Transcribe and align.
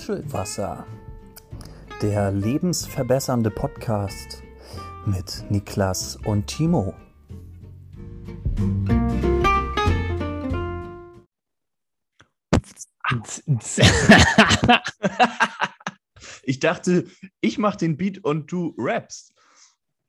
Nuschelwasser, 0.00 0.86
der 2.00 2.32
lebensverbessernde 2.32 3.50
Podcast 3.50 4.42
mit 5.04 5.44
Niklas 5.50 6.16
und 6.24 6.46
Timo. 6.46 6.94
ich 16.44 16.60
dachte, 16.60 17.06
ich 17.42 17.58
mache 17.58 17.76
den 17.76 17.98
Beat 17.98 18.24
und 18.24 18.50
du 18.50 18.74
rappst. 18.78 19.34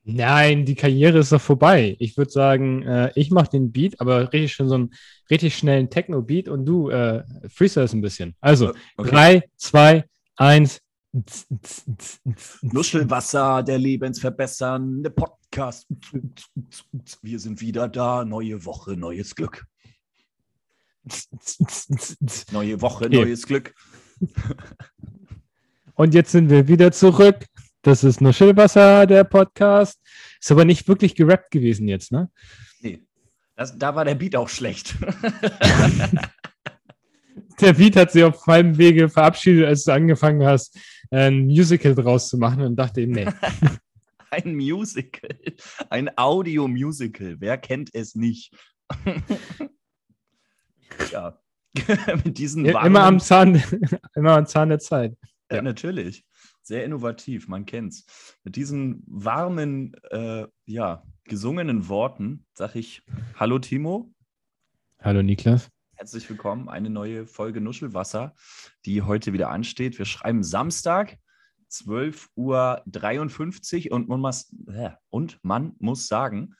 Nein, 0.03 0.65
die 0.65 0.75
Karriere 0.75 1.19
ist 1.19 1.33
doch 1.33 1.41
vorbei. 1.41 1.97
Ich 1.99 2.15
würde 2.15 2.31
sagen, 2.31 2.83
äh, 2.83 3.11
ich 3.15 3.29
mache 3.29 3.49
den 3.49 3.73
Beat, 3.73 3.99
aber 3.99 4.31
richtig 4.31 4.53
schön 4.53 4.69
so 4.69 4.75
einen 4.75 4.93
richtig 5.31 5.57
schnellen 5.57 5.89
Techno-Beat 5.89 6.49
und 6.49 6.65
du 6.65 6.89
äh, 6.89 7.23
freestylst 7.47 7.93
ein 7.93 8.01
bisschen. 8.01 8.35
Also, 8.41 8.73
okay. 8.97 9.09
drei, 9.09 9.49
zwei, 9.55 10.05
eins. 10.35 10.81
Nuschelwasser, 12.61 13.63
der 13.63 13.79
lebensverbessernde 13.79 15.09
Podcast. 15.09 15.87
Wir 17.21 17.39
sind 17.39 17.59
wieder 17.59 17.89
da. 17.89 18.23
Neue 18.23 18.63
Woche, 18.63 18.95
neues 18.95 19.35
Glück. 19.35 19.65
Neue 22.51 22.81
Woche, 22.81 23.09
neues 23.09 23.45
Glück. 23.47 23.73
Und 25.95 26.13
jetzt 26.13 26.31
sind 26.31 26.49
wir 26.49 26.67
wieder 26.67 26.91
zurück. 26.91 27.45
Das 27.81 28.03
ist 28.03 28.21
nur 28.21 28.33
Schillwasser, 28.33 29.07
der 29.07 29.23
Podcast. 29.23 29.99
Ist 30.39 30.51
aber 30.51 30.65
nicht 30.65 30.87
wirklich 30.87 31.15
gerappt 31.15 31.51
gewesen 31.51 31.87
jetzt, 31.87 32.11
ne? 32.11 32.29
Nee. 32.81 33.03
Das, 33.61 33.77
da 33.77 33.93
war 33.93 34.05
der 34.05 34.15
Beat 34.15 34.35
auch 34.35 34.49
schlecht. 34.49 34.95
der 37.61 37.73
Beat 37.73 37.95
hat 37.95 38.11
sich 38.11 38.23
auf 38.23 38.47
meinem 38.47 38.75
Wege 38.79 39.07
verabschiedet, 39.07 39.67
als 39.67 39.83
du 39.83 39.93
angefangen 39.93 40.43
hast, 40.43 40.79
ein 41.11 41.45
Musical 41.45 41.93
draus 41.93 42.27
zu 42.29 42.39
machen 42.39 42.63
und 42.63 42.75
dachte 42.75 43.01
eben, 43.01 43.11
nee. 43.11 43.27
ein 44.31 44.55
Musical. 44.55 45.37
Ein 45.91 46.09
Audio-Musical. 46.17 47.35
Wer 47.37 47.59
kennt 47.59 47.93
es 47.93 48.15
nicht? 48.15 48.51
ja. 51.11 51.37
Mit 52.23 52.39
diesen 52.39 52.65
immer 52.65 53.03
am 53.03 53.19
Zahn, 53.19 53.61
immer 54.15 54.37
am 54.37 54.47
Zahn 54.47 54.69
der 54.69 54.79
Zeit. 54.79 55.15
Ja, 55.51 55.57
ja 55.57 55.61
natürlich. 55.61 56.25
Sehr 56.63 56.85
innovativ, 56.85 57.47
man 57.47 57.65
kennt's. 57.65 58.05
Mit 58.43 58.55
diesen 58.55 59.01
warmen, 59.07 59.95
äh, 60.11 60.45
ja, 60.65 61.03
gesungenen 61.23 61.89
Worten 61.89 62.45
sage 62.53 62.77
ich 62.77 63.01
Hallo 63.35 63.57
Timo. 63.57 64.13
Hallo 64.99 65.23
Niklas. 65.23 65.71
Herzlich 65.95 66.29
willkommen, 66.29 66.69
eine 66.69 66.91
neue 66.91 67.25
Folge 67.25 67.61
Nuschelwasser, 67.61 68.35
die 68.85 69.01
heute 69.01 69.33
wieder 69.33 69.49
ansteht. 69.49 69.97
Wir 69.97 70.05
schreiben 70.05 70.43
Samstag, 70.43 71.17
12.53 71.71 73.89
Uhr 73.89 73.95
und 73.95 74.07
man 74.07 74.19
muss, 74.19 74.55
und 75.09 75.39
man 75.41 75.73
muss 75.79 76.07
sagen, 76.07 76.53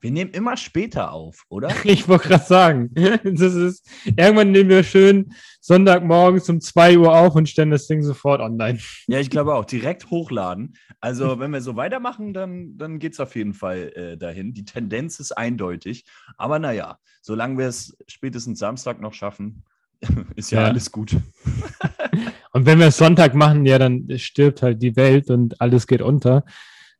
wir 0.00 0.10
nehmen 0.10 0.30
immer 0.32 0.56
später 0.56 1.12
auf, 1.12 1.44
oder? 1.48 1.68
Ich 1.84 2.08
wollte 2.08 2.28
gerade 2.28 2.44
sagen, 2.44 2.90
das 2.94 3.54
ist, 3.54 3.88
irgendwann 4.04 4.50
nehmen 4.50 4.70
wir 4.70 4.82
schön 4.82 5.32
Sonntagmorgens 5.60 6.48
um 6.48 6.60
2 6.60 6.98
Uhr 6.98 7.16
auf 7.16 7.34
und 7.34 7.48
stellen 7.48 7.70
das 7.70 7.86
Ding 7.86 8.02
sofort 8.02 8.40
online. 8.40 8.78
Ja, 9.06 9.18
ich 9.18 9.30
glaube 9.30 9.54
auch, 9.54 9.64
direkt 9.64 10.10
hochladen. 10.10 10.76
Also, 11.00 11.38
wenn 11.38 11.52
wir 11.52 11.60
so 11.60 11.76
weitermachen, 11.76 12.34
dann, 12.34 12.76
dann 12.76 12.98
geht 12.98 13.14
es 13.14 13.20
auf 13.20 13.36
jeden 13.36 13.54
Fall 13.54 13.92
äh, 13.94 14.16
dahin. 14.16 14.54
Die 14.54 14.64
Tendenz 14.64 15.18
ist 15.20 15.32
eindeutig. 15.32 16.04
Aber 16.36 16.58
naja, 16.58 16.98
solange 17.20 17.58
wir 17.58 17.66
es 17.66 17.96
spätestens 18.06 18.58
Samstag 18.58 19.00
noch 19.00 19.12
schaffen, 19.12 19.64
ist 20.36 20.50
ja, 20.50 20.62
ja. 20.62 20.66
alles 20.68 20.92
gut. 20.92 21.16
und 22.52 22.66
wenn 22.66 22.78
wir 22.78 22.86
es 22.86 22.98
Sonntag 22.98 23.34
machen, 23.34 23.64
ja, 23.66 23.78
dann 23.78 24.06
stirbt 24.18 24.62
halt 24.62 24.82
die 24.82 24.96
Welt 24.96 25.30
und 25.30 25.60
alles 25.60 25.86
geht 25.86 26.02
unter. 26.02 26.44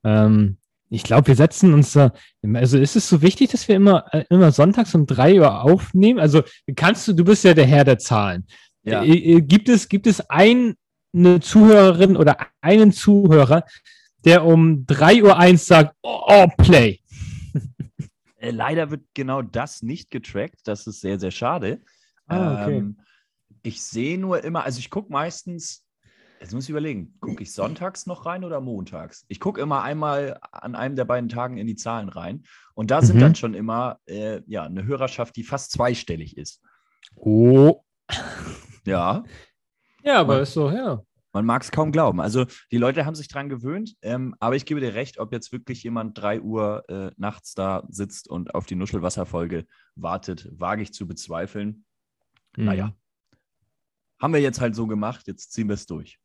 Ähm, 0.02 0.58
ich 0.88 1.02
glaube, 1.02 1.28
wir 1.28 1.36
setzen 1.36 1.74
uns 1.74 1.92
da, 1.92 2.12
also 2.54 2.78
ist 2.78 2.96
es 2.96 3.08
so 3.08 3.22
wichtig, 3.22 3.50
dass 3.50 3.66
wir 3.68 3.76
immer, 3.76 4.04
äh, 4.12 4.24
immer 4.30 4.52
sonntags 4.52 4.94
um 4.94 5.06
drei 5.06 5.40
Uhr 5.40 5.62
aufnehmen? 5.62 6.20
Also 6.20 6.42
kannst 6.76 7.08
du, 7.08 7.12
du 7.12 7.24
bist 7.24 7.44
ja 7.44 7.54
der 7.54 7.66
Herr 7.66 7.84
der 7.84 7.98
Zahlen. 7.98 8.46
Ja. 8.82 9.02
Äh, 9.02 9.16
äh, 9.16 9.40
gibt 9.40 9.68
es, 9.68 9.88
gibt 9.88 10.06
es 10.06 10.20
eine 10.30 10.76
Zuhörerin 11.40 12.16
oder 12.16 12.36
einen 12.60 12.92
Zuhörer, 12.92 13.64
der 14.24 14.44
um 14.44 14.86
drei 14.86 15.22
Uhr 15.22 15.36
eins 15.36 15.66
sagt, 15.66 15.94
oh, 16.02 16.20
oh 16.26 16.46
Play? 16.58 17.00
Leider 18.40 18.90
wird 18.90 19.02
genau 19.14 19.42
das 19.42 19.82
nicht 19.82 20.10
getrackt. 20.10 20.60
Das 20.64 20.86
ist 20.86 21.00
sehr, 21.00 21.18
sehr 21.18 21.32
schade. 21.32 21.80
Ah, 22.26 22.62
okay. 22.62 22.76
Ähm, 22.76 22.98
ich 23.62 23.82
sehe 23.82 24.18
nur 24.18 24.44
immer, 24.44 24.64
also 24.64 24.78
ich 24.78 24.90
gucke 24.90 25.12
meistens 25.12 25.85
Jetzt 26.46 26.54
muss 26.54 26.64
ich 26.66 26.70
überlegen, 26.70 27.12
gucke 27.18 27.42
ich 27.42 27.52
sonntags 27.52 28.06
noch 28.06 28.24
rein 28.24 28.44
oder 28.44 28.60
montags? 28.60 29.24
Ich 29.26 29.40
gucke 29.40 29.60
immer 29.60 29.82
einmal 29.82 30.38
an 30.52 30.76
einem 30.76 30.94
der 30.94 31.04
beiden 31.04 31.28
Tagen 31.28 31.56
in 31.56 31.66
die 31.66 31.74
Zahlen 31.74 32.08
rein. 32.08 32.44
Und 32.74 32.92
da 32.92 33.02
sind 33.02 33.16
mhm. 33.16 33.20
dann 33.20 33.34
schon 33.34 33.54
immer 33.54 33.98
äh, 34.06 34.42
ja, 34.46 34.62
eine 34.62 34.84
Hörerschaft, 34.84 35.34
die 35.34 35.42
fast 35.42 35.72
zweistellig 35.72 36.36
ist. 36.36 36.62
Oh. 37.16 37.82
Ja. 38.84 39.24
Ja, 40.04 40.20
aber 40.20 40.34
man, 40.34 40.42
ist 40.44 40.52
so, 40.52 40.70
ja. 40.70 41.02
Man 41.32 41.46
mag 41.46 41.62
es 41.62 41.72
kaum 41.72 41.90
glauben. 41.90 42.20
Also 42.20 42.46
die 42.70 42.78
Leute 42.78 43.06
haben 43.06 43.16
sich 43.16 43.26
dran 43.26 43.48
gewöhnt, 43.48 43.96
ähm, 44.02 44.36
aber 44.38 44.54
ich 44.54 44.66
gebe 44.66 44.78
dir 44.78 44.94
recht, 44.94 45.18
ob 45.18 45.32
jetzt 45.32 45.50
wirklich 45.50 45.82
jemand 45.82 46.16
3 46.16 46.42
Uhr 46.42 46.84
äh, 46.88 47.10
nachts 47.16 47.54
da 47.54 47.82
sitzt 47.88 48.28
und 48.28 48.54
auf 48.54 48.66
die 48.66 48.76
Nuschelwasserfolge 48.76 49.66
wartet, 49.96 50.48
wage 50.52 50.82
ich 50.82 50.92
zu 50.92 51.08
bezweifeln. 51.08 51.84
Mhm. 52.56 52.66
Naja. 52.66 52.94
Haben 54.20 54.32
wir 54.32 54.40
jetzt 54.40 54.60
halt 54.60 54.76
so 54.76 54.86
gemacht, 54.86 55.26
jetzt 55.26 55.50
ziehen 55.50 55.66
wir 55.66 55.74
es 55.74 55.86
durch. 55.86 56.20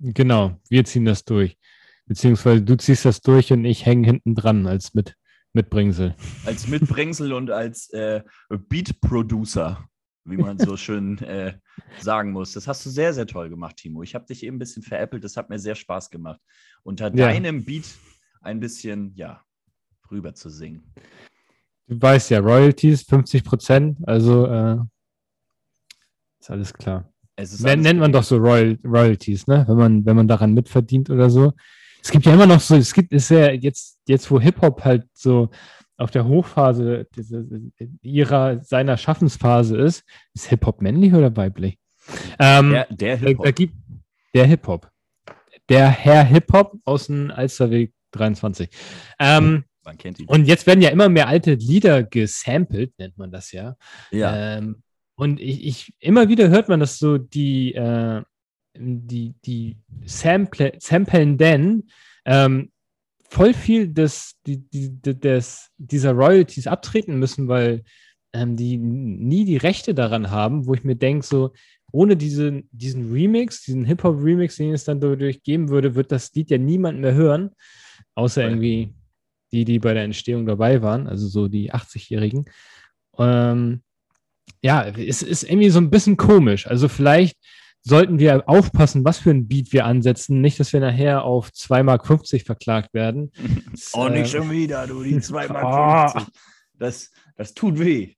Genau, 0.00 0.58
wir 0.68 0.84
ziehen 0.84 1.04
das 1.04 1.24
durch. 1.24 1.58
Beziehungsweise 2.06 2.62
du 2.62 2.76
ziehst 2.76 3.04
das 3.04 3.20
durch 3.20 3.52
und 3.52 3.64
ich 3.64 3.84
hänge 3.84 4.06
hinten 4.06 4.34
dran 4.34 4.66
als 4.66 4.94
mit, 4.94 5.14
Mitbringsel. 5.52 6.16
Als 6.46 6.66
Mitbringsel 6.66 7.32
und 7.32 7.50
als 7.50 7.90
äh, 7.90 8.22
Beat-Producer, 8.48 9.86
wie 10.24 10.38
man 10.38 10.58
so 10.58 10.76
schön 10.78 11.18
äh, 11.18 11.58
sagen 12.00 12.32
muss. 12.32 12.52
Das 12.54 12.66
hast 12.66 12.84
du 12.86 12.90
sehr, 12.90 13.12
sehr 13.12 13.26
toll 13.26 13.50
gemacht, 13.50 13.76
Timo. 13.76 14.02
Ich 14.02 14.14
habe 14.14 14.24
dich 14.24 14.42
eben 14.42 14.56
ein 14.56 14.58
bisschen 14.58 14.82
veräppelt. 14.82 15.22
Das 15.22 15.36
hat 15.36 15.50
mir 15.50 15.58
sehr 15.58 15.74
Spaß 15.74 16.10
gemacht. 16.10 16.40
Unter 16.82 17.14
ja. 17.14 17.28
deinem 17.28 17.64
Beat 17.64 17.84
ein 18.40 18.58
bisschen, 18.58 19.12
ja, 19.14 19.44
rüber 20.10 20.34
zu 20.34 20.48
singen. 20.48 20.94
Du 21.86 22.00
weißt 22.00 22.30
ja, 22.30 22.38
Royalties 22.38 23.02
50 23.02 23.44
Prozent, 23.44 23.98
also 24.08 24.46
äh, 24.46 24.78
ist 26.40 26.50
alles 26.50 26.72
klar. 26.72 27.12
Nennt 27.60 27.98
man 28.00 28.12
doch 28.12 28.22
so 28.22 28.36
Royal, 28.36 28.78
Royalties, 28.84 29.46
ne? 29.46 29.64
Wenn 29.68 29.76
man, 29.76 30.06
wenn 30.06 30.16
man 30.16 30.28
daran 30.28 30.54
mitverdient 30.54 31.10
oder 31.10 31.30
so. 31.30 31.52
Es 32.02 32.10
gibt 32.10 32.24
ja 32.26 32.34
immer 32.34 32.46
noch 32.46 32.60
so, 32.60 32.76
es 32.76 32.94
gibt, 32.94 33.12
ist 33.12 33.30
ja 33.30 33.50
jetzt, 33.50 33.98
jetzt 34.08 34.30
wo 34.30 34.40
Hip-Hop 34.40 34.84
halt 34.84 35.04
so 35.12 35.50
auf 35.98 36.10
der 36.10 36.26
Hochphase 36.26 37.06
diese, 37.14 37.46
ihrer, 38.00 38.62
seiner 38.64 38.96
Schaffensphase 38.96 39.76
ist, 39.76 40.04
ist 40.34 40.46
Hip-Hop 40.46 40.80
männlich 40.80 41.12
oder 41.12 41.36
weiblich? 41.36 41.78
Ähm, 42.38 42.70
der, 42.70 42.86
der 42.90 43.16
Hip-Hop. 43.18 43.54
Der 44.34 44.46
Hip-Hop. 44.46 44.90
Der 45.68 45.90
Herr 45.90 46.24
Hip-Hop 46.24 46.74
aus 46.84 47.06
dem 47.06 47.30
Alsterweg 47.30 47.92
23. 48.12 48.70
Ähm, 49.18 49.64
man 49.84 49.98
kennt 49.98 50.18
ihn. 50.18 50.26
Und 50.26 50.46
jetzt 50.46 50.66
werden 50.66 50.82
ja 50.82 50.90
immer 50.90 51.08
mehr 51.08 51.28
alte 51.28 51.54
Lieder 51.54 52.02
gesampelt, 52.02 52.98
nennt 52.98 53.18
man 53.18 53.30
das 53.30 53.52
ja. 53.52 53.76
Ja. 54.10 54.56
Ähm, 54.56 54.82
und 55.20 55.38
ich, 55.38 55.66
ich, 55.66 55.94
immer 55.98 56.30
wieder 56.30 56.48
hört 56.48 56.70
man, 56.70 56.80
dass 56.80 56.98
so 56.98 57.18
die, 57.18 57.74
äh, 57.74 58.22
die, 58.74 59.34
die 59.44 59.76
Sample, 60.06 60.72
Samplen 60.78 61.84
ähm, 62.24 62.70
voll 63.28 63.52
viel 63.52 63.88
des, 63.88 64.36
die, 64.46 64.66
die, 64.70 64.98
des, 65.02 65.68
dieser 65.76 66.12
Royalties 66.12 66.66
abtreten 66.66 67.18
müssen, 67.18 67.48
weil 67.48 67.84
ähm, 68.32 68.56
die 68.56 68.78
nie 68.78 69.44
die 69.44 69.58
Rechte 69.58 69.92
daran 69.92 70.30
haben, 70.30 70.66
wo 70.66 70.72
ich 70.72 70.84
mir 70.84 70.96
denke, 70.96 71.26
so, 71.26 71.52
ohne 71.92 72.16
diese, 72.16 72.62
diesen 72.70 73.12
Remix, 73.12 73.64
diesen 73.64 73.84
Hip-Hop-Remix, 73.84 74.56
den 74.56 74.72
es 74.72 74.84
dann 74.84 75.02
dadurch 75.02 75.42
geben 75.42 75.68
würde, 75.68 75.96
wird 75.96 76.12
das 76.12 76.32
Lied 76.32 76.48
ja 76.48 76.56
niemand 76.56 76.98
mehr 76.98 77.12
hören, 77.12 77.50
außer 78.14 78.42
irgendwie 78.42 78.94
die, 79.52 79.66
die 79.66 79.80
bei 79.80 79.92
der 79.92 80.04
Entstehung 80.04 80.46
dabei 80.46 80.80
waren, 80.80 81.06
also 81.06 81.28
so 81.28 81.46
die 81.46 81.74
80-Jährigen. 81.74 82.46
Ähm, 83.18 83.82
ja, 84.62 84.84
es 84.84 85.22
ist 85.22 85.44
irgendwie 85.44 85.70
so 85.70 85.78
ein 85.78 85.90
bisschen 85.90 86.16
komisch. 86.16 86.66
Also 86.66 86.88
vielleicht 86.88 87.36
sollten 87.82 88.18
wir 88.18 88.48
aufpassen, 88.48 89.04
was 89.04 89.18
für 89.18 89.30
ein 89.30 89.48
Beat 89.48 89.72
wir 89.72 89.86
ansetzen. 89.86 90.40
Nicht, 90.40 90.60
dass 90.60 90.72
wir 90.72 90.80
nachher 90.80 91.24
auf 91.24 91.48
2,50 91.48 91.82
Mark 91.84 92.06
verklagt 92.44 92.94
werden. 92.94 93.32
Oh, 93.92 94.08
nicht 94.08 94.34
äh, 94.34 94.38
schon 94.38 94.50
wieder, 94.50 94.86
du, 94.86 95.02
die 95.02 95.16
2,50 95.16 95.52
Mark. 95.52 96.12
Oh. 96.16 96.22
Das, 96.78 97.10
das 97.36 97.54
tut 97.54 97.78
weh. 97.78 98.14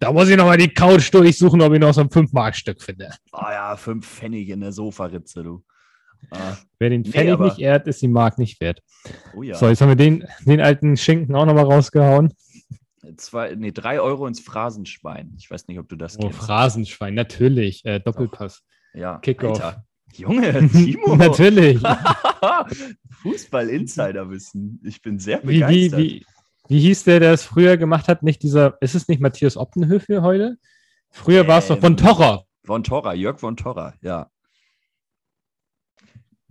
Da 0.00 0.12
muss 0.12 0.28
ich 0.28 0.36
nochmal 0.36 0.56
die 0.56 0.72
Couch 0.72 1.12
durchsuchen, 1.12 1.60
ob 1.60 1.72
ich 1.74 1.80
noch 1.80 1.92
so 1.92 2.00
ein 2.00 2.08
5-Mark-Stück 2.08 2.82
finde. 2.82 3.10
Oh 3.32 3.40
ja, 3.42 3.76
5 3.76 4.06
Pfennig 4.06 4.48
in 4.48 4.60
der 4.60 4.72
Sofaritze, 4.72 5.42
du. 5.42 5.62
Ah. 6.30 6.56
Wer 6.78 6.90
den 6.90 7.04
Pfennig 7.04 7.38
nee, 7.38 7.44
nicht 7.44 7.58
ehrt, 7.58 7.86
ist 7.86 8.02
die 8.02 8.08
Mark 8.08 8.38
nicht 8.38 8.60
wert. 8.60 8.82
Oh 9.36 9.42
ja. 9.42 9.54
So, 9.54 9.68
jetzt 9.68 9.80
haben 9.80 9.90
wir 9.90 9.96
den, 9.96 10.26
den 10.46 10.60
alten 10.60 10.96
Schinken 10.96 11.34
auch 11.34 11.46
nochmal 11.46 11.64
rausgehauen 11.64 12.32
zwei, 13.16 13.54
nee, 13.54 13.72
drei 13.72 14.00
Euro 14.00 14.26
ins 14.26 14.40
Phrasenschwein. 14.40 15.34
Ich 15.38 15.50
weiß 15.50 15.68
nicht, 15.68 15.78
ob 15.78 15.88
du 15.88 15.96
das 15.96 16.18
oh, 16.18 16.22
kennst. 16.22 16.38
Phrasenschwein, 16.38 17.14
natürlich. 17.14 17.84
Äh, 17.84 18.00
Doppelpass. 18.00 18.62
Ja, 18.94 19.18
Kickoff. 19.18 19.62
Alter. 19.62 19.84
Junge, 20.14 20.68
Timo. 20.72 21.16
Natürlich. 21.16 21.80
Fußball-Insider-Wissen. 23.22 24.80
Ich 24.84 25.02
bin 25.02 25.18
sehr 25.18 25.42
Wie, 25.42 25.48
wie, 25.48 25.58
begeistert. 25.60 26.00
wie, 26.00 26.26
wie 26.68 26.80
hieß 26.80 27.04
der, 27.04 27.20
der 27.20 27.32
es 27.32 27.44
früher 27.44 27.76
gemacht 27.76 28.08
hat? 28.08 28.22
Nicht 28.22 28.42
dieser, 28.42 28.80
ist 28.80 28.94
es 28.94 29.08
nicht 29.08 29.20
Matthias 29.20 29.56
Optenhöfel 29.56 30.22
heute? 30.22 30.56
Früher 31.10 31.46
war 31.48 31.58
es 31.58 31.68
doch 31.68 31.80
von 31.80 31.92
Ähm, 31.92 31.96
Torra. 31.96 32.44
Von 32.64 32.84
Torra, 32.84 33.14
Jörg 33.14 33.40
von 33.40 33.56
Torra, 33.56 33.94
ja. 34.02 34.30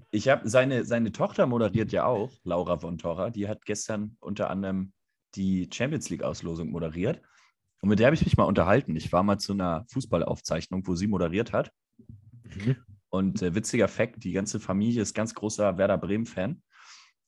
Ich 0.09 0.29
habe 0.29 0.49
seine, 0.49 0.85
seine 0.85 1.11
Tochter 1.11 1.45
moderiert 1.45 1.91
ja 1.91 2.05
auch, 2.05 2.31
Laura 2.43 2.79
von 2.79 2.97
Torra. 2.97 3.29
Die 3.29 3.47
hat 3.47 3.65
gestern 3.65 4.17
unter 4.19 4.49
anderem 4.49 4.93
die 5.37 5.69
Champions 5.71 6.09
League-Auslosung 6.09 6.69
moderiert. 6.69 7.21
Und 7.81 7.89
mit 7.89 7.99
der 7.99 8.07
habe 8.07 8.15
ich 8.15 8.25
mich 8.25 8.37
mal 8.37 8.43
unterhalten. 8.45 8.95
Ich 8.95 9.11
war 9.11 9.23
mal 9.23 9.37
zu 9.37 9.53
einer 9.53 9.85
Fußballaufzeichnung, 9.89 10.87
wo 10.87 10.95
sie 10.95 11.07
moderiert 11.07 11.53
hat. 11.53 11.71
Und 13.09 13.41
äh, 13.41 13.55
witziger 13.55 13.87
Fakt: 13.87 14.23
die 14.23 14.31
ganze 14.31 14.59
Familie 14.59 15.01
ist 15.01 15.13
ganz 15.13 15.33
großer 15.33 15.77
Werder 15.77 15.97
Bremen-Fan. 15.97 16.61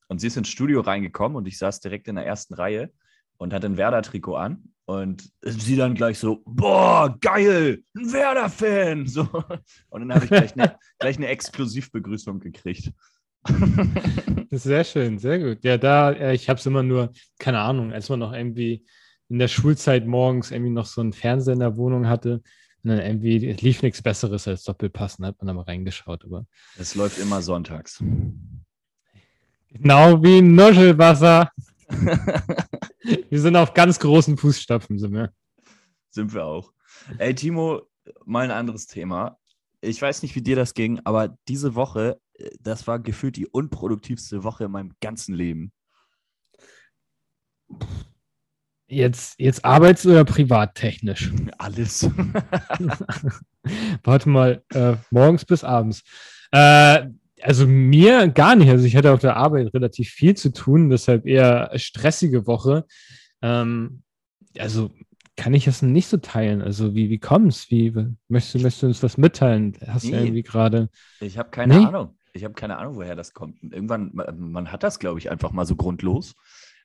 Und 0.07 0.19
sie 0.19 0.27
ist 0.27 0.37
ins 0.37 0.49
Studio 0.49 0.81
reingekommen 0.81 1.37
und 1.37 1.47
ich 1.47 1.59
saß 1.59 1.81
direkt 1.81 2.07
in 2.07 2.15
der 2.15 2.25
ersten 2.25 2.55
Reihe 2.55 2.91
und 3.37 3.53
hatte 3.53 3.67
ein 3.67 3.77
Werder-Trikot 3.77 4.35
an. 4.35 4.73
Und 4.85 5.31
sie 5.43 5.75
dann 5.75 5.93
gleich 5.93 6.17
so: 6.17 6.41
Boah, 6.45 7.15
geil, 7.21 7.83
ein 7.95 8.11
Werder-Fan. 8.11 9.05
So. 9.07 9.27
Und 9.89 10.01
dann 10.01 10.13
habe 10.13 10.25
ich 10.25 10.31
gleich 10.31 10.53
eine, 10.53 10.77
gleich 10.97 11.17
eine 11.17 11.27
Exklusivbegrüßung 11.27 12.39
gekriegt. 12.39 12.91
Sehr 14.51 14.83
schön, 14.83 15.17
sehr 15.19 15.39
gut. 15.39 15.63
Ja, 15.63 15.77
da, 15.77 16.11
äh, 16.11 16.33
ich 16.33 16.49
habe 16.49 16.59
es 16.59 16.65
immer 16.65 16.83
nur, 16.83 17.13
keine 17.37 17.59
Ahnung, 17.59 17.93
als 17.93 18.09
man 18.09 18.19
noch 18.19 18.33
irgendwie 18.33 18.85
in 19.29 19.37
der 19.39 19.47
Schulzeit 19.47 20.07
morgens 20.07 20.51
irgendwie 20.51 20.71
noch 20.71 20.87
so 20.87 21.01
einen 21.01 21.13
Fernseher 21.13 21.53
in 21.53 21.59
der 21.59 21.77
Wohnung 21.77 22.07
hatte 22.07 22.41
und 22.83 22.89
dann 22.89 22.99
irgendwie, 22.99 23.47
es 23.47 23.61
lief 23.61 23.83
nichts 23.83 24.01
Besseres 24.01 24.47
als 24.47 24.63
Doppelpassen, 24.63 25.25
hat 25.25 25.37
man 25.39 25.47
da 25.47 25.53
mal 25.53 25.61
reingeschaut. 25.63 26.25
Aber 26.25 26.45
Es 26.77 26.95
läuft 26.95 27.19
immer 27.19 27.41
sonntags. 27.41 28.03
genau 29.69 30.21
wie 30.23 30.41
Nuschelwasser. 30.41 31.51
Wir 33.29 33.39
sind 33.39 33.55
auf 33.55 33.73
ganz 33.73 33.99
großen 33.99 34.37
Fußstapfen, 34.37 34.97
sind 34.99 35.13
wir. 35.13 35.31
Sind 36.09 36.33
wir 36.33 36.45
auch. 36.45 36.71
Ey, 37.17 37.35
Timo, 37.35 37.81
mal 38.25 38.45
ein 38.45 38.51
anderes 38.51 38.87
Thema. 38.87 39.37
Ich 39.81 40.01
weiß 40.01 40.23
nicht, 40.23 40.35
wie 40.35 40.41
dir 40.41 40.55
das 40.55 40.73
ging, 40.73 40.99
aber 41.03 41.37
diese 41.47 41.75
Woche, 41.75 42.19
das 42.59 42.87
war 42.87 42.99
gefühlt 42.99 43.35
die 43.35 43.47
unproduktivste 43.47 44.43
Woche 44.43 44.65
in 44.65 44.71
meinem 44.71 44.93
ganzen 45.01 45.33
Leben. 45.35 45.71
Jetzt, 48.87 49.39
jetzt 49.39 49.63
arbeits- 49.65 50.05
oder 50.05 50.25
privattechnisch? 50.25 51.31
Alles. 51.59 52.03
Warte 54.03 54.29
mal, 54.29 54.63
äh, 54.73 54.95
morgens 55.11 55.45
bis 55.45 55.63
abends. 55.63 56.03
Äh, 56.51 57.07
also 57.41 57.67
mir 57.67 58.27
gar 58.29 58.55
nicht. 58.55 58.69
Also 58.69 58.85
ich 58.85 58.95
hatte 58.95 59.11
auf 59.13 59.21
der 59.21 59.35
Arbeit 59.37 59.73
relativ 59.73 60.09
viel 60.09 60.35
zu 60.35 60.51
tun, 60.51 60.89
deshalb 60.89 61.25
eher 61.27 61.71
stressige 61.75 62.47
Woche. 62.47 62.85
Ähm, 63.41 64.01
also 64.57 64.89
kann 65.35 65.53
ich 65.53 65.65
das 65.65 65.81
nicht 65.83 66.07
so 66.07 66.17
teilen. 66.17 66.61
Also 66.61 66.95
wie, 66.95 67.09
wie 67.09 67.19
kommt's? 67.19 67.69
Wie 67.69 67.91
möchtest 68.27 68.55
du, 68.55 68.59
möchtest 68.59 68.83
du 68.83 68.87
uns 68.87 69.03
was 69.03 69.17
mitteilen? 69.17 69.77
Hast 69.87 70.05
du 70.05 70.09
Nee. 70.09 70.17
irgendwie 70.23 70.43
gerade. 70.43 70.89
Ich 71.21 71.37
habe 71.37 71.49
keine 71.51 71.77
Nee? 71.77 71.85
Ahnung. 71.85 72.17
Ich 72.33 72.43
habe 72.43 72.53
keine 72.53 72.77
Ahnung, 72.77 72.95
woher 72.95 73.15
das 73.15 73.33
kommt. 73.33 73.61
Irgendwann, 73.63 74.11
man 74.13 74.51
man 74.51 74.71
hat 74.71 74.83
das, 74.83 74.99
glaube 74.99 75.19
ich, 75.19 75.31
einfach 75.31 75.51
mal 75.51 75.65
so 75.65 75.75
grundlos. 75.75 76.35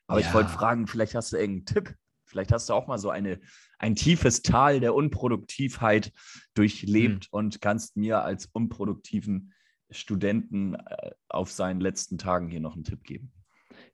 Aber 0.07 0.21
ich 0.21 0.27
Ja. 0.27 0.35
wollte 0.35 0.51
fragen, 0.51 0.87
vielleicht 0.87 1.15
hast 1.15 1.33
du 1.33 1.37
irgendeinen 1.37 1.67
Tipp. 1.67 1.95
Vielleicht 2.27 2.53
hast 2.53 2.69
du 2.69 2.75
auch 2.75 2.87
mal 2.87 2.99
so 2.99 3.11
eine, 3.11 3.41
ein 3.79 3.95
tiefes 3.95 4.43
Tal 4.43 4.81
der 4.81 4.95
Unproduktivheit 4.95 6.13
durchlebt 6.55 7.29
und 7.31 7.61
kannst 7.61 7.97
mir 7.97 8.23
als 8.23 8.47
unproduktiven 8.47 9.53
Studenten 9.91 10.75
äh, 10.75 11.11
auf 11.29 11.51
seinen 11.53 11.81
letzten 11.81 12.19
Tagen 12.19 12.49
hier 12.49 12.61
noch 12.61 12.75
einen 12.75 12.85
Tipp 12.85 13.05
geben. 13.05 13.33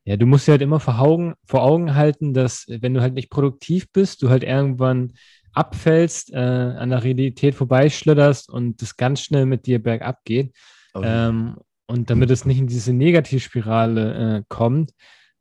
Ja, 0.05 0.17
du 0.17 0.27
musst 0.27 0.47
dir 0.47 0.53
halt 0.53 0.63
immer 0.63 0.81
vor 0.81 0.99
Augen, 1.01 1.35
vor 1.45 1.63
Augen 1.63 1.95
halten, 1.95 2.33
dass 2.33 2.67
äh, 2.69 2.81
wenn 2.81 2.95
du 2.95 3.01
halt 3.03 3.15
nicht 3.15 3.31
produktiv 3.31 3.91
bist, 3.93 4.23
du 4.23 4.31
halt 4.31 4.45
irgendwann 4.45 5.13
abfällst, 5.53 6.33
äh, 6.33 6.37
an 6.37 6.91
der 6.91 7.03
Realität 7.03 7.55
vorbeischlitterst 7.55 8.49
und 8.49 8.81
das 8.81 8.97
ganz 8.97 9.21
schnell 9.21 9.47
mit 9.47 9.67
dir 9.67 9.83
bergab 9.83 10.25
geht. 10.25 10.55
Ähm, 10.95 11.57
und 11.87 12.09
damit 12.11 12.31
es 12.31 12.45
nicht 12.45 12.59
in 12.59 12.67
diese 12.67 12.93
Negativspirale 12.93 14.39
äh, 14.39 14.43
kommt, 14.49 14.93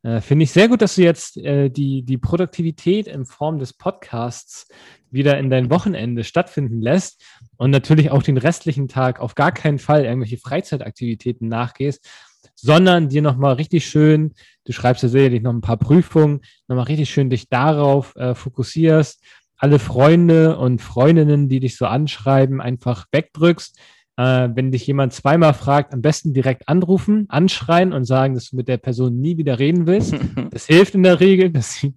äh, 0.01 0.21
finde 0.21 0.43
ich 0.43 0.51
sehr 0.51 0.67
gut, 0.67 0.81
dass 0.81 0.95
du 0.95 1.03
jetzt 1.03 1.37
äh, 1.37 1.69
die, 1.69 2.03
die 2.03 2.17
Produktivität 2.17 3.07
in 3.07 3.25
Form 3.25 3.59
des 3.59 3.73
Podcasts 3.73 4.67
wieder 5.11 5.37
in 5.37 5.49
dein 5.49 5.69
Wochenende 5.69 6.23
stattfinden 6.23 6.81
lässt 6.81 7.23
und 7.57 7.71
natürlich 7.71 8.09
auch 8.11 8.23
den 8.23 8.37
restlichen 8.37 8.87
Tag 8.87 9.19
auf 9.19 9.35
gar 9.35 9.51
keinen 9.51 9.79
Fall 9.79 10.05
irgendwelche 10.05 10.37
Freizeitaktivitäten 10.37 11.49
nachgehst, 11.49 12.07
sondern 12.55 13.09
dir 13.09 13.21
nochmal 13.21 13.55
richtig 13.55 13.87
schön, 13.87 14.33
du 14.65 14.71
schreibst 14.71 15.03
ja 15.03 15.09
sicherlich 15.09 15.41
noch 15.41 15.53
ein 15.53 15.61
paar 15.61 15.77
Prüfungen, 15.77 16.41
nochmal 16.67 16.85
richtig 16.85 17.09
schön 17.09 17.29
dich 17.29 17.49
darauf 17.49 18.15
äh, 18.15 18.35
fokussierst, 18.35 19.21
alle 19.57 19.79
Freunde 19.79 20.57
und 20.57 20.81
Freundinnen, 20.81 21.49
die 21.49 21.59
dich 21.59 21.75
so 21.75 21.85
anschreiben, 21.85 22.61
einfach 22.61 23.07
wegdrückst, 23.11 23.77
äh, 24.19 24.49
wenn 24.53 24.73
dich 24.73 24.85
jemand 24.85 25.13
zweimal 25.13 25.53
fragt, 25.53 25.93
am 25.93 26.01
besten 26.01 26.33
direkt 26.33 26.67
anrufen, 26.67 27.25
anschreien 27.29 27.93
und 27.93 28.03
sagen, 28.03 28.33
dass 28.33 28.49
du 28.49 28.57
mit 28.57 28.67
der 28.67 28.75
Person 28.75 29.17
nie 29.17 29.37
wieder 29.37 29.59
reden 29.59 29.87
willst. 29.87 30.13
Das 30.51 30.65
hilft 30.65 30.95
in 30.95 31.03
der 31.03 31.19
Regel, 31.19 31.49
dass 31.51 31.75
sie, 31.75 31.95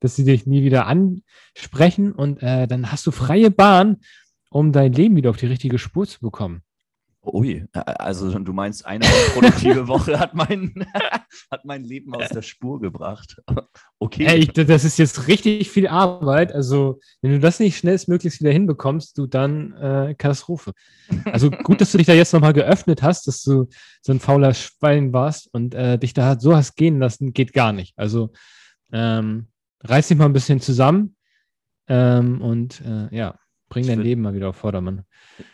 dass 0.00 0.16
sie 0.16 0.24
dich 0.24 0.46
nie 0.46 0.64
wieder 0.64 0.86
ansprechen 0.86 2.12
und 2.12 2.42
äh, 2.42 2.66
dann 2.66 2.92
hast 2.92 3.06
du 3.06 3.10
freie 3.10 3.50
Bahn, 3.50 3.98
um 4.50 4.72
dein 4.72 4.92
Leben 4.92 5.16
wieder 5.16 5.30
auf 5.30 5.38
die 5.38 5.46
richtige 5.46 5.78
Spur 5.78 6.06
zu 6.06 6.20
bekommen. 6.20 6.62
Ui, 7.24 7.64
also 7.72 8.36
du 8.36 8.52
meinst, 8.52 8.84
eine 8.84 9.04
produktive 9.32 9.86
Woche 9.88 10.18
hat 10.18 10.34
mein, 10.34 10.86
hat 11.50 11.64
mein 11.64 11.84
Leben 11.84 12.12
aus 12.16 12.28
der 12.28 12.42
Spur 12.42 12.80
gebracht. 12.80 13.40
Okay. 13.98 14.26
Ey, 14.26 14.46
das 14.48 14.82
ist 14.82 14.98
jetzt 14.98 15.28
richtig 15.28 15.70
viel 15.70 15.86
Arbeit. 15.86 16.52
Also, 16.52 16.98
wenn 17.20 17.30
du 17.30 17.38
das 17.38 17.60
nicht 17.60 17.78
schnellstmöglichst 17.78 18.40
wieder 18.40 18.50
hinbekommst, 18.50 19.16
du 19.16 19.28
dann 19.28 19.72
äh, 19.74 20.14
Katastrophe. 20.18 20.72
Also 21.24 21.52
gut, 21.52 21.80
dass 21.80 21.92
du 21.92 21.98
dich 21.98 22.08
da 22.08 22.12
jetzt 22.12 22.32
nochmal 22.32 22.52
geöffnet 22.52 23.00
hast, 23.00 23.28
dass 23.28 23.44
du 23.44 23.68
so 24.00 24.12
ein 24.12 24.18
fauler 24.18 24.54
Schwein 24.54 25.12
warst 25.12 25.54
und 25.54 25.76
äh, 25.76 25.98
dich 25.98 26.14
da 26.14 26.38
so 26.38 26.56
hast 26.56 26.74
gehen 26.74 26.98
lassen, 26.98 27.32
geht 27.32 27.52
gar 27.52 27.72
nicht. 27.72 27.96
Also 27.96 28.32
ähm, 28.92 29.46
reiß 29.84 30.08
dich 30.08 30.18
mal 30.18 30.26
ein 30.26 30.32
bisschen 30.32 30.60
zusammen 30.60 31.14
ähm, 31.86 32.42
und 32.42 32.80
äh, 32.80 33.14
ja, 33.16 33.36
bring 33.72 33.86
dein 33.86 34.00
würd- 34.00 34.02
Leben 34.02 34.22
mal 34.22 34.34
wieder 34.34 34.50
auf 34.50 34.56
Vordermann. 34.56 35.06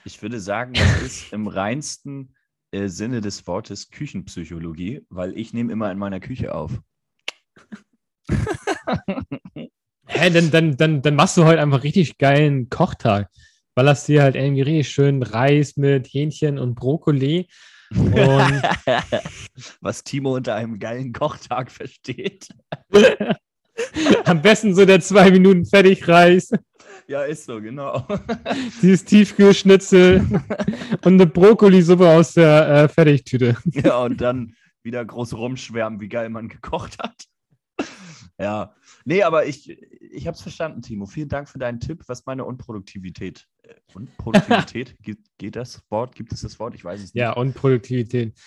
Ich 0.04 0.20
würde 0.22 0.40
sagen, 0.40 0.72
das 0.75 1.02
ist 1.02 1.32
im 1.32 1.46
reinsten 1.46 2.34
äh, 2.72 2.88
Sinne 2.88 3.20
des 3.20 3.46
Wortes 3.46 3.90
Küchenpsychologie, 3.90 5.06
weil 5.08 5.38
ich 5.38 5.52
nehme 5.54 5.72
immer 5.72 5.90
in 5.92 5.98
meiner 5.98 6.18
Küche 6.18 6.52
auf. 6.52 6.80
Hä, 10.06 10.30
dann, 10.30 10.50
dann, 10.50 10.76
dann, 10.76 11.02
dann 11.02 11.14
machst 11.14 11.37
du 11.37 11.44
heute 11.44 11.60
einfach 11.60 11.84
richtig 11.84 12.18
geilen 12.18 12.68
Kochtag. 12.68 13.30
Ballerst 13.76 14.08
dir 14.08 14.22
halt 14.22 14.34
irgendwie 14.34 14.62
richtig 14.62 14.88
schön 14.88 15.22
Reis 15.22 15.76
mit 15.76 16.08
Hähnchen 16.08 16.58
und 16.58 16.75
Brokkoli. 16.75 17.46
Und 17.94 18.10
Was 19.80 20.02
Timo 20.02 20.34
unter 20.34 20.56
einem 20.56 20.80
geilen 20.80 21.12
Kochtag 21.12 21.70
versteht. 21.70 22.48
am 24.25 24.42
besten 24.42 24.75
so 24.75 24.84
der 24.84 25.00
zwei 25.00 25.30
Minuten 25.30 25.64
Fertigreis, 25.64 26.50
Ja, 27.09 27.23
ist 27.23 27.47
so, 27.47 27.61
genau. 27.61 28.07
dieses 28.83 29.03
Tiefkühlschnitzel 29.05 30.21
und 31.05 31.07
eine 31.15 31.27
Brokkolisuppe 31.27 32.07
aus 32.07 32.35
der 32.35 32.69
äh, 32.69 32.88
Fertigtüte. 32.88 33.57
ja, 33.73 33.99
und 33.99 34.21
dann 34.21 34.55
wieder 34.83 35.03
groß 35.05 35.35
rumschwärmen, 35.35 36.00
wie 36.00 36.09
geil 36.09 36.29
man 36.29 36.49
gekocht 36.49 36.99
hat. 36.99 37.25
Ja, 38.41 38.73
nee, 39.05 39.25
aber 39.25 39.47
ich, 39.47 39.69
ich 39.69 40.29
habe 40.29 40.37
es 40.37 40.43
verstanden, 40.43 40.81
Timo. 40.81 41.07
Vielen 41.07 41.29
Dank 41.29 41.49
für 41.49 41.59
deinen 41.59 41.81
Tipp, 41.81 42.05
was 42.07 42.25
meine 42.25 42.45
Unproduktivität. 42.45 43.49
Äh, 43.65 43.75
Unproduktivität, 43.95 44.97
geht, 45.03 45.19
geht 45.38 45.57
das 45.57 45.83
Wort? 45.91 46.15
Gibt 46.15 46.33
es 46.33 46.43
das 46.43 46.61
Wort? 46.61 46.77
Ich 46.77 46.85
weiß 46.85 47.00
es 47.00 47.15
nicht. 47.15 47.21
Ja, 47.21 47.33
und 47.33 47.55
Produktivität. 47.55 48.38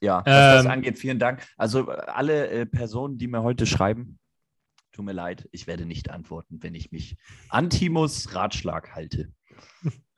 Ja, 0.00 0.18
was 0.18 0.24
das 0.24 0.64
Ähm, 0.64 0.70
angeht, 0.72 0.98
vielen 0.98 1.20
Dank. 1.20 1.46
Also 1.56 1.88
äh, 1.88 1.96
alle 2.06 2.48
äh, 2.48 2.66
Personen, 2.66 3.18
die 3.18 3.28
mir 3.28 3.44
heute 3.44 3.66
schreiben, 3.66 4.18
tut 4.96 5.04
mir 5.04 5.12
leid, 5.12 5.46
ich 5.52 5.66
werde 5.66 5.84
nicht 5.84 6.10
antworten, 6.10 6.58
wenn 6.62 6.74
ich 6.74 6.90
mich 6.90 7.16
an 7.50 7.68
Timos 7.68 8.34
Ratschlag 8.34 8.94
halte. 8.94 9.30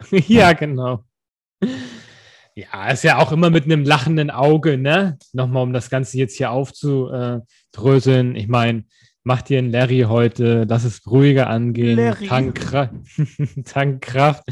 ja, 0.11 0.53
genau. 0.53 1.05
Ja, 2.55 2.91
ist 2.91 3.05
ja 3.05 3.19
auch 3.19 3.33
immer 3.33 3.51
mit 3.51 3.65
einem 3.65 3.85
lachenden 3.85 4.31
Auge, 4.31 4.79
ne? 4.79 5.19
Nochmal, 5.33 5.65
um 5.65 5.73
das 5.73 5.91
Ganze 5.91 6.17
jetzt 6.19 6.37
hier 6.37 6.51
aufzudröseln. 6.53 8.35
Ich 8.37 8.47
meine, 8.49 8.85
mach 9.25 9.43
dir 9.43 9.59
einen 9.59 9.71
Larry 9.71 10.05
heute, 10.09 10.65
lass 10.69 10.85
es 10.85 11.05
ruhiger 11.07 11.49
angehen, 11.49 11.97
Larry. 11.97 12.27
tank, 12.27 12.59
Kra- 12.59 13.65
tank 13.65 14.03
Kraft. 14.03 14.45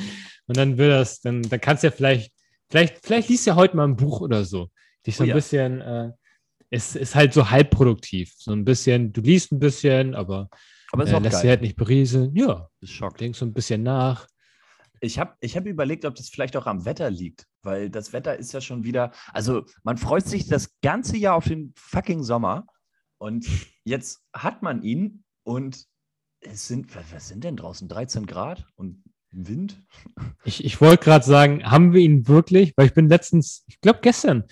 Und 0.46 0.56
dann 0.56 0.76
wird 0.76 0.90
das, 0.92 1.20
dann, 1.20 1.42
dann 1.42 1.60
kannst 1.60 1.82
du 1.82 1.88
ja 1.88 1.90
vielleicht, 1.92 2.32
vielleicht, 2.68 3.04
vielleicht 3.04 3.28
liest 3.28 3.46
du 3.46 3.50
ja 3.50 3.56
heute 3.56 3.76
mal 3.76 3.84
ein 3.86 3.96
Buch 3.96 4.20
oder 4.20 4.44
so. 4.44 4.70
Dich 5.06 5.16
so 5.16 5.22
Oh 5.22 5.26
ein 5.26 5.28
ja. 5.30 5.34
bisschen, 5.34 5.80
äh, 5.80 6.10
es 6.76 6.94
ist 6.94 7.14
halt 7.14 7.32
so 7.32 7.50
halbproduktiv. 7.50 8.32
So 8.36 8.52
ein 8.52 8.64
bisschen, 8.64 9.12
du 9.12 9.22
liest 9.22 9.50
ein 9.50 9.58
bisschen, 9.58 10.14
aber 10.14 10.48
Aber 10.92 11.04
ist 11.04 11.12
äh, 11.12 11.18
lässt 11.18 11.42
dir 11.42 11.48
halt 11.48 11.62
nicht 11.62 11.76
berieseln. 11.76 12.36
Ja, 12.36 12.68
ist 12.80 12.92
schockt. 12.92 13.20
denkst 13.20 13.38
so 13.38 13.46
ein 13.46 13.54
bisschen 13.54 13.82
nach. 13.82 14.26
Ich 15.00 15.18
habe 15.18 15.34
ich 15.40 15.56
hab 15.56 15.66
überlegt, 15.66 16.04
ob 16.04 16.14
das 16.14 16.28
vielleicht 16.28 16.56
auch 16.56 16.66
am 16.66 16.84
Wetter 16.84 17.10
liegt, 17.10 17.46
weil 17.62 17.90
das 17.90 18.12
Wetter 18.12 18.36
ist 18.36 18.52
ja 18.52 18.60
schon 18.60 18.84
wieder, 18.84 19.12
also 19.32 19.64
man 19.82 19.98
freut 19.98 20.26
sich 20.26 20.48
das 20.48 20.70
ganze 20.80 21.16
Jahr 21.16 21.34
auf 21.34 21.44
den 21.44 21.74
fucking 21.76 22.22
Sommer 22.22 22.66
und 23.18 23.46
jetzt 23.84 24.22
hat 24.34 24.62
man 24.62 24.82
ihn 24.82 25.24
und 25.44 25.84
es 26.40 26.66
sind, 26.66 26.94
was 27.12 27.28
sind 27.28 27.44
denn 27.44 27.56
draußen? 27.56 27.88
13 27.88 28.26
Grad 28.26 28.66
und 28.76 29.02
Wind? 29.30 29.82
Ich, 30.44 30.64
ich 30.64 30.80
wollte 30.80 31.04
gerade 31.04 31.24
sagen, 31.24 31.64
haben 31.64 31.92
wir 31.92 32.00
ihn 32.00 32.26
wirklich? 32.26 32.72
Weil 32.76 32.86
ich 32.86 32.94
bin 32.94 33.08
letztens, 33.08 33.64
ich 33.66 33.80
glaube 33.80 34.00
gestern, 34.02 34.44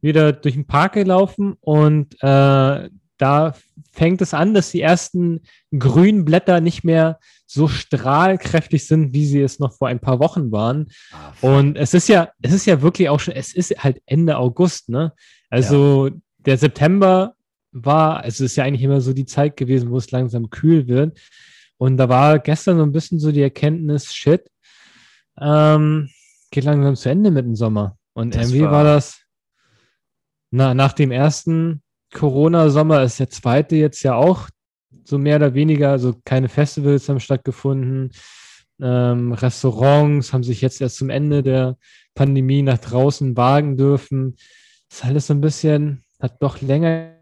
wieder 0.00 0.32
durch 0.32 0.54
den 0.54 0.66
Park 0.66 0.94
gelaufen 0.94 1.56
und 1.60 2.14
äh, 2.22 2.88
da 3.18 3.54
fängt 3.92 4.22
es 4.22 4.32
an, 4.32 4.54
dass 4.54 4.70
die 4.70 4.80
ersten 4.80 5.40
grünen 5.76 6.24
Blätter 6.24 6.60
nicht 6.60 6.84
mehr 6.84 7.18
so 7.46 7.68
strahlkräftig 7.68 8.86
sind, 8.86 9.12
wie 9.12 9.26
sie 9.26 9.42
es 9.42 9.58
noch 9.58 9.72
vor 9.74 9.88
ein 9.88 10.00
paar 10.00 10.20
Wochen 10.20 10.52
waren. 10.52 10.86
Ah, 11.12 11.32
und 11.40 11.76
es 11.76 11.92
ist 11.92 12.08
ja, 12.08 12.30
es 12.40 12.52
ist 12.52 12.66
ja 12.66 12.80
wirklich 12.80 13.08
auch 13.08 13.20
schon, 13.20 13.34
es 13.34 13.54
ist 13.54 13.72
halt 13.82 14.00
Ende 14.06 14.38
August, 14.38 14.88
ne? 14.88 15.12
Also 15.50 16.06
ja. 16.06 16.14
der 16.38 16.58
September 16.58 17.34
war, 17.72 18.24
es 18.24 18.40
ist 18.40 18.56
ja 18.56 18.64
eigentlich 18.64 18.82
immer 18.84 19.00
so 19.00 19.12
die 19.12 19.26
Zeit 19.26 19.56
gewesen, 19.56 19.90
wo 19.90 19.98
es 19.98 20.10
langsam 20.10 20.48
kühl 20.48 20.88
wird. 20.88 21.18
Und 21.76 21.96
da 21.96 22.08
war 22.08 22.38
gestern 22.38 22.76
so 22.76 22.82
ein 22.84 22.92
bisschen 22.92 23.18
so 23.18 23.32
die 23.32 23.42
Erkenntnis, 23.42 24.14
shit, 24.14 24.48
ähm, 25.40 26.08
geht 26.50 26.64
langsam 26.64 26.96
zu 26.96 27.08
Ende 27.08 27.30
mit 27.30 27.44
dem 27.44 27.56
Sommer. 27.56 27.96
Und 28.12 28.34
das 28.34 28.48
irgendwie 28.48 28.64
war, 28.64 28.72
war 28.72 28.84
das, 28.84 29.20
na, 30.50 30.74
nach 30.74 30.92
dem 30.92 31.10
ersten 31.10 31.82
Corona-Sommer 32.12 33.02
ist 33.02 33.20
der 33.20 33.30
zweite 33.30 33.76
jetzt 33.76 34.02
ja 34.02 34.14
auch 34.14 34.48
so 35.04 35.18
mehr 35.18 35.36
oder 35.36 35.54
weniger, 35.54 35.90
also 35.90 36.14
keine 36.24 36.48
Festivals 36.48 37.08
haben 37.08 37.20
stattgefunden. 37.20 38.10
Ähm, 38.80 39.32
Restaurants 39.32 40.32
haben 40.32 40.42
sich 40.42 40.60
jetzt 40.60 40.80
erst 40.80 40.96
zum 40.96 41.10
Ende 41.10 41.42
der 41.42 41.76
Pandemie 42.14 42.62
nach 42.62 42.78
draußen 42.78 43.36
wagen 43.36 43.76
dürfen. 43.76 44.36
Das 44.88 44.98
ist 44.98 45.04
alles 45.04 45.26
so 45.28 45.34
ein 45.34 45.40
bisschen, 45.40 46.02
hat 46.20 46.42
doch 46.42 46.60
länger, 46.60 47.16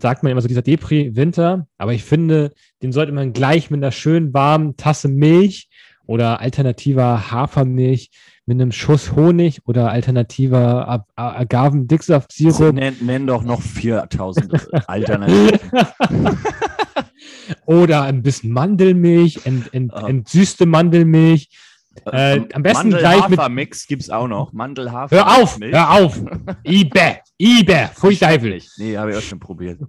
sagt 0.00 0.22
man 0.22 0.32
immer 0.32 0.40
so, 0.40 0.48
dieser 0.48 0.62
Depri-Winter, 0.62 1.66
aber 1.76 1.92
ich 1.92 2.04
finde, 2.04 2.52
den 2.82 2.92
sollte 2.92 3.12
man 3.12 3.32
gleich 3.32 3.70
mit 3.70 3.82
einer 3.82 3.92
schönen 3.92 4.32
warmen 4.32 4.76
Tasse 4.76 5.08
Milch 5.08 5.68
oder 6.06 6.40
alternativer 6.40 7.30
Hafermilch 7.30 8.10
mit 8.50 8.60
einem 8.60 8.72
Schuss 8.72 9.12
Honig 9.12 9.60
oder 9.64 9.92
alternativer 9.92 11.06
Agavendicksaft-Sirup. 11.14 12.74
Nenn, 12.74 12.96
nenn 13.00 13.24
doch 13.24 13.44
noch 13.44 13.62
4000 13.62 14.68
Alternativen. 14.88 15.60
oder 17.66 18.02
ein 18.02 18.24
bisschen 18.24 18.50
Mandelmilch, 18.50 19.46
ent, 19.46 19.72
ent, 19.72 19.92
uh. 19.92 20.04
entsüßte 20.04 20.66
Mandelmilch. 20.66 21.48
Äh, 22.06 22.38
äh 22.38 22.48
am 22.52 22.64
besten 22.64 22.90
gleich 22.90 23.28
mit. 23.28 23.40
Mix 23.50 23.86
gibt 23.86 24.02
es 24.02 24.10
auch 24.10 24.26
noch. 24.26 24.52
Mandelhafer. 24.52 25.14
Hör 25.14 25.40
auf, 25.40 25.60
hör 25.60 25.90
auf. 25.92 26.20
Ibe, 26.64 27.18
Ibe, 27.38 27.90
furchtbar. 27.94 28.36
Nee, 28.78 28.96
habe 28.96 29.12
ich 29.12 29.16
auch 29.16 29.22
schon 29.22 29.38
probiert. 29.38 29.80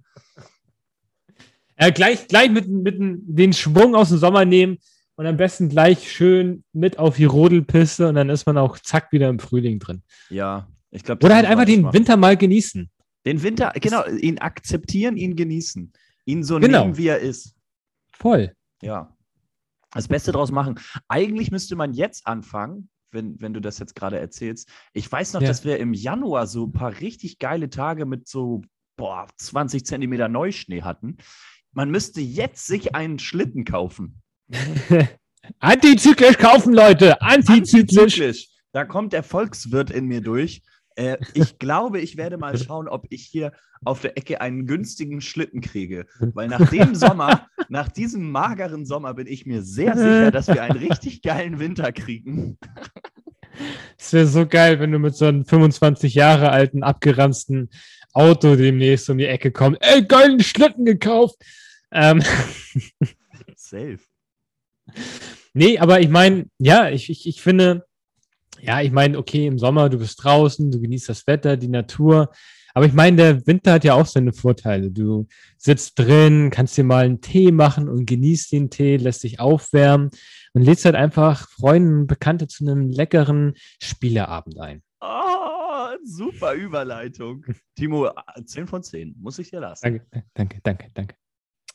Äh, 1.78 1.92
gleich, 1.92 2.28
gleich 2.28 2.52
mit, 2.52 2.68
mit 2.68 2.96
den 3.00 3.54
Schwung 3.54 3.96
aus 3.96 4.10
dem 4.10 4.20
Sommer 4.20 4.46
nehmen 4.46 4.78
und 5.22 5.28
am 5.28 5.38
besten 5.38 5.70
gleich 5.70 6.12
schön 6.12 6.64
mit 6.74 6.98
auf 6.98 7.18
die 7.18 7.26
Rodelpiste 7.26 8.08
und 8.08 8.16
dann 8.16 8.32
ist 8.32 8.48
man 8.48 8.58
auch 8.58 8.80
zack 8.80 9.12
wieder 9.12 9.30
im 9.30 9.38
Frühling 9.38 9.78
drin. 9.78 10.02
Ja, 10.32 10.68
ich 10.90 11.04
glaube. 11.04 11.24
Oder 11.24 11.36
halt 11.36 11.46
einfach 11.46 11.66
den 11.66 11.84
machen. 11.84 11.94
Winter 11.94 12.18
mal 12.18 12.36
genießen. 12.36 12.90
Den 13.28 13.44
Winter, 13.44 13.72
genau, 13.76 14.04
ihn 14.08 14.40
akzeptieren, 14.40 15.18
ihn 15.18 15.36
genießen. 15.36 15.94
Ihn 16.26 16.44
so 16.44 16.58
genau. 16.58 16.82
nehmen, 16.82 16.98
wie 16.98 17.06
er 17.06 17.20
ist. 17.20 17.54
Voll. 18.14 18.56
Ja. 18.82 19.16
Das 19.92 20.08
Beste 20.08 20.32
draus 20.32 20.52
machen. 20.52 20.80
Eigentlich 21.08 21.52
müsste 21.52 21.76
man 21.76 21.94
jetzt 21.94 22.26
anfangen, 22.26 22.90
wenn, 23.12 23.40
wenn 23.40 23.54
du 23.54 23.60
das 23.60 23.78
jetzt 23.78 23.94
gerade 23.94 24.18
erzählst. 24.18 24.70
Ich 24.92 25.12
weiß 25.12 25.34
noch, 25.34 25.42
ja. 25.42 25.50
dass 25.50 25.64
wir 25.64 25.78
im 25.78 25.94
Januar 25.94 26.48
so 26.48 26.66
ein 26.66 26.72
paar 26.72 27.00
richtig 27.00 27.38
geile 27.38 27.70
Tage 27.70 28.08
mit 28.08 28.28
so 28.28 28.64
boah, 28.98 29.28
20 29.38 29.86
Zentimeter 29.86 30.30
Neuschnee 30.30 30.82
hatten. 30.82 31.18
Man 31.74 31.92
müsste 31.92 32.22
jetzt 32.22 32.66
sich 32.66 32.96
einen 32.96 33.20
Schlitten 33.20 33.66
kaufen. 33.66 34.21
Antizyklisch 35.60 36.38
kaufen, 36.38 36.74
Leute. 36.74 37.22
Antizyklisch. 37.22 37.98
Antizyklisch. 37.98 38.48
Da 38.74 38.86
kommt 38.86 39.14
der 39.14 39.24
Volkswirt 39.24 39.92
in 39.92 40.06
mir 40.06 40.22
durch. 40.22 40.62
Äh, 40.96 41.18
ich 41.34 41.58
glaube, 41.58 42.00
ich 42.00 42.18
werde 42.18 42.38
mal 42.38 42.58
schauen, 42.58 42.88
ob 42.88 43.06
ich 43.10 43.26
hier 43.26 43.52
auf 43.84 44.02
der 44.02 44.18
Ecke 44.18 44.42
einen 44.42 44.68
günstigen 44.68 45.22
Schlitten 45.22 45.62
kriege. 45.62 46.06
Weil 46.20 46.48
nach 46.48 46.70
dem 46.70 46.96
Sommer, 46.96 47.48
nach 47.70 47.90
diesem 47.90 48.32
mageren 48.32 48.86
Sommer, 48.86 49.14
bin 49.14 49.28
ich 49.28 49.46
mir 49.46 49.64
sehr 49.64 49.96
sicher, 49.98 50.32
dass 50.32 50.48
wir 50.48 50.62
einen 50.62 50.78
richtig 50.78 51.22
geilen 51.22 51.60
Winter 51.60 51.92
kriegen. 51.92 52.58
Es 53.98 54.14
wäre 54.14 54.28
so 54.28 54.46
geil, 54.46 54.80
wenn 54.80 54.92
du 54.92 55.00
mit 55.00 55.16
so 55.16 55.26
einem 55.26 55.46
25 55.46 56.14
Jahre 56.14 56.52
alten, 56.52 56.84
abgeranzten 56.84 57.70
Auto 58.14 58.56
demnächst 58.56 59.10
um 59.10 59.18
die 59.18 59.26
Ecke 59.26 59.52
kommst. 59.52 59.82
Ey, 59.84 60.06
geilen 60.06 60.40
Schlitten 60.42 60.86
gekauft. 60.86 61.36
Ähm. 61.92 62.22
Safe. 63.56 64.00
Nee, 65.54 65.80
aber 65.80 66.00
ich 66.00 66.10
meine, 66.10 66.46
ja, 66.60 66.90
ich, 66.90 67.10
ich, 67.10 67.28
ich 67.28 67.42
finde, 67.42 67.86
ja, 68.62 68.82
ich 68.82 68.92
meine, 68.92 69.18
okay, 69.18 69.48
im 69.48 69.58
Sommer, 69.58 69.90
du 69.90 69.98
bist 69.98 70.24
draußen, 70.24 70.72
du 70.72 70.80
genießt 70.80 71.10
das 71.10 71.28
Wetter, 71.28 71.58
die 71.58 71.68
Natur. 71.68 72.32
Aber 72.74 72.86
ich 72.86 72.94
meine, 72.94 73.18
der 73.18 73.48
Winter 73.48 73.74
hat 73.74 73.84
ja 73.84 73.96
auch 73.96 74.06
seine 74.06 74.34
Vorteile. 74.34 74.92
Du 74.92 75.28
sitzt 75.58 76.00
drin, 76.00 76.50
kannst 76.52 76.78
dir 76.78 76.84
mal 76.84 77.06
einen 77.06 77.22
Tee 77.22 77.52
machen 77.52 77.90
und 77.90 78.06
genießt 78.06 78.52
den 78.54 78.70
Tee, 78.70 78.98
lässt 78.98 79.24
dich 79.24 79.40
aufwärmen 79.40 80.10
und 80.54 80.62
lädst 80.62 80.86
halt 80.86 80.96
einfach 80.96 81.50
Freunde 81.50 82.02
und 82.02 82.08
Bekannte 82.08 82.48
zu 82.48 82.64
einem 82.64 82.90
leckeren 82.90 83.54
Spieleabend 83.82 84.60
ein. 84.60 84.84
Oh, 85.02 85.96
super 86.04 86.54
Überleitung. 86.54 87.46
Timo, 87.76 88.10
10 88.46 88.68
von 88.68 88.84
10, 88.84 89.16
muss 89.20 89.40
ich 89.40 89.50
dir 89.50 89.60
lassen. 89.60 89.84
Danke, 89.84 90.26
danke, 90.34 90.60
danke, 90.64 90.88
danke. 90.94 91.21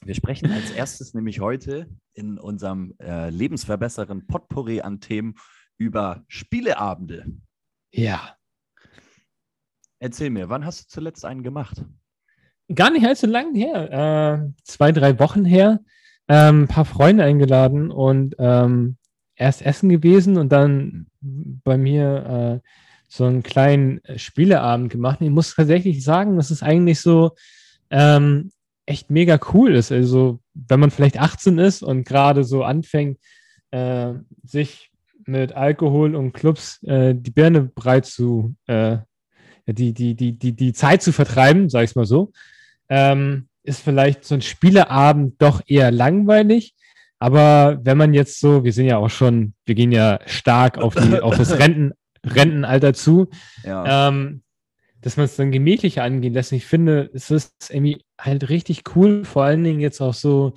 Wir 0.07 0.15
sprechen 0.15 0.53
als 0.53 0.71
erstes 0.71 1.15
nämlich 1.15 1.41
heute 1.41 1.89
in 2.15 2.39
unserem 2.39 2.95
äh, 3.01 3.29
lebensverbessernden 3.29 4.29
Potpourri 4.29 4.81
an 4.81 5.01
Themen 5.01 5.35
über 5.79 6.23
Spieleabende. 6.29 7.27
Ja. 7.91 8.37
Erzähl 9.99 10.31
mir, 10.31 10.49
wann 10.49 10.65
hast 10.65 10.85
du 10.85 10.87
zuletzt 10.87 11.25
einen 11.25 11.43
gemacht? 11.43 11.85
Gar 12.73 12.93
nicht 12.93 13.05
allzu 13.05 13.27
lange 13.27 13.59
her. 13.59 14.45
Äh, 14.47 14.53
zwei, 14.63 14.93
drei 14.93 15.19
Wochen 15.19 15.45
her. 15.45 15.81
Ähm, 16.29 16.63
ein 16.63 16.69
paar 16.69 16.85
Freunde 16.85 17.25
eingeladen 17.25 17.91
und 17.91 18.37
ähm, 18.39 18.99
erst 19.35 19.63
essen 19.63 19.89
gewesen 19.89 20.39
und 20.39 20.53
dann 20.53 21.09
bei 21.21 21.77
mir 21.77 22.63
äh, 22.63 22.69
so 23.09 23.25
einen 23.25 23.43
kleinen 23.43 24.01
Spieleabend 24.15 24.91
gemacht. 24.93 25.21
Ich 25.21 25.31
muss 25.31 25.57
tatsächlich 25.57 26.05
sagen, 26.05 26.37
das 26.37 26.53
ist 26.53 26.63
eigentlich 26.63 27.01
so 27.01 27.33
ähm, 27.91 28.53
echt 28.87 29.11
mega 29.11 29.39
cool 29.53 29.75
ist. 29.75 29.93
Also, 29.93 30.41
wenn 30.55 30.81
man 30.81 30.91
vielleicht 30.91 31.21
18 31.21 31.59
ist 31.59 31.83
und 31.83 32.05
gerade 32.05 32.45
so 32.45 32.63
anfängt, 32.63 33.19
äh, 33.71 34.15
sich 34.45 34.91
mit 35.27 35.53
Alkohol 35.53 36.15
und 36.15 36.33
Clubs 36.33 36.83
äh, 36.85 37.15
die 37.15 37.33
Birne 37.33 37.63
breit 37.63 38.07
zu, 38.07 38.55
äh, 38.67 38.99
die, 39.67 39.93
die, 39.93 40.15
die, 40.15 40.39
die, 40.39 40.53
die 40.53 40.73
Zeit 40.73 41.03
zu 41.03 41.13
vertreiben, 41.13 41.69
sag 41.69 41.85
ich 41.85 41.97
mal 41.97 42.07
so, 42.07 42.33
ähm, 42.89 43.49
ist 43.65 43.83
vielleicht 43.83 44.25
so 44.25 44.37
ein 44.37 44.43
Spieleabend 44.43 45.43
doch 45.43 45.61
eher 45.67 45.91
langweilig. 45.91 46.75
Aber 47.19 47.81
wenn 47.83 47.99
man 47.99 48.15
jetzt 48.15 48.41
so, 48.41 48.63
wir 48.63 48.73
sind 48.73 48.87
ja 48.87 48.99
auch 48.99 49.11
schon, 49.11 49.55
wir 49.65 49.75
gehen 49.75 49.91
ja 49.91 50.21
stark 50.27 50.79
auf, 50.79 50.95
die, 50.95 51.21
auf 51.21 51.37
das 51.37 51.51
Renten, 51.59 51.93
Rentenalter 52.25 52.95
zu, 52.95 53.29
ja. 53.65 54.09
ähm, 54.09 54.43
dass 55.01 55.17
man 55.17 55.25
es 55.25 55.37
dann 55.37 55.51
gemächlicher 55.51 56.05
angehen 56.05 56.35
lässt. 56.35 56.53
Und 56.53 56.59
ich 56.59 56.67
finde, 56.67 57.11
es 57.13 57.31
ist 57.31 57.71
irgendwie 57.71 58.05
halt 58.21 58.49
richtig 58.49 58.83
cool, 58.95 59.25
vor 59.25 59.45
allen 59.45 59.65
Dingen 59.65 59.81
jetzt 59.81 60.01
auch 60.01 60.15
so 60.15 60.55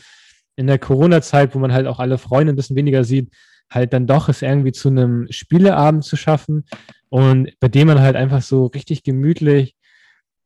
in 0.56 0.68
der 0.68 0.80
Corona-Zeit, 0.80 1.56
wo 1.56 1.60
man 1.60 1.74
halt 1.74 1.88
auch 1.88 2.00
alle 2.00 2.18
Freunde 2.18 2.54
ein 2.54 2.56
bisschen 2.56 2.76
weniger 2.76 3.04
sieht, 3.04 3.34
halt 3.70 3.94
dann 3.94 4.08
doch 4.08 4.30
es 4.30 4.42
irgendwie 4.42 4.72
zu 4.72 4.90
einem 4.90 5.28
Spieleabend 5.30 6.04
zu 6.04 6.16
schaffen 6.16 6.66
und 7.10 7.52
bei 7.60 7.68
dem 7.68 7.88
man 7.88 8.00
halt 8.00 8.16
einfach 8.16 8.42
so 8.42 8.68
richtig 8.68 9.04
gemütlich 9.04 9.76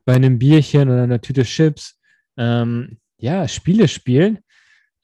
bei 0.04 0.14
einem 0.14 0.38
Bierchen 0.38 0.88
oder 0.88 1.02
einer 1.02 1.20
Tüte 1.20 1.44
Chips 1.44 1.98
ähm, 2.36 2.98
ja, 3.18 3.48
Spiele 3.48 3.88
spielen. 3.88 4.40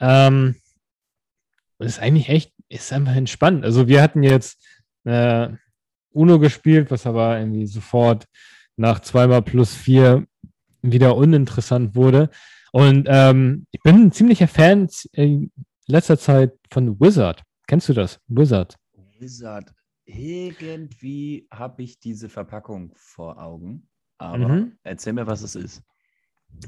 Ähm, 0.00 0.56
das 1.78 1.92
ist 1.92 1.98
eigentlich 2.00 2.28
echt, 2.28 2.52
ist 2.68 2.92
einfach 2.92 3.14
entspannt. 3.14 3.64
Also 3.64 3.88
wir 3.88 4.02
hatten 4.02 4.22
jetzt 4.22 4.62
äh, 5.04 5.48
Uno 6.12 6.38
gespielt, 6.38 6.90
was 6.90 7.06
aber 7.06 7.38
irgendwie 7.38 7.66
sofort 7.66 8.26
nach 8.76 9.00
zweimal 9.00 9.42
plus 9.42 9.74
vier 9.74 10.26
wieder 10.82 11.16
uninteressant 11.16 11.94
wurde. 11.94 12.30
Und 12.72 13.06
ähm, 13.08 13.66
ich 13.70 13.80
bin 13.82 13.96
ein 13.96 14.12
ziemlicher 14.12 14.48
Fan 14.48 14.88
in 15.12 15.50
letzter 15.86 16.18
Zeit 16.18 16.52
von 16.70 17.00
Wizard. 17.00 17.42
Kennst 17.66 17.88
du 17.88 17.92
das? 17.92 18.20
Wizard. 18.28 18.76
Wizard. 19.18 19.72
Irgendwie 20.04 21.46
habe 21.52 21.82
ich 21.82 21.98
diese 21.98 22.28
Verpackung 22.28 22.92
vor 22.96 23.40
Augen. 23.42 23.88
Aber 24.18 24.48
mhm. 24.48 24.72
erzähl 24.82 25.12
mir, 25.12 25.26
was 25.26 25.42
es 25.42 25.54
ist. 25.54 25.82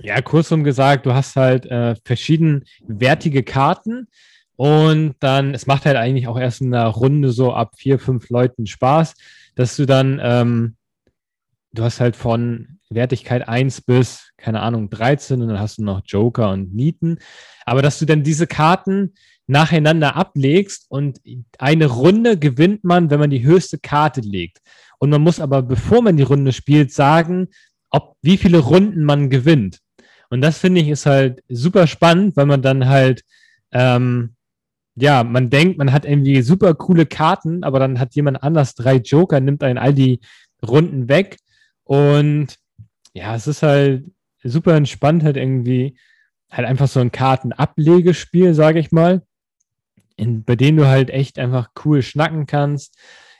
Ja, 0.00 0.20
kurzum 0.22 0.62
gesagt, 0.64 1.06
du 1.06 1.12
hast 1.12 1.36
halt 1.36 1.66
äh, 1.66 1.96
verschieden 2.04 2.64
wertige 2.86 3.42
Karten 3.42 4.06
Und 4.56 5.16
dann, 5.20 5.54
es 5.54 5.66
macht 5.66 5.86
halt 5.86 5.96
eigentlich 5.96 6.28
auch 6.28 6.38
erst 6.38 6.60
in 6.60 6.74
einer 6.74 6.86
Runde 6.86 7.30
so 7.30 7.52
ab 7.52 7.72
vier, 7.76 7.98
fünf 7.98 8.28
Leuten 8.30 8.66
Spaß, 8.66 9.14
dass 9.54 9.76
du 9.76 9.86
dann, 9.86 10.20
ähm, 10.22 10.76
du 11.72 11.82
hast 11.82 12.00
halt 12.00 12.16
von 12.16 12.78
Wertigkeit 12.90 13.48
1 13.48 13.82
bis, 13.82 14.32
keine 14.36 14.60
Ahnung, 14.60 14.90
13 14.90 15.40
und 15.40 15.48
dann 15.48 15.60
hast 15.60 15.78
du 15.78 15.84
noch 15.84 16.02
Joker 16.04 16.50
und 16.50 16.74
Nieten. 16.74 17.18
Aber 17.64 17.82
dass 17.82 17.98
du 17.98 18.06
dann 18.06 18.22
diese 18.22 18.46
Karten 18.46 19.14
nacheinander 19.46 20.16
ablegst 20.16 20.86
und 20.88 21.20
eine 21.58 21.86
Runde 21.86 22.38
gewinnt 22.38 22.84
man, 22.84 23.10
wenn 23.10 23.20
man 23.20 23.30
die 23.30 23.44
höchste 23.44 23.78
Karte 23.78 24.20
legt. 24.20 24.58
Und 24.98 25.10
man 25.10 25.20
muss 25.20 25.40
aber, 25.40 25.62
bevor 25.62 26.02
man 26.02 26.16
die 26.16 26.22
Runde 26.22 26.52
spielt, 26.52 26.92
sagen, 26.92 27.48
ob 27.90 28.16
wie 28.22 28.36
viele 28.36 28.58
Runden 28.58 29.04
man 29.04 29.30
gewinnt. 29.30 29.80
Und 30.30 30.40
das 30.40 30.58
finde 30.58 30.80
ich 30.80 30.88
ist 30.88 31.06
halt 31.06 31.42
super 31.48 31.86
spannend, 31.86 32.36
weil 32.36 32.46
man 32.46 32.62
dann 32.62 32.88
halt, 32.88 33.22
ähm, 33.72 34.34
ja, 34.94 35.24
man 35.24 35.50
denkt, 35.50 35.78
man 35.78 35.92
hat 35.92 36.04
irgendwie 36.04 36.42
super 36.42 36.74
coole 36.74 37.06
Karten, 37.06 37.64
aber 37.64 37.78
dann 37.78 37.98
hat 37.98 38.14
jemand 38.14 38.42
anders 38.42 38.74
drei 38.74 38.96
Joker, 38.96 39.40
nimmt 39.40 39.62
einen 39.62 39.78
all 39.78 39.92
die 39.92 40.20
Runden 40.66 41.08
weg. 41.08 41.36
Und 41.92 42.56
ja, 43.12 43.36
es 43.36 43.46
ist 43.46 43.62
halt 43.62 44.04
super 44.42 44.74
entspannt, 44.74 45.24
halt 45.24 45.36
irgendwie, 45.36 45.98
halt 46.50 46.66
einfach 46.66 46.88
so 46.88 47.00
ein 47.00 47.12
Kartenablegespiel, 47.12 48.54
sage 48.54 48.78
ich 48.78 48.92
mal, 48.92 49.20
in, 50.16 50.42
bei 50.42 50.56
dem 50.56 50.78
du 50.78 50.86
halt 50.86 51.10
echt 51.10 51.38
einfach 51.38 51.68
cool 51.84 52.00
schnacken 52.00 52.46
kannst. 52.46 52.96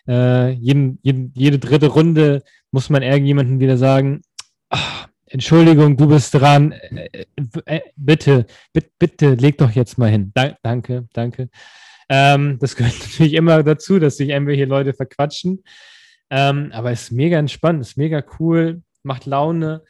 Äh, 0.06 0.50
jeden, 0.50 0.99
jeden, 1.00 1.32
jede 1.35 1.59
dritte 1.59 1.87
Runde 1.87 2.42
muss 2.73 2.90
man 2.90 3.02
irgendjemanden 3.02 3.59
wieder 3.59 3.78
sagen, 3.78 4.21
ach, 4.68 5.09
Entschuldigung, 5.25 5.97
du 5.97 6.09
bist 6.09 6.35
dran. 6.35 6.73
Äh, 6.73 7.25
äh, 7.64 7.80
bitte, 7.97 8.44
bitte, 8.75 8.90
bitte, 8.99 9.35
leg 9.35 9.56
doch 9.56 9.71
jetzt 9.71 9.97
mal 9.97 10.11
hin. 10.11 10.30
Da, 10.35 10.59
danke, 10.62 11.09
danke. 11.14 11.49
Ähm, 12.11 12.59
das 12.61 12.76
gehört 12.76 12.99
natürlich 13.00 13.32
immer 13.32 13.62
dazu, 13.62 13.99
dass 13.99 14.18
sich 14.18 14.28
irgendwelche 14.28 14.66
Leute 14.66 14.92
verquatschen. 14.92 15.62
Ähm, 16.34 16.70
aber 16.72 16.90
es 16.90 17.02
ist 17.02 17.12
mega 17.12 17.38
entspannt, 17.38 17.82
ist 17.82 17.98
mega 17.98 18.24
cool, 18.40 18.82
macht 19.02 19.26
Laune. 19.26 19.84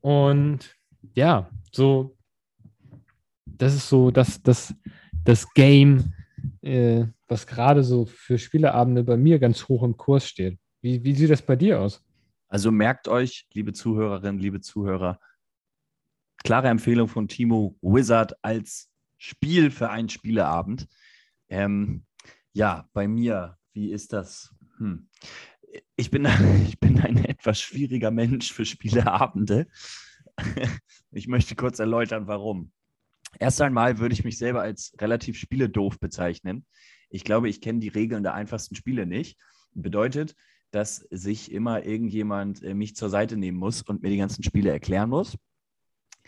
Und 0.00 0.74
ja, 1.14 1.50
so, 1.70 2.16
das 3.44 3.74
ist 3.74 3.90
so 3.90 4.10
das, 4.10 4.42
das, 4.42 4.74
das 5.22 5.52
Game, 5.52 6.14
äh, 6.62 7.04
was 7.28 7.46
gerade 7.46 7.84
so 7.84 8.06
für 8.06 8.38
Spieleabende 8.38 9.04
bei 9.04 9.18
mir 9.18 9.38
ganz 9.38 9.68
hoch 9.68 9.82
im 9.82 9.98
Kurs 9.98 10.26
steht. 10.26 10.58
Wie, 10.80 11.04
wie 11.04 11.14
sieht 11.14 11.28
das 11.28 11.42
bei 11.42 11.56
dir 11.56 11.78
aus? 11.78 12.02
Also 12.48 12.70
merkt 12.70 13.06
euch, 13.06 13.46
liebe 13.52 13.74
Zuhörerinnen, 13.74 14.40
liebe 14.40 14.62
Zuhörer, 14.62 15.20
klare 16.42 16.68
Empfehlung 16.68 17.08
von 17.08 17.28
Timo 17.28 17.76
Wizard 17.82 18.32
als 18.42 18.90
Spiel 19.18 19.70
für 19.70 19.90
einen 19.90 20.08
Spieleabend. 20.08 20.88
Ähm, 21.50 22.06
ja, 22.54 22.88
bei 22.94 23.06
mir, 23.06 23.58
wie 23.74 23.90
ist 23.90 24.14
das? 24.14 24.54
Hm. 24.78 25.08
Ich, 25.96 26.10
bin, 26.10 26.26
ich 26.66 26.78
bin 26.78 27.00
ein 27.00 27.24
etwas 27.24 27.60
schwieriger 27.60 28.10
Mensch 28.10 28.52
für 28.52 28.64
Spieleabende. 28.64 29.66
Ich 31.12 31.28
möchte 31.28 31.54
kurz 31.54 31.78
erläutern, 31.78 32.26
warum. 32.26 32.72
Erst 33.38 33.62
einmal 33.62 33.98
würde 33.98 34.12
ich 34.12 34.22
mich 34.22 34.36
selber 34.36 34.60
als 34.60 34.92
relativ 35.00 35.38
spieledoof 35.38 35.98
bezeichnen. 35.98 36.66
Ich 37.08 37.24
glaube, 37.24 37.48
ich 37.48 37.62
kenne 37.62 37.78
die 37.78 37.88
Regeln 37.88 38.22
der 38.22 38.34
einfachsten 38.34 38.74
Spiele 38.74 39.06
nicht. 39.06 39.38
Bedeutet, 39.72 40.34
dass 40.72 41.06
sich 41.10 41.52
immer 41.52 41.84
irgendjemand 41.84 42.62
äh, 42.62 42.74
mich 42.74 42.96
zur 42.96 43.08
Seite 43.08 43.36
nehmen 43.36 43.56
muss 43.56 43.80
und 43.82 44.02
mir 44.02 44.10
die 44.10 44.18
ganzen 44.18 44.42
Spiele 44.42 44.70
erklären 44.70 45.08
muss. 45.08 45.38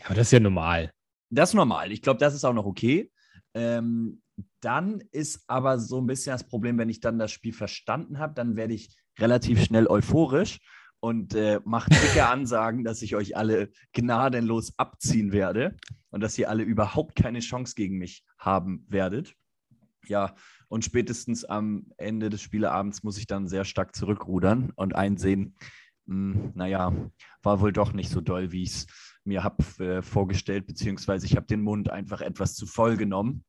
Aber 0.05 0.15
das 0.15 0.29
ist 0.29 0.33
ja 0.33 0.41
normal. 0.41 0.93
Das 1.31 1.51
ist 1.51 1.55
normal. 1.55 1.93
Ich 1.93 2.03
glaube, 2.03 2.19
das 2.19 2.35
ist 2.35 2.45
auch 2.45 2.55
noch 2.55 2.67
okay. 2.67 3.11
Ähm, 3.55 4.23
dann 4.61 5.03
ist 5.11 5.45
aber 5.49 5.79
so 5.79 6.01
ein 6.01 6.07
bisschen 6.07 6.33
das 6.33 6.47
Problem, 6.47 6.79
wenn 6.79 6.89
ich 6.89 7.01
dann 7.01 7.19
das 7.19 7.33
Spiel 7.33 7.53
verstanden 7.53 8.19
habe, 8.19 8.35
dann 8.35 8.57
werde 8.57 8.75
ich 8.75 8.97
relativ 9.19 9.63
schnell 9.63 9.87
euphorisch 9.87 10.59
und 11.01 11.35
äh, 11.35 11.61
mache 11.65 11.91
dicke 11.91 12.27
Ansagen, 12.29 12.85
dass 12.85 13.03
ich 13.03 13.15
euch 13.15 13.37
alle 13.37 13.71
gnadenlos 13.93 14.73
abziehen 14.79 15.33
werde 15.33 15.77
und 16.11 16.21
dass 16.21 16.39
ihr 16.39 16.51
alle 16.51 16.63
überhaupt 16.63 17.15
keine 17.15 17.41
Chance 17.41 17.75
gegen 17.77 17.99
mich 17.99 18.25
haben 18.39 18.85
werdet. 18.89 19.35
Ja, 20.07 20.35
und 20.69 20.85
spätestens 20.85 21.45
am 21.45 21.87
Ende 21.97 22.31
des 22.31 22.43
Spieleabends 22.43 23.03
muss 23.03 23.19
ich 23.19 23.27
dann 23.27 23.49
sehr 23.49 23.65
stark 23.65 23.95
zurückrudern 23.95 24.73
und 24.77 24.95
einsehen, 24.95 25.57
mh, 26.07 26.35
hm, 26.35 26.53
naja, 26.55 26.93
war 27.43 27.61
wohl 27.61 27.73
doch 27.73 27.93
nicht 27.93 28.11
so 28.11 28.21
doll, 28.21 28.53
wie 28.53 28.63
ich 28.63 28.71
es 28.71 28.87
mir 29.25 29.45
habe 29.45 29.63
äh, 29.85 30.03
vorgestellt, 30.03 30.67
beziehungsweise 30.67 31.27
ich 31.27 31.37
habe 31.37 31.47
den 31.47 31.63
Mund 31.63 31.91
einfach 31.91 32.21
etwas 32.21 32.55
zu 32.55 32.67
voll 32.67 32.97
genommen. 32.97 33.45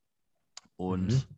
Und 0.76 1.08
mhm. 1.08 1.36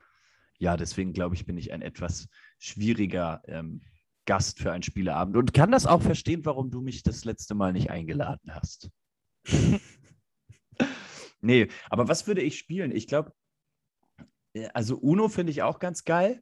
ja, 0.58 0.78
deswegen 0.78 1.14
glaube 1.14 1.36
ich, 1.36 1.46
bin 1.46 1.58
ich 1.58 1.72
ein 1.72 1.82
etwas 1.82 2.28
schwieriger 2.58 3.42
ähm, 3.46 3.82
Gast 4.26 4.60
für 4.60 4.72
einen 4.72 4.84
Spieleabend 4.84 5.36
und 5.36 5.54
kann 5.54 5.72
das 5.72 5.86
auch 5.86 6.02
verstehen, 6.02 6.46
warum 6.46 6.72
du 6.72 6.82
mich 6.82 7.04
das 7.04 7.26
letzte 7.26 7.56
Mal 7.56 7.74
nicht 7.74 7.90
eingeladen 7.90 8.54
hast. 8.54 8.90
nee, 11.42 11.68
aber 11.90 12.08
was 12.08 12.28
würde 12.28 12.42
ich 12.42 12.58
spielen? 12.58 12.92
Ich 12.92 13.08
glaube, 13.08 13.34
äh, 14.54 14.70
also 14.74 14.98
Uno 14.98 15.30
finde 15.30 15.52
ich 15.52 15.64
auch 15.64 15.80
ganz 15.80 16.04
geil. 16.04 16.42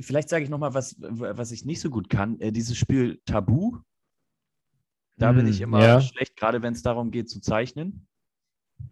Vielleicht 0.00 0.28
sage 0.28 0.44
ich 0.44 0.50
nochmal, 0.50 0.74
was, 0.74 0.96
was 0.98 1.52
ich 1.52 1.64
nicht 1.64 1.80
so 1.80 1.90
gut 1.90 2.08
kann. 2.10 2.38
Äh, 2.40 2.52
dieses 2.52 2.76
Spiel 2.76 3.20
Tabu. 3.24 3.78
Da 5.16 5.32
mm, 5.32 5.36
bin 5.36 5.46
ich 5.46 5.58
hm, 5.58 5.64
immer 5.64 5.82
ja. 5.82 6.00
schlecht, 6.00 6.36
gerade 6.36 6.62
wenn 6.62 6.74
es 6.74 6.82
darum 6.82 7.10
geht 7.10 7.30
zu 7.30 7.40
zeichnen. 7.40 8.06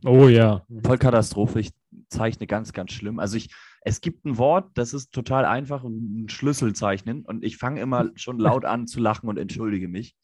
Oh 0.05 0.29
ja. 0.29 0.64
Voll 0.85 0.99
Katastrophe. 0.99 1.61
Ich 1.61 1.73
zeichne 2.09 2.47
ganz, 2.47 2.73
ganz 2.73 2.92
schlimm. 2.92 3.18
Also 3.18 3.37
ich, 3.37 3.55
es 3.85 4.01
gibt 4.01 4.25
ein 4.25 4.38
Wort, 4.38 4.71
das 4.75 4.95
ist 4.95 5.12
total 5.12 5.45
einfach 5.45 5.83
und 5.83 6.25
ein 6.25 6.29
Schlüssel 6.29 6.73
zeichnen. 6.75 7.25
Und 7.25 7.45
ich 7.45 7.57
fange 7.57 7.81
immer 7.81 8.11
schon 8.16 8.38
laut 8.38 8.64
an 8.64 8.87
zu 8.87 9.01
lachen 9.01 9.29
und 9.29 9.38
entschuldige 9.38 9.88
mich. 9.88 10.16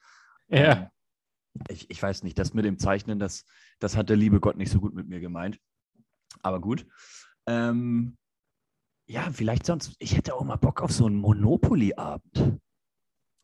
Ja. 0.49 0.73
Ähm, 0.73 0.87
ich, 1.69 1.91
ich 1.91 2.01
weiß 2.01 2.23
nicht, 2.23 2.39
das 2.39 2.55
mit 2.55 2.65
dem 2.65 2.79
Zeichnen, 2.79 3.19
das, 3.19 3.45
das 3.81 3.97
hat 3.97 4.09
der 4.09 4.17
liebe 4.17 4.39
Gott 4.39 4.57
nicht 4.57 4.71
so 4.71 4.81
gut 4.81 4.95
mit 4.95 5.09
mir 5.09 5.21
gemeint. 5.21 5.59
Aber 6.43 6.61
gut. 6.61 6.87
Ähm, 7.47 8.17
ja, 9.07 9.29
vielleicht 9.33 9.67
sonst, 9.67 9.97
ich 9.99 10.17
hätte 10.17 10.35
auch 10.35 10.45
mal 10.45 10.57
Bock 10.57 10.83
auf 10.83 10.93
so 10.93 11.07
einen 11.07 11.17
Monopoly-Abend. 11.17 12.61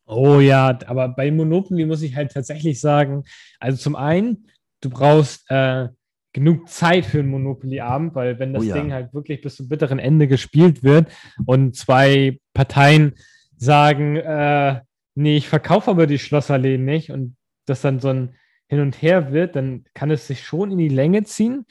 Oh 0.07 0.38
ja, 0.38 0.79
aber 0.87 1.09
bei 1.09 1.31
Monopoly 1.31 1.87
muss 1.87 2.03
ich 2.03 2.14
halt 2.14 2.33
tatsächlich 2.33 2.79
sagen, 2.79 3.24
also 3.59 3.79
zum 3.79 3.96
einen, 3.96 4.50
du 4.83 4.90
brauchst 4.90 5.50
äh, 5.50 5.88
genug 6.35 6.68
Zeit 6.68 7.07
für 7.07 7.20
einen 7.20 7.31
Monopoly-Abend, 7.31 8.14
weil 8.14 8.38
wenn 8.38 8.53
das 8.53 8.64
oh 8.64 8.66
ja. 8.66 8.75
Ding 8.75 8.92
halt 8.92 9.14
wirklich 9.14 9.40
bis 9.40 9.57
zum 9.57 9.68
bitteren 9.68 10.01
Ende 10.01 10.27
gespielt 10.27 10.83
wird 10.83 11.11
und 11.47 11.77
zwei 11.77 12.38
Parteien 12.53 13.14
sagen, 13.57 14.16
äh, 14.16 14.81
nee, 15.14 15.37
ich 15.37 15.49
verkaufe 15.49 15.90
aber 15.90 16.07
die 16.07 16.18
Schlossallee 16.18 16.77
nicht 16.77 17.11
und 17.11 17.37
das 17.66 17.81
dann 17.81 18.01
so 18.01 18.09
ein 18.09 18.35
Hin 18.66 18.81
und 18.81 19.01
Her 19.01 19.33
wird, 19.33 19.55
dann 19.57 19.85
kann 19.94 20.11
es 20.11 20.27
sich 20.27 20.42
schon 20.42 20.73
in 20.73 20.79
die 20.79 20.88
Länge 20.88 21.23
ziehen. 21.23 21.66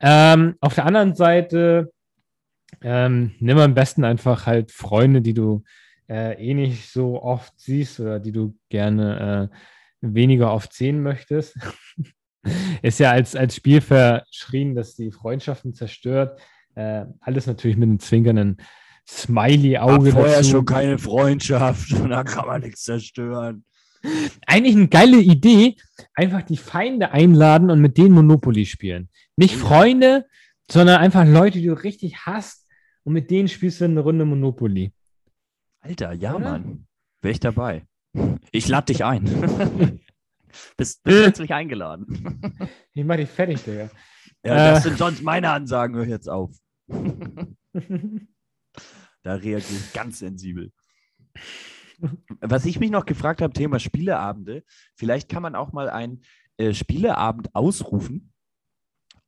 Ähm, 0.00 0.56
auf 0.60 0.74
der 0.74 0.86
anderen 0.86 1.14
Seite 1.14 1.92
ähm, 2.82 3.34
nimm 3.38 3.58
am 3.58 3.74
besten 3.74 4.04
einfach 4.04 4.44
halt 4.46 4.72
Freunde, 4.72 5.22
die 5.22 5.34
du 5.34 5.62
äh, 6.08 6.34
eh 6.34 6.54
nicht 6.54 6.90
so 6.90 7.22
oft 7.22 7.52
siehst 7.58 8.00
oder 8.00 8.18
die 8.18 8.32
du 8.32 8.56
gerne 8.70 9.50
äh, 9.52 9.56
weniger 10.00 10.52
oft 10.52 10.72
sehen 10.72 11.00
möchtest. 11.00 11.56
Ist 12.82 13.00
ja 13.00 13.10
als, 13.10 13.36
als 13.36 13.56
Spiel 13.56 13.80
verschrien, 13.80 14.74
dass 14.74 14.94
die 14.94 15.12
Freundschaften 15.12 15.74
zerstört. 15.74 16.40
Äh, 16.74 17.04
alles 17.20 17.46
natürlich 17.46 17.76
mit 17.76 17.88
einem 17.88 18.00
zwinkernden 18.00 18.58
Smiley-Auge. 19.08 20.12
Vorher 20.12 20.36
dazu. 20.38 20.50
schon 20.50 20.64
keine 20.64 20.98
Freundschaft 20.98 21.92
und 21.92 22.10
da 22.10 22.24
kann 22.24 22.46
man 22.46 22.62
nichts 22.62 22.84
zerstören. 22.84 23.64
Eigentlich 24.46 24.76
eine 24.76 24.88
geile 24.88 25.18
Idee, 25.18 25.76
einfach 26.14 26.42
die 26.42 26.56
Feinde 26.56 27.10
einladen 27.10 27.70
und 27.70 27.80
mit 27.80 27.98
denen 27.98 28.14
Monopoly 28.14 28.64
spielen. 28.64 29.10
Nicht 29.36 29.56
Freunde, 29.56 30.26
sondern 30.70 31.00
einfach 31.00 31.26
Leute, 31.26 31.58
die 31.58 31.66
du 31.66 31.74
richtig 31.74 32.24
hast 32.24 32.66
und 33.04 33.12
mit 33.12 33.30
denen 33.30 33.48
spielst 33.48 33.80
du 33.80 33.84
eine 33.84 34.00
Runde 34.00 34.24
Monopoly. 34.24 34.92
Alter, 35.80 36.12
ja, 36.12 36.34
Oder? 36.34 36.50
Mann. 36.50 36.86
Wäre 37.20 37.32
ich 37.32 37.40
dabei. 37.40 37.84
Ich 38.50 38.68
lade 38.68 38.86
dich 38.86 39.04
ein. 39.04 39.99
bist, 40.76 41.02
bist 41.02 41.24
herzlich 41.24 41.52
eingeladen. 41.52 42.70
ich 42.92 43.04
mach 43.04 43.16
dich 43.16 43.28
fertig, 43.28 43.62
Digga. 43.62 43.90
Ja, 44.44 44.72
das 44.72 44.80
äh. 44.80 44.88
sind 44.88 44.98
sonst 44.98 45.22
meine 45.22 45.50
Ansagen. 45.50 45.96
Hör 45.96 46.06
jetzt 46.06 46.28
auf. 46.28 46.56
da 46.88 47.46
reagiere 49.34 49.58
ich 49.58 49.92
ganz 49.92 50.18
sensibel. 50.18 50.72
Was 52.40 52.64
ich 52.64 52.80
mich 52.80 52.90
noch 52.90 53.04
gefragt 53.04 53.42
habe, 53.42 53.52
Thema 53.52 53.78
Spieleabende. 53.78 54.64
Vielleicht 54.96 55.28
kann 55.28 55.42
man 55.42 55.54
auch 55.54 55.72
mal 55.72 55.90
einen 55.90 56.22
äh, 56.56 56.72
Spieleabend 56.72 57.54
ausrufen 57.54 58.29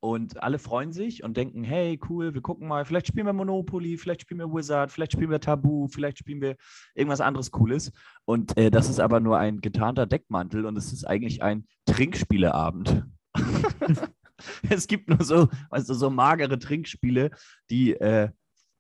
und 0.03 0.43
alle 0.43 0.59
freuen 0.59 0.93
sich 0.93 1.23
und 1.23 1.37
denken, 1.37 1.63
hey, 1.63 1.99
cool, 2.09 2.35
wir 2.35 2.41
gucken 2.41 2.67
mal, 2.67 2.85
vielleicht 2.85 3.07
spielen 3.07 3.27
wir 3.27 3.33
Monopoly, 3.33 3.97
vielleicht 3.97 4.23
spielen 4.23 4.41
wir 4.41 4.53
Wizard, 4.53 4.91
vielleicht 4.91 5.13
spielen 5.13 5.31
wir 5.31 5.41
Tabu, 5.41 5.87
vielleicht 5.89 6.19
spielen 6.19 6.41
wir 6.41 6.57
irgendwas 6.95 7.21
anderes 7.21 7.51
Cooles. 7.53 7.93
Und 8.25 8.57
äh, 8.57 8.71
das 8.71 8.89
ist 8.89 8.99
aber 8.99 9.21
nur 9.21 9.39
ein 9.39 9.61
getarnter 9.61 10.07
Deckmantel 10.07 10.67
und 10.67 10.77
es 10.77 10.93
ist 10.93 11.05
eigentlich 11.05 11.43
ein 11.43 11.67
Trinkspieleabend. 11.87 13.05
Es 14.71 14.87
gibt 14.87 15.09
nur 15.09 15.23
so, 15.23 15.49
weißt 15.71 15.89
du, 15.89 15.95
so 15.95 16.11
magere 16.11 16.59
Trinkspiele, 16.59 17.31
die 17.71 17.95
äh, 17.95 18.29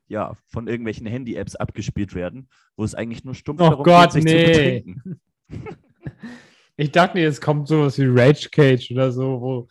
ja 0.08 0.36
von 0.48 0.68
irgendwelchen 0.68 1.06
Handy-Apps 1.06 1.56
abgespielt 1.56 2.14
werden, 2.14 2.48
wo 2.76 2.84
es 2.84 2.94
eigentlich 2.94 3.24
nur 3.24 3.34
stumpf 3.34 3.60
Oh 3.60 3.70
darum 3.70 3.84
Gott, 3.84 4.12
geht, 4.12 4.12
sich 4.12 4.24
nee. 4.24 4.44
zu 4.44 4.50
betrinken. 4.50 5.20
Ich 6.78 6.90
dachte, 6.90 7.20
jetzt 7.20 7.42
kommt 7.42 7.68
sowas 7.68 7.98
wie 7.98 8.06
Rage 8.06 8.48
Cage 8.50 8.90
oder 8.92 9.12
so, 9.12 9.40
wo, 9.42 9.68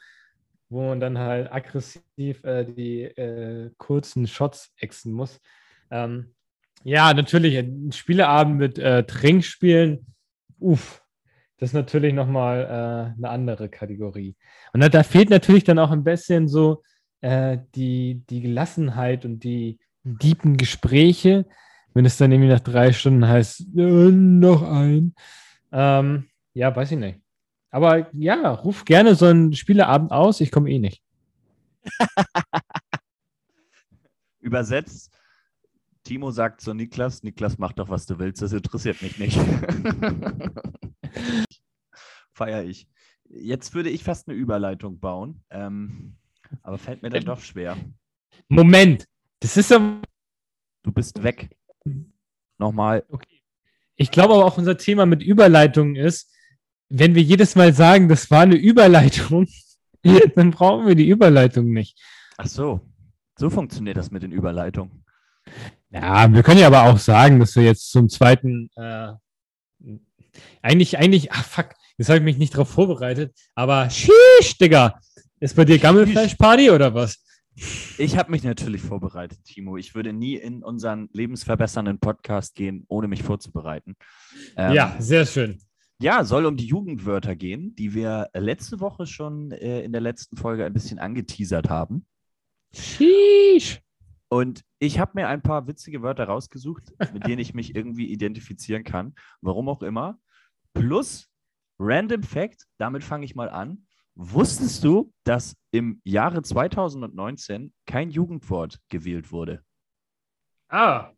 wo 0.72 0.88
man 0.88 1.00
dann 1.02 1.18
halt 1.18 1.52
aggressiv 1.52 2.44
äh, 2.44 2.64
die 2.64 3.04
äh, 3.04 3.72
kurzen 3.78 4.26
Shots 4.26 4.74
exen 4.78 5.12
muss. 5.12 5.40
Ähm, 5.92 6.34
ja, 6.84 7.14
natürlich, 7.14 7.58
ein 7.58 7.92
Spieleabend 7.92 8.58
mit 8.58 8.80
äh, 8.80 9.04
Trinkspielen, 9.04 10.06
uff, 10.60 11.04
das 11.58 11.70
ist 11.70 11.74
natürlich 11.74 12.14
nochmal 12.14 12.62
äh, 12.64 13.18
eine 13.18 13.30
andere 13.30 13.70
Kategorie. 13.70 14.36
Und 14.74 14.82
da, 14.82 14.90
da 14.90 15.04
fehlt 15.04 15.30
natürlich 15.30 15.66
dann 15.66 15.78
auch 15.78 15.92
ein 15.92 16.06
bisschen 16.06 16.48
so 16.48 16.82
äh, 17.20 17.58
die, 17.76 18.24
die 18.30 18.42
Gelassenheit 18.42 19.26
und 19.26 19.44
die 19.44 19.78
deepen 20.04 20.58
Gespräche, 20.58 21.46
wenn 21.94 22.06
es 22.06 22.18
dann 22.18 22.32
irgendwie 22.32 22.50
nach 22.50 22.62
drei 22.62 22.94
Stunden 22.94 23.28
heißt, 23.28 23.68
äh, 23.76 24.12
noch 24.12 24.64
ein. 24.64 25.14
Ähm, 25.74 26.30
ja, 26.54 26.74
weiß 26.74 26.94
ich 26.94 26.98
nicht. 26.98 27.20
Aber 27.72 28.14
ja, 28.14 28.52
ruf 28.52 28.86
gerne 28.86 29.16
so 29.16 29.26
einen 29.26 29.54
Spieleabend 29.54 30.12
aus, 30.12 30.42
ich 30.42 30.52
komme 30.52 30.70
eh 30.70 30.80
nicht. 30.80 31.02
Übersetzt, 34.40 35.18
Timo 36.04 36.32
sagt 36.32 36.62
zu 36.62 36.74
Niklas, 36.74 37.24
Niklas, 37.24 37.58
mach 37.58 37.72
doch, 37.74 37.90
was 37.90 38.06
du 38.06 38.20
willst, 38.20 38.42
das 38.42 38.54
interessiert 38.54 39.02
mich 39.02 39.18
nicht. 39.18 39.40
Feier 42.34 42.64
ich. 42.64 42.88
Jetzt 43.30 43.74
würde 43.74 43.90
ich 43.90 44.04
fast 44.04 44.28
eine 44.28 44.38
Überleitung 44.38 45.00
bauen, 45.00 45.42
ähm, 45.50 46.18
aber 46.64 46.78
fällt 46.78 47.02
mir 47.02 47.10
dann 47.10 47.24
doch 47.24 47.40
schwer. 47.40 47.78
Moment, 48.50 49.08
das 49.40 49.56
ist 49.56 49.72
aber, 49.72 50.02
Du 50.84 50.92
bist 50.92 51.24
weg. 51.24 51.56
Nochmal. 52.58 53.06
ich 53.96 54.12
glaube 54.12 54.34
aber 54.34 54.46
auch 54.46 54.58
unser 54.58 54.78
Thema 54.78 55.06
mit 55.06 55.24
Überleitungen 55.24 55.96
ist, 55.96 56.32
wenn 56.92 57.16
wir 57.16 57.24
jedes 57.24 57.56
Mal 57.56 57.74
sagen, 57.74 58.10
das 58.10 58.30
war 58.30 58.42
eine 58.42 58.56
Überleitung, 58.56 59.48
dann 60.36 60.52
brauchen 60.52 60.88
wir 60.88 60.96
die 60.96 61.08
Überleitung 61.08 61.72
nicht. 61.72 61.98
Ach 62.38 62.48
so. 62.48 62.82
So 63.38 63.50
funktioniert 63.50 63.98
das 63.98 64.12
mit 64.12 64.24
den 64.24 64.32
Überleitungen. 64.32 65.04
Ja, 65.90 66.32
wir 66.32 66.44
können 66.44 66.60
ja 66.60 66.68
aber 66.68 66.84
auch 66.84 66.98
sagen, 66.98 67.40
dass 67.40 67.56
wir 67.56 67.64
jetzt 67.64 67.92
zum 67.92 68.10
zweiten, 68.10 68.70
äh, 68.76 69.14
eigentlich, 70.62 70.98
eigentlich, 71.00 71.32
ach 71.32 71.46
fuck, 71.46 71.70
jetzt 71.98 72.10
habe 72.10 72.20
ich 72.20 72.26
mich 72.26 72.38
nicht 72.38 72.54
darauf 72.54 72.70
vorbereitet, 72.70 73.34
aber 73.56 73.90
Sheesh, 73.90 74.58
Digga, 74.60 75.00
ist 75.40 75.56
bei 75.56 75.66
dir 75.66 75.80
Gammelfleischparty 75.80 76.72
oder 76.72 76.94
was? 76.94 77.24
Ich 77.98 78.18
habe 78.18 78.32
mich 78.32 78.44
natürlich 78.44 78.82
vorbereitet, 78.82 79.44
Timo. 79.44 79.78
Ich 79.78 79.96
würde 79.96 80.14
nie 80.14 80.36
in 80.36 80.64
unseren 80.64 81.10
lebensverbessernden 81.14 82.00
Podcast 82.00 82.56
gehen, 82.56 82.86
ohne 82.88 83.08
mich 83.08 83.24
vorzubereiten. 83.24 83.96
Ähm, 84.56 84.74
ja, 84.74 84.96
sehr 85.00 85.26
schön. 85.26 85.60
Ja, 86.02 86.24
soll 86.24 86.48
um 86.48 86.58
die 86.58 86.66
Jugendwörter 86.66 87.36
gehen, 87.36 87.76
die 87.76 87.94
wir 87.94 88.32
letzte 88.34 88.80
Woche 88.80 89.06
schon 89.06 89.52
äh, 89.52 89.82
in 89.84 89.92
der 89.92 90.02
letzten 90.02 90.36
Folge 90.36 90.66
ein 90.66 90.74
bisschen 90.74 90.98
angeteasert 90.98 91.70
haben. 91.70 92.08
Sheesh. 92.74 93.84
Und 94.28 94.64
ich 94.80 94.98
habe 94.98 95.12
mir 95.14 95.28
ein 95.28 95.44
paar 95.44 95.68
witzige 95.68 96.02
Wörter 96.02 96.24
rausgesucht, 96.24 96.92
mit 97.14 97.28
denen 97.28 97.38
ich 97.38 97.54
mich 97.54 97.76
irgendwie 97.76 98.08
identifizieren 98.08 98.84
kann. 98.84 99.14
Warum 99.42 99.70
auch 99.70 99.84
immer. 99.84 100.18
Plus 100.74 101.30
Random 101.78 102.24
Fact, 102.24 102.66
damit 102.80 103.04
fange 103.04 103.26
ich 103.26 103.36
mal 103.36 103.50
an. 103.50 103.86
Wusstest 104.16 104.84
du, 104.84 105.14
dass 105.24 105.56
im 105.70 106.02
Jahre 106.04 106.42
2019 106.42 107.74
kein 107.86 108.10
Jugendwort 108.10 108.80
gewählt 108.90 109.32
wurde? 109.32 109.64
Ah. 110.68 111.12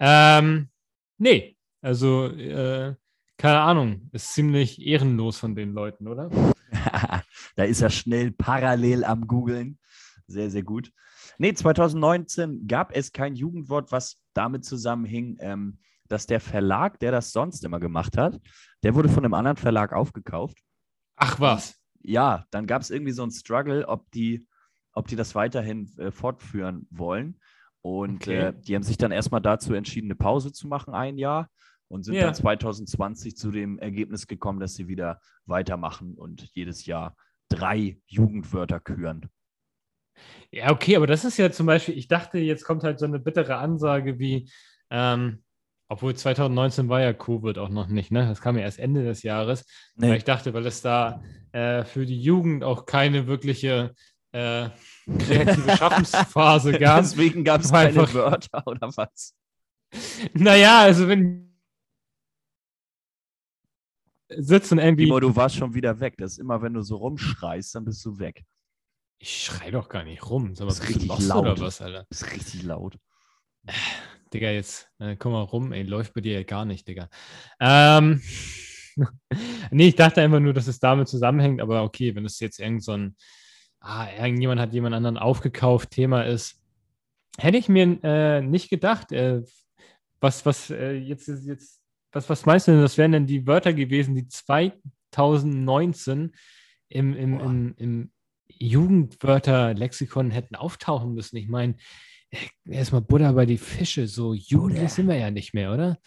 Ähm, 0.00 0.68
nee, 1.16 1.56
also, 1.80 2.26
äh, 2.26 2.96
keine 3.36 3.60
Ahnung, 3.60 4.08
ist 4.12 4.32
ziemlich 4.34 4.80
ehrenlos 4.84 5.38
von 5.38 5.54
den 5.54 5.72
Leuten, 5.72 6.08
oder? 6.08 6.30
da 7.56 7.64
ist 7.64 7.82
er 7.82 7.90
schnell 7.90 8.32
parallel 8.32 9.04
am 9.04 9.26
Googeln. 9.26 9.78
Sehr, 10.26 10.50
sehr 10.50 10.62
gut. 10.62 10.92
Nee, 11.38 11.52
2019 11.52 12.66
gab 12.66 12.94
es 12.96 13.12
kein 13.12 13.34
Jugendwort, 13.36 13.92
was 13.92 14.18
damit 14.32 14.64
zusammenhing, 14.64 15.36
ähm, 15.40 15.78
dass 16.08 16.26
der 16.26 16.40
Verlag, 16.40 16.98
der 17.00 17.12
das 17.12 17.32
sonst 17.32 17.64
immer 17.64 17.80
gemacht 17.80 18.16
hat, 18.16 18.40
der 18.82 18.94
wurde 18.94 19.08
von 19.08 19.24
einem 19.24 19.34
anderen 19.34 19.56
Verlag 19.56 19.92
aufgekauft. 19.92 20.58
Ach 21.16 21.40
was. 21.40 21.76
Ja, 22.02 22.46
dann 22.50 22.66
gab 22.66 22.82
es 22.82 22.90
irgendwie 22.90 23.12
so 23.12 23.22
einen 23.22 23.32
Struggle, 23.32 23.86
ob 23.88 24.10
die, 24.12 24.46
ob 24.92 25.08
die 25.08 25.16
das 25.16 25.34
weiterhin 25.34 25.92
äh, 25.98 26.10
fortführen 26.10 26.86
wollen. 26.90 27.40
Und 27.82 28.22
Okay. 28.22 28.48
äh, 28.48 28.52
die 28.54 28.74
haben 28.74 28.82
sich 28.82 28.96
dann 28.96 29.12
erstmal 29.12 29.42
dazu 29.42 29.74
entschieden, 29.74 30.06
eine 30.06 30.14
Pause 30.16 30.52
zu 30.52 30.68
machen, 30.68 30.94
ein 30.94 31.18
Jahr. 31.18 31.50
Und 31.88 32.02
sind 32.04 32.14
Ja. 32.14 32.24
dann 32.24 32.34
2020 32.34 33.36
zu 33.36 33.50
dem 33.50 33.78
Ergebnis 33.78 34.26
gekommen, 34.26 34.58
dass 34.60 34.74
sie 34.74 34.88
wieder 34.88 35.20
weitermachen 35.44 36.14
und 36.14 36.48
jedes 36.52 36.84
Jahr 36.86 37.16
drei 37.48 37.98
Jugendwörter 38.06 38.80
küren. 38.80 39.30
Ja, 40.50 40.70
okay, 40.72 40.96
aber 40.96 41.06
das 41.06 41.24
ist 41.24 41.36
ja 41.36 41.50
zum 41.52 41.66
Beispiel, 41.66 41.96
ich 41.96 42.08
dachte, 42.08 42.38
jetzt 42.38 42.64
kommt 42.64 42.82
halt 42.84 42.98
so 42.98 43.04
eine 43.04 43.18
bittere 43.20 43.56
Ansage 43.58 44.18
wie, 44.18 44.50
ähm, 44.90 45.42
obwohl 45.88 46.16
2019 46.16 46.88
war 46.88 47.00
ja 47.00 47.12
Covid 47.12 47.58
auch 47.58 47.68
noch 47.68 47.86
nicht, 47.86 48.10
ne? 48.10 48.26
Das 48.26 48.40
kam 48.40 48.56
ja 48.56 48.62
erst 48.62 48.78
Ende 48.80 49.04
des 49.04 49.22
Jahres. 49.22 49.64
Nee. 49.94 50.06
Aber 50.06 50.16
ich 50.16 50.24
dachte, 50.24 50.52
weil 50.54 50.66
es 50.66 50.82
da 50.82 51.22
äh, 51.52 51.84
für 51.84 52.06
die 52.06 52.20
Jugend 52.20 52.64
auch 52.64 52.86
keine 52.86 53.28
wirkliche 53.28 53.94
äh, 54.32 54.70
kreative 55.06 55.70
Schaffensphase 55.76 56.72
gab. 56.78 57.02
Deswegen 57.02 57.44
gab 57.44 57.60
es 57.60 57.70
keine 57.70 57.88
einfach- 57.90 58.12
Wörter 58.14 58.66
oder 58.66 58.90
was? 58.96 59.34
Naja, 60.34 60.80
also 60.80 61.06
wenn 61.06 61.45
sitzen 64.28 64.78
irgendwie. 64.78 65.04
Timo, 65.04 65.20
du 65.20 65.34
warst 65.36 65.56
schon 65.56 65.74
wieder 65.74 66.00
weg. 66.00 66.14
Das 66.18 66.32
ist 66.32 66.38
immer, 66.38 66.62
wenn 66.62 66.74
du 66.74 66.82
so 66.82 66.96
rumschreist, 66.96 67.74
dann 67.74 67.84
bist 67.84 68.04
du 68.04 68.18
weg. 68.18 68.44
Ich 69.18 69.44
schrei 69.44 69.70
doch 69.70 69.88
gar 69.88 70.04
nicht 70.04 70.28
rum. 70.28 70.54
Sag 70.54 70.64
mal, 70.64 70.68
Das 70.68 70.80
ist 70.80 70.88
richtig 70.88 71.08
lost 71.08 71.28
laut. 71.28 71.40
oder 71.42 71.60
was, 71.60 71.80
Alter? 71.80 72.06
Das 72.10 72.22
ist 72.22 72.32
richtig 72.32 72.62
laut. 72.62 72.98
Digga, 74.32 74.50
jetzt 74.50 74.90
äh, 74.98 75.16
komm 75.16 75.32
mal 75.32 75.42
rum, 75.42 75.72
ey, 75.72 75.84
läuft 75.84 76.12
bei 76.12 76.20
dir 76.20 76.34
ja 76.34 76.42
gar 76.42 76.64
nicht, 76.64 76.88
Digga. 76.88 77.08
Ähm, 77.60 78.20
nee, 79.70 79.88
ich 79.88 79.94
dachte 79.94 80.20
einfach 80.20 80.40
nur, 80.40 80.52
dass 80.52 80.66
es 80.66 80.80
damit 80.80 81.08
zusammenhängt, 81.08 81.60
aber 81.60 81.84
okay, 81.84 82.14
wenn 82.14 82.24
es 82.24 82.40
jetzt 82.40 82.58
irgend 82.58 82.82
so 82.82 82.92
ein, 82.92 83.16
ah, 83.80 84.08
irgendjemand 84.18 84.60
hat 84.60 84.72
jemand 84.72 84.94
anderen 84.94 85.16
aufgekauft, 85.16 85.90
Thema 85.90 86.22
ist, 86.22 86.60
hätte 87.38 87.56
ich 87.56 87.68
mir 87.68 87.98
äh, 88.02 88.40
nicht 88.42 88.68
gedacht, 88.68 89.12
äh, 89.12 89.42
was, 90.20 90.44
was, 90.44 90.70
äh, 90.70 90.94
jetzt, 90.94 91.28
ist 91.28 91.46
jetzt, 91.46 91.75
was, 92.16 92.28
was 92.30 92.46
meinst 92.46 92.66
du 92.66 92.72
denn, 92.72 92.80
das 92.80 92.96
wären 92.98 93.12
denn 93.12 93.26
die 93.26 93.46
Wörter 93.46 93.72
gewesen, 93.74 94.14
die 94.14 94.26
2019 94.26 96.32
im, 96.88 97.14
im, 97.14 97.40
im, 97.40 97.74
im 97.76 98.10
Jugendwörter-Lexikon 98.48 100.30
hätten 100.30 100.56
auftauchen 100.56 101.12
müssen? 101.14 101.36
Ich 101.36 101.48
meine, 101.48 101.76
erstmal 102.64 103.02
Butter 103.02 103.32
bei 103.34 103.44
die 103.46 103.58
Fische, 103.58 104.06
so 104.08 104.34
jugendlich 104.34 104.80
Butter. 104.82 104.94
sind 104.94 105.06
wir 105.08 105.16
ja 105.16 105.30
nicht 105.30 105.52
mehr, 105.54 105.72
oder? 105.72 105.98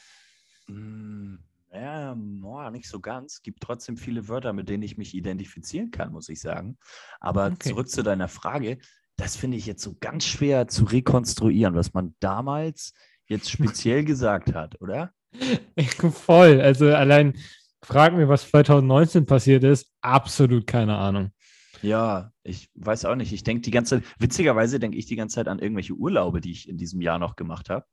Mm, 0.68 1.36
Ja, 1.72 2.16
boah, 2.18 2.72
nicht 2.72 2.88
so 2.88 3.00
ganz. 3.00 3.42
Gibt 3.44 3.62
trotzdem 3.62 3.96
viele 3.98 4.28
Wörter, 4.28 4.54
mit 4.54 4.70
denen 4.70 4.82
ich 4.84 4.98
mich 4.98 5.14
identifizieren 5.14 5.92
kann, 5.92 6.12
muss 6.12 6.28
ich 6.30 6.40
sagen. 6.40 6.78
Aber 7.20 7.46
Okay. 7.52 7.70
zurück 7.70 7.90
zu 7.90 8.02
deiner 8.04 8.28
Frage, 8.28 8.80
das 9.18 9.36
finde 9.36 9.58
ich 9.58 9.66
jetzt 9.68 9.84
so 9.84 9.96
ganz 10.00 10.26
schwer 10.26 10.68
zu 10.68 10.86
rekonstruieren, 10.86 11.76
was 11.76 11.94
man 11.94 12.16
damals 12.20 12.94
jetzt 13.28 13.52
speziell 13.52 14.04
gesagt 14.04 14.54
hat, 14.56 14.82
oder? 14.82 15.14
Voll. 16.12 16.62
Also 16.62 16.94
allein 16.94 17.38
frag 17.84 18.14
mir, 18.14 18.28
was 18.28 18.50
2019 18.50 19.26
passiert 19.26 19.64
ist, 19.64 19.92
absolut 20.02 20.68
keine 20.68 20.98
Ahnung. 20.98 21.32
Ja, 21.82 22.32
ich 22.44 22.70
weiß 22.76 23.06
auch 23.06 23.16
nicht. 23.16 23.32
Ich 23.32 23.44
denke 23.44 23.62
die 23.62 23.72
ganze 23.72 24.02
Zeit, 24.02 24.16
witzigerweise 24.20 24.80
denke 24.80 24.98
ich 24.98 25.06
die 25.06 25.16
ganze 25.16 25.36
Zeit 25.36 25.48
an 25.48 25.60
irgendwelche 25.60 25.94
Urlaube, 25.94 26.42
die 26.42 26.52
ich 26.52 26.68
in 26.68 26.78
diesem 26.78 27.02
Jahr 27.02 27.20
noch 27.20 27.36
gemacht 27.36 27.70
habe. 27.70 27.86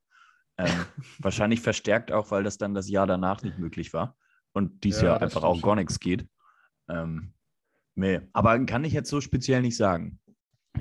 Ähm, 0.57 0.67
wahrscheinlich 1.19 1.61
verstärkt 1.61 2.11
auch, 2.11 2.31
weil 2.31 2.43
das 2.43 2.57
dann 2.57 2.73
das 2.73 2.89
Jahr 2.89 3.07
danach 3.07 3.43
nicht 3.43 3.59
möglich 3.59 3.93
war 3.93 4.17
und 4.53 4.83
dies 4.83 4.97
Ja, 5.01 5.07
Jahr 5.07 5.21
einfach 5.21 5.43
auch 5.43 5.61
gar 5.61 5.75
nichts 5.75 5.99
geht. 5.99 6.27
Ähm, 6.89 7.33
nee, 7.95 8.19
aber 8.33 8.59
kann 8.65 8.83
ich 8.83 8.93
jetzt 8.93 9.09
so 9.09 9.21
speziell 9.21 9.61
nicht 9.61 9.77
sagen. 9.77 10.19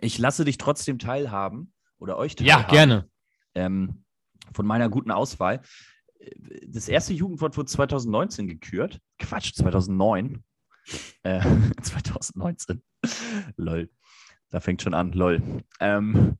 Ich 0.01 0.19
lasse 0.19 0.45
dich 0.45 0.59
trotzdem 0.59 0.99
teilhaben 0.99 1.73
oder 1.99 2.17
euch 2.17 2.35
teilhaben. 2.37 2.63
Ja, 2.65 2.69
gerne. 2.69 3.09
ähm, 3.55 4.05
von 4.53 4.67
meiner 4.67 4.89
guten 4.89 5.11
Auswahl. 5.11 5.63
Das 6.67 6.89
erste 6.89 7.13
Jugendwort 7.13 7.57
wurde 7.57 7.71
2019 7.71 8.49
gekürt. 8.49 9.01
Quatsch, 9.19 9.55
2009. 9.55 10.45
Äh, 11.23 11.41
2019. 11.83 12.83
lol. 13.57 13.91
Da 14.51 14.61
fängt 14.61 14.83
schon 14.83 14.95
an, 14.95 15.13
lol. 15.13 15.43
Ähm, 15.81 16.39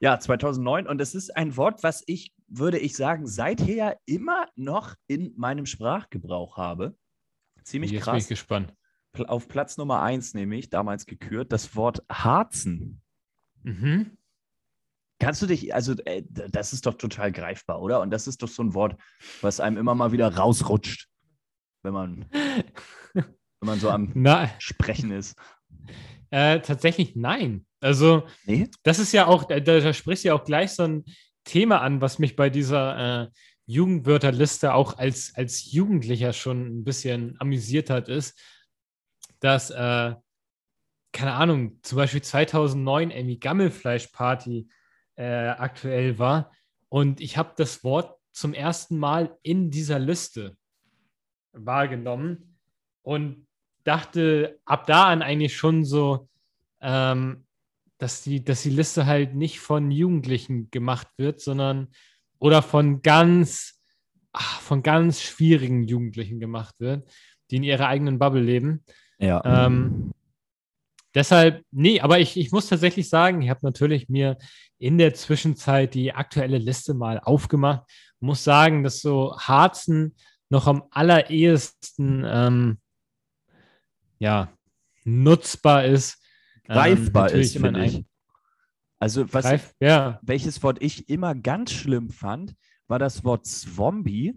ja, 0.00 0.18
2009. 0.18 0.86
Und 0.86 1.00
es 1.00 1.14
ist 1.14 1.36
ein 1.36 1.56
Wort, 1.56 1.82
was 1.82 2.02
ich, 2.06 2.34
würde 2.46 2.78
ich 2.78 2.94
sagen, 2.96 3.26
seither 3.26 3.98
immer 4.06 4.48
noch 4.54 4.94
in 5.06 5.32
meinem 5.36 5.66
Sprachgebrauch 5.66 6.56
habe. 6.56 6.96
Ziemlich 7.62 7.92
Jetzt 7.92 8.04
bin 8.04 8.14
ich 8.16 8.20
krass. 8.22 8.28
gespannt. 8.28 8.74
auf 9.26 9.48
Platz 9.48 9.76
Nummer 9.76 10.02
eins 10.02 10.34
nämlich, 10.34 10.70
damals 10.70 11.06
gekürt, 11.06 11.52
das 11.52 11.74
Wort 11.74 12.04
Harzen. 12.10 13.00
Mhm. 13.62 14.18
Kannst 15.24 15.42
du 15.42 15.46
dich, 15.46 15.74
also 15.74 15.92
äh, 16.04 16.22
d- 16.22 16.46
das 16.50 16.72
ist 16.72 16.86
doch 16.86 16.94
total 16.94 17.32
greifbar, 17.32 17.80
oder? 17.80 18.00
Und 18.00 18.10
das 18.10 18.26
ist 18.26 18.42
doch 18.42 18.48
so 18.48 18.62
ein 18.62 18.74
Wort, 18.74 18.96
was 19.40 19.60
einem 19.60 19.76
immer 19.78 19.94
mal 19.94 20.12
wieder 20.12 20.34
rausrutscht, 20.34 21.08
wenn 21.82 21.92
man, 21.94 22.26
wenn 23.12 23.24
man 23.60 23.78
so 23.80 23.90
am 23.90 24.10
Na, 24.14 24.50
Sprechen 24.58 25.10
ist. 25.10 25.36
äh, 26.30 26.60
tatsächlich 26.60 27.16
nein. 27.16 27.66
Also, 27.80 28.26
Nee? 28.46 28.68
das 28.82 28.98
ist 28.98 29.12
ja 29.12 29.26
auch, 29.26 29.44
da, 29.44 29.60
da 29.60 29.92
sprichst 29.92 30.24
du 30.24 30.28
ja 30.28 30.34
auch 30.34 30.44
gleich 30.44 30.72
so 30.72 30.84
ein 30.84 31.04
Thema 31.44 31.80
an, 31.82 32.00
was 32.00 32.18
mich 32.18 32.36
bei 32.36 32.48
dieser 32.50 33.24
äh, 33.24 33.28
Jugendwörterliste 33.66 34.74
auch 34.74 34.98
als, 34.98 35.32
als 35.36 35.70
Jugendlicher 35.72 36.32
schon 36.32 36.80
ein 36.80 36.84
bisschen 36.84 37.36
amüsiert 37.40 37.90
hat, 37.90 38.08
ist, 38.08 38.38
dass, 39.40 39.70
äh, 39.70 40.14
keine 41.12 41.32
Ahnung, 41.34 41.78
zum 41.82 41.96
Beispiel 41.96 42.22
2009 42.22 43.10
irgendwie 43.10 43.38
Gammelfleischparty 43.38 44.68
äh, 45.16 45.48
aktuell 45.48 46.18
war 46.18 46.52
und 46.88 47.20
ich 47.20 47.36
habe 47.36 47.52
das 47.56 47.84
Wort 47.84 48.16
zum 48.32 48.52
ersten 48.52 48.98
Mal 48.98 49.36
in 49.42 49.70
dieser 49.70 49.98
Liste 49.98 50.56
wahrgenommen 51.52 52.56
und 53.02 53.46
dachte 53.84 54.58
ab 54.64 54.86
da 54.86 55.06
an 55.06 55.22
eigentlich 55.22 55.56
schon 55.56 55.84
so, 55.84 56.28
ähm, 56.80 57.46
dass, 57.98 58.22
die, 58.22 58.44
dass 58.44 58.62
die 58.62 58.70
Liste 58.70 59.06
halt 59.06 59.34
nicht 59.34 59.60
von 59.60 59.90
Jugendlichen 59.90 60.70
gemacht 60.70 61.08
wird, 61.16 61.40
sondern 61.40 61.88
oder 62.38 62.60
von 62.60 63.02
ganz, 63.02 63.80
ach, 64.32 64.60
von 64.60 64.82
ganz 64.82 65.22
schwierigen 65.22 65.84
Jugendlichen 65.84 66.40
gemacht 66.40 66.74
wird, 66.78 67.08
die 67.50 67.56
in 67.56 67.62
ihrer 67.62 67.86
eigenen 67.86 68.18
Bubble 68.18 68.42
leben. 68.42 68.84
Ja. 69.18 69.42
Ähm, 69.44 70.12
deshalb, 71.14 71.64
nee, 71.70 72.00
aber 72.00 72.18
ich, 72.18 72.36
ich 72.36 72.52
muss 72.52 72.68
tatsächlich 72.68 73.08
sagen, 73.08 73.42
ich 73.42 73.50
habe 73.50 73.60
natürlich 73.62 74.08
mir 74.08 74.36
in 74.78 74.98
der 74.98 75.14
Zwischenzeit 75.14 75.94
die 75.94 76.12
aktuelle 76.12 76.58
Liste 76.58 76.94
mal 76.94 77.18
aufgemacht. 77.18 77.82
Muss 78.20 78.44
sagen, 78.44 78.82
dass 78.82 79.00
so 79.00 79.36
Harzen 79.38 80.14
noch 80.48 80.66
am 80.66 80.84
allerersten 80.90 82.24
ähm, 82.26 82.78
ja, 84.18 84.52
nutzbar 85.04 85.84
ist. 85.84 86.22
Ähm, 86.68 86.74
Greifbar 86.74 87.24
natürlich 87.24 87.56
ist, 87.56 87.62
finde 87.62 87.84
ich. 87.84 88.04
Also, 88.98 89.32
was, 89.32 89.44
Greif, 89.44 89.74
ja, 89.80 90.18
welches 90.22 90.62
Wort 90.62 90.80
ich 90.80 91.08
immer 91.08 91.34
ganz 91.34 91.72
schlimm 91.72 92.10
fand, 92.10 92.54
war 92.86 92.98
das 92.98 93.24
Wort 93.24 93.46
Zombie. 93.46 94.34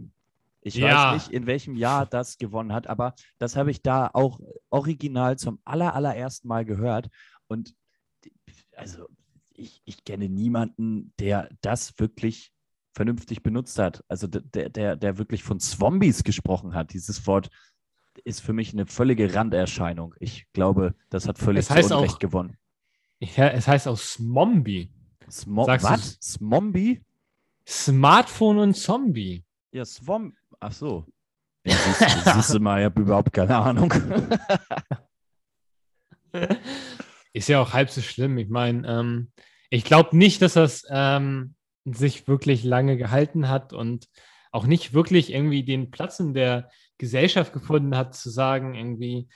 Ich 0.67 0.75
Ja. 0.75 1.13
weiß 1.13 1.27
nicht, 1.27 1.33
in 1.33 1.45
welchem 1.47 1.75
Jahr 1.75 2.05
das 2.05 2.37
gewonnen 2.37 2.73
hat, 2.73 2.87
aber 2.87 3.13
das 3.37 3.55
habe 3.55 3.71
ich 3.71 3.81
da 3.81 4.09
auch 4.13 4.39
original 4.69 5.37
zum 5.37 5.59
aller, 5.65 5.93
allerersten 5.95 6.47
Mal 6.47 6.65
gehört. 6.65 7.09
Und 7.47 7.73
also 8.75 9.07
ich, 9.53 9.81
ich 9.85 10.03
kenne 10.03 10.29
niemanden, 10.29 11.13
der 11.19 11.49
das 11.61 11.97
wirklich 11.99 12.51
vernünftig 12.93 13.43
benutzt 13.43 13.79
hat. 13.79 14.03
Also 14.07 14.27
der, 14.27 14.69
der, 14.69 14.95
der 14.95 15.17
wirklich 15.17 15.43
von 15.43 15.59
Zombies 15.59 16.23
gesprochen 16.23 16.73
hat. 16.73 16.93
Dieses 16.93 17.25
Wort 17.27 17.49
ist 18.23 18.41
für 18.41 18.53
mich 18.53 18.73
eine 18.73 18.85
völlige 18.87 19.33
Randerscheinung. 19.33 20.15
Ich 20.19 20.45
glaube, 20.53 20.95
das 21.09 21.27
hat 21.27 21.37
völlig 21.37 21.61
Es 21.61 21.69
heißt 21.69 21.89
zu 21.89 21.95
Unrecht 21.95 22.15
auch- 22.15 22.19
gewonnen. 22.19 22.57
ja, 23.19 23.47
es 23.49 23.67
heißt 23.67 23.87
auch 23.87 23.97
Smombie. 23.97 24.91
Smo 25.29 25.67
was? 25.67 26.19
Zombie? 26.19 27.03
Smartphone 27.67 28.59
und 28.59 28.75
Zombie. 28.75 29.43
Ja, 29.71 29.83
Swam. 29.85 30.36
Ach 30.59 30.71
so. 30.71 31.05
Ja, 31.65 31.75
siehst, 31.75 32.33
siehst 32.33 32.53
du 32.53 32.59
mal, 32.59 32.79
ich 32.79 32.85
habe 32.85 33.01
überhaupt 33.01 33.33
keine 33.33 33.57
Ahnung. 33.57 33.93
Ist 37.33 37.49
ja 37.49 37.61
auch 37.61 37.73
halb 37.73 37.89
so 37.89 38.01
schlimm. 38.01 38.37
Ich 38.37 38.49
meine, 38.49 38.87
ähm, 38.87 39.31
ich 39.69 39.83
glaube 39.83 40.17
nicht, 40.17 40.41
dass 40.41 40.53
das 40.53 40.85
ähm, 40.89 41.55
sich 41.85 42.27
wirklich 42.27 42.63
lange 42.63 42.97
gehalten 42.97 43.49
hat 43.49 43.73
und 43.73 44.07
auch 44.51 44.65
nicht 44.65 44.93
wirklich 44.93 45.33
irgendwie 45.33 45.63
den 45.63 45.91
Platz 45.91 46.19
in 46.19 46.33
der 46.33 46.69
Gesellschaft 46.97 47.53
gefunden 47.53 47.95
hat, 47.95 48.15
zu 48.15 48.29
sagen, 48.29 48.73
irgendwie, 48.75 49.27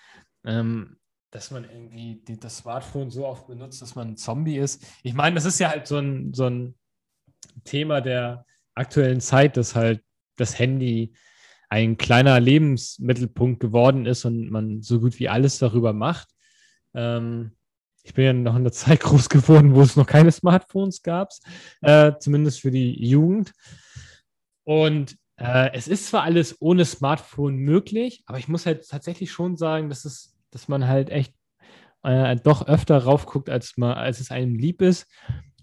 ähm, 0.45 0.97
dass 1.31 1.51
man 1.51 1.65
irgendwie 1.65 2.23
die, 2.27 2.39
das 2.39 2.57
Smartphone 2.57 3.12
so 3.12 3.27
oft 3.27 3.47
benutzt, 3.47 3.81
dass 3.81 3.95
man 3.95 4.10
ein 4.10 4.17
Zombie 4.17 4.57
ist. 4.57 4.86
Ich 5.03 5.13
meine, 5.13 5.36
das 5.36 5.45
ist 5.45 5.60
ja 5.60 5.69
halt 5.69 5.86
so 5.86 5.97
ein, 5.97 6.34
so 6.34 6.45
ein 6.45 6.75
Thema 7.63 8.01
der 8.01 8.45
aktuellen 8.73 9.21
Zeit, 9.21 9.57
dass 9.57 9.75
halt 9.75 10.03
das 10.41 10.60
Handy 10.60 11.13
ein 11.69 11.97
kleiner 11.97 12.39
Lebensmittelpunkt 12.39 13.62
geworden 13.62 14.06
ist 14.06 14.25
und 14.25 14.49
man 14.49 14.82
so 14.82 14.99
gut 14.99 15.19
wie 15.19 15.30
alles 15.30 15.58
darüber 15.58 15.93
macht. 15.93 16.27
Ähm, 16.93 17.51
ich 18.04 18.13
bin 18.13 18.25
ja 18.25 18.34
noch 18.34 18.56
in 18.58 18.63
der 18.63 18.73
Zeit 18.73 18.99
groß 19.01 19.30
geworden, 19.30 19.73
wo 19.73 19.82
es 19.82 19.95
noch 19.95 20.06
keine 20.06 20.32
Smartphones 20.32 21.01
gab, 21.01 21.30
äh, 21.82 22.12
zumindest 22.19 22.60
für 22.60 22.71
die 22.71 23.08
Jugend. 23.08 23.54
Und 24.63 25.17
äh, 25.38 25.71
es 25.73 25.88
ist 25.88 26.08
zwar 26.08 26.23
alles 26.23 26.58
ohne 26.62 26.86
Smartphone 26.86 27.56
möglich, 27.56 28.23
aber 28.25 28.38
ich 28.38 28.47
muss 28.47 28.65
halt 28.65 28.88
tatsächlich 28.88 29.32
schon 29.32 29.56
sagen, 29.56 29.89
dass, 29.89 30.06
es, 30.06 30.36
dass 30.51 30.67
man 30.67 30.88
halt 30.88 31.10
echt 31.10 31.34
äh, 32.04 32.36
doch 32.36 32.67
öfter 32.67 32.97
raufguckt, 32.97 33.49
als, 33.49 33.77
man, 33.77 33.93
als 33.93 34.19
es 34.19 34.32
einem 34.32 34.56
lieb 34.56 34.82
ist. 34.82 35.08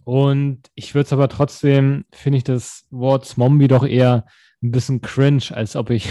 Und 0.04 0.70
ich 0.74 0.94
würde 0.94 1.04
es 1.06 1.12
aber 1.12 1.28
trotzdem, 1.28 2.06
finde 2.12 2.38
ich 2.38 2.44
das 2.44 2.86
Wort 2.90 3.26
Zombie 3.26 3.68
doch 3.68 3.86
eher 3.86 4.24
ein 4.62 4.70
bisschen 4.72 5.00
cringe, 5.00 5.44
als 5.52 5.76
ob 5.76 5.90
ich 5.90 6.08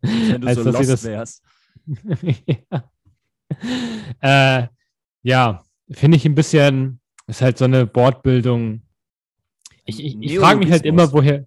Wenn 0.00 0.40
du 0.42 0.46
Als 0.48 0.58
so 0.58 0.70
dass 0.72 0.86
das- 0.86 1.04
wärst. 1.04 1.42
ja. 2.46 2.90
Äh, 4.20 4.68
ja, 5.22 5.64
finde 5.90 6.16
ich 6.16 6.24
ein 6.26 6.34
bisschen, 6.34 7.00
ist 7.26 7.42
halt 7.42 7.58
so 7.58 7.64
eine 7.64 7.92
Wortbildung. 7.94 8.82
Ich, 9.84 10.02
ich, 10.02 10.16
ich 10.20 10.38
frage 10.38 10.58
mich 10.58 10.70
halt 10.70 10.84
immer, 10.84 11.12
woher. 11.12 11.46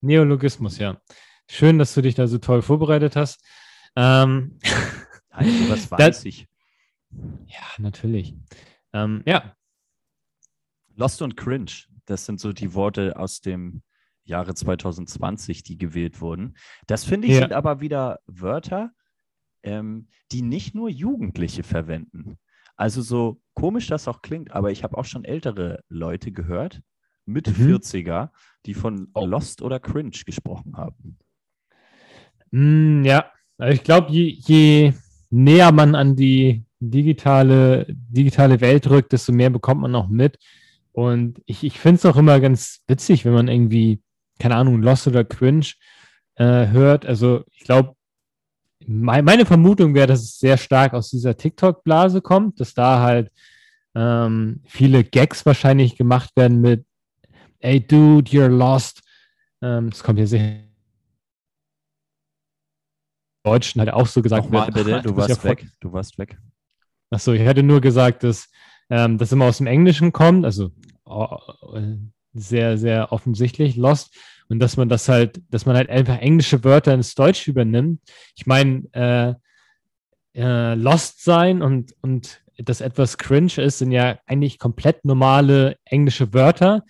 Neologismus, 0.00 0.78
ja. 0.78 1.00
Schön, 1.48 1.78
dass 1.78 1.94
du 1.94 2.02
dich 2.02 2.14
da 2.14 2.26
so 2.28 2.38
toll 2.38 2.62
vorbereitet 2.62 3.16
hast. 3.16 3.40
Ähm, 3.96 4.58
Nein, 5.30 5.68
was 5.68 5.90
weiß 5.90 6.24
ich. 6.24 6.46
ja, 7.46 7.62
natürlich. 7.78 8.34
Ähm, 8.92 9.22
ja, 9.26 9.54
Lost 10.94 11.20
und 11.22 11.36
Cringe, 11.36 11.70
das 12.06 12.24
sind 12.26 12.40
so 12.40 12.52
die 12.52 12.72
Worte 12.74 13.18
aus 13.18 13.40
dem 13.40 13.82
Jahre 14.26 14.54
2020, 14.54 15.62
die 15.62 15.78
gewählt 15.78 16.20
wurden. 16.20 16.56
Das 16.86 17.04
finde 17.04 17.28
ich 17.28 17.34
Ja. 17.34 17.40
sind 17.40 17.52
aber 17.52 17.80
wieder 17.80 18.20
Wörter, 18.26 18.92
ähm, 19.62 20.08
die 20.32 20.42
nicht 20.42 20.74
nur 20.74 20.88
Jugendliche 20.90 21.62
verwenden. 21.62 22.38
Also 22.76 23.00
so 23.02 23.40
komisch 23.54 23.86
das 23.86 24.06
auch 24.06 24.20
klingt, 24.22 24.52
aber 24.52 24.70
ich 24.70 24.84
habe 24.84 24.98
auch 24.98 25.04
schon 25.06 25.24
ältere 25.24 25.80
Leute 25.88 26.30
gehört, 26.32 26.82
mit 27.24 27.48
Mhm. 27.48 27.64
40er, 27.64 28.30
die 28.66 28.74
von 28.74 29.08
Oh. 29.14 29.24
Lost 29.26 29.62
oder 29.62 29.80
Cringe 29.80 30.10
gesprochen 30.26 30.76
haben. 30.76 31.18
Mm, 32.50 33.04
ja, 33.04 33.30
also 33.58 33.74
ich 33.74 33.82
glaube, 33.82 34.12
je, 34.12 34.28
je 34.46 34.92
näher 35.30 35.72
man 35.72 35.94
an 35.94 36.16
die 36.16 36.64
digitale, 36.78 37.86
digitale 37.88 38.60
Welt 38.60 38.88
rückt, 38.88 39.12
desto 39.12 39.32
mehr 39.32 39.50
bekommt 39.50 39.80
man 39.80 39.90
noch 39.90 40.08
mit. 40.08 40.38
Und 40.92 41.40
ich, 41.46 41.64
ich 41.64 41.78
finde 41.78 41.96
es 41.96 42.06
auch 42.06 42.16
immer 42.16 42.40
ganz 42.40 42.82
witzig, 42.86 43.24
wenn 43.24 43.34
man 43.34 43.48
irgendwie, 43.48 44.00
keine 44.38 44.56
Ahnung, 44.56 44.82
Lost 44.82 45.06
oder 45.06 45.24
Cringe 45.24 45.66
äh, 46.36 46.66
hört. 46.68 47.06
Also 47.06 47.44
ich 47.52 47.64
glaube, 47.64 47.94
mei- 48.86 49.22
meine 49.22 49.46
Vermutung 49.46 49.94
wäre, 49.94 50.06
dass 50.06 50.20
es 50.22 50.38
sehr 50.38 50.56
stark 50.56 50.94
aus 50.94 51.10
dieser 51.10 51.36
TikTok-Blase 51.36 52.20
kommt, 52.20 52.60
dass 52.60 52.74
da 52.74 53.00
halt 53.00 53.30
ähm, 53.94 54.60
viele 54.66 55.04
Gags 55.04 55.46
wahrscheinlich 55.46 55.96
gemacht 55.96 56.30
werden 56.36 56.60
mit 56.60 56.84
Hey 57.58 57.80
dude, 57.84 58.30
you're 58.30 58.48
lost. 58.48 59.00
Ähm, 59.62 59.90
das 59.90 60.02
kommt 60.02 60.18
hier 60.18 60.28
sehr 60.28 60.60
Deutschen 63.44 63.80
halt 63.80 63.92
auch 63.92 64.06
so 64.06 64.22
gesagt 64.22 64.44
Nochmal 64.44 64.70
bitte, 64.72 65.02
du 65.02 65.16
warst 65.16 65.44
weg. 65.44 65.66
Du 65.80 65.92
warst 65.92 66.18
weg. 66.18 66.36
Achso, 67.10 67.32
ich 67.32 67.40
hätte 67.40 67.62
nur 67.62 67.80
gesagt, 67.80 68.24
dass 68.24 68.50
ähm, 68.90 69.18
das 69.18 69.30
immer 69.32 69.44
aus 69.46 69.58
dem 69.58 69.68
Englischen 69.68 70.12
kommt, 70.12 70.44
also 70.44 70.72
sehr, 72.40 72.78
sehr 72.78 73.12
offensichtlich 73.12 73.76
Lost 73.76 74.14
und 74.48 74.60
dass 74.60 74.76
man 74.76 74.88
das 74.88 75.08
halt, 75.08 75.40
dass 75.50 75.66
man 75.66 75.76
halt 75.76 75.90
einfach 75.90 76.18
englische 76.18 76.62
Wörter 76.64 76.94
ins 76.94 77.14
Deutsche 77.14 77.50
übernimmt. 77.50 78.00
Ich 78.36 78.46
meine, 78.46 78.84
äh, 78.92 79.34
äh, 80.34 80.74
Lost 80.74 81.24
sein 81.24 81.62
und, 81.62 81.94
und 82.02 82.42
das 82.58 82.80
etwas 82.80 83.18
cringe 83.18 83.58
ist, 83.58 83.78
sind 83.78 83.92
ja 83.92 84.18
eigentlich 84.26 84.58
komplett 84.58 85.04
normale 85.04 85.76
englische 85.84 86.32
Wörter, 86.32 86.84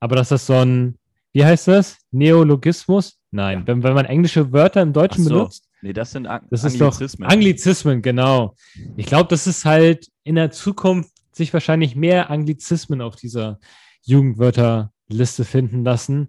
aber 0.00 0.16
dass 0.16 0.30
das 0.30 0.46
so 0.46 0.54
ein, 0.54 0.96
wie 1.32 1.44
heißt 1.44 1.68
das? 1.68 1.98
Neologismus? 2.10 3.18
Nein, 3.30 3.60
Ja. 3.60 3.66
wenn, 3.66 3.82
wenn 3.82 3.94
man 3.94 4.04
englische 4.06 4.52
Wörter 4.52 4.82
im 4.82 4.92
Deutschen 4.92 5.24
so. 5.24 5.30
benutzt, 5.30 5.68
Nee, 5.84 5.92
das 5.92 6.12
sind 6.12 6.28
An 6.28 6.46
das 6.48 6.62
ist 6.62 6.80
doch 6.80 6.92
Anglizismen. 6.92 7.28
Anglizismen, 7.28 8.02
genau. 8.02 8.54
Ich 8.96 9.06
glaube, 9.06 9.28
das 9.28 9.48
ist 9.48 9.64
halt 9.64 10.06
in 10.22 10.36
der 10.36 10.52
Zukunft 10.52 11.10
sich 11.32 11.52
wahrscheinlich 11.52 11.96
mehr 11.96 12.30
Anglizismen 12.30 13.00
auf 13.00 13.16
dieser 13.16 13.58
Jugendwörterliste 14.02 15.44
finden 15.44 15.84
lassen. 15.84 16.28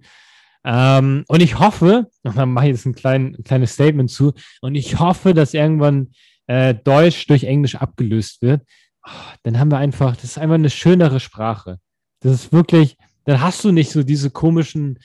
Ähm, 0.65 1.25
und 1.27 1.41
ich 1.41 1.59
hoffe, 1.59 2.09
und 2.23 2.37
dann 2.37 2.51
mache 2.51 2.65
ich 2.65 2.71
jetzt 2.71 2.85
ein, 2.85 2.95
klein, 2.95 3.35
ein 3.37 3.43
kleines 3.43 3.73
Statement 3.73 4.09
zu, 4.09 4.33
und 4.61 4.75
ich 4.75 4.99
hoffe, 4.99 5.33
dass 5.33 5.53
irgendwann 5.53 6.11
äh, 6.47 6.73
Deutsch 6.73 7.27
durch 7.27 7.43
Englisch 7.43 7.75
abgelöst 7.75 8.41
wird. 8.41 8.61
Oh, 9.05 9.11
dann 9.43 9.59
haben 9.59 9.71
wir 9.71 9.77
einfach, 9.77 10.15
das 10.15 10.25
ist 10.25 10.37
einfach 10.37 10.55
eine 10.55 10.69
schönere 10.69 11.19
Sprache. 11.19 11.79
Das 12.21 12.33
ist 12.33 12.53
wirklich, 12.53 12.97
dann 13.25 13.41
hast 13.41 13.63
du 13.63 13.71
nicht 13.71 13.91
so 13.91 14.03
diese 14.03 14.29
komischen 14.29 14.99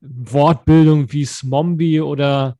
Wortbildungen 0.00 1.12
wie 1.12 1.24
Smombie 1.24 2.00
oder 2.00 2.56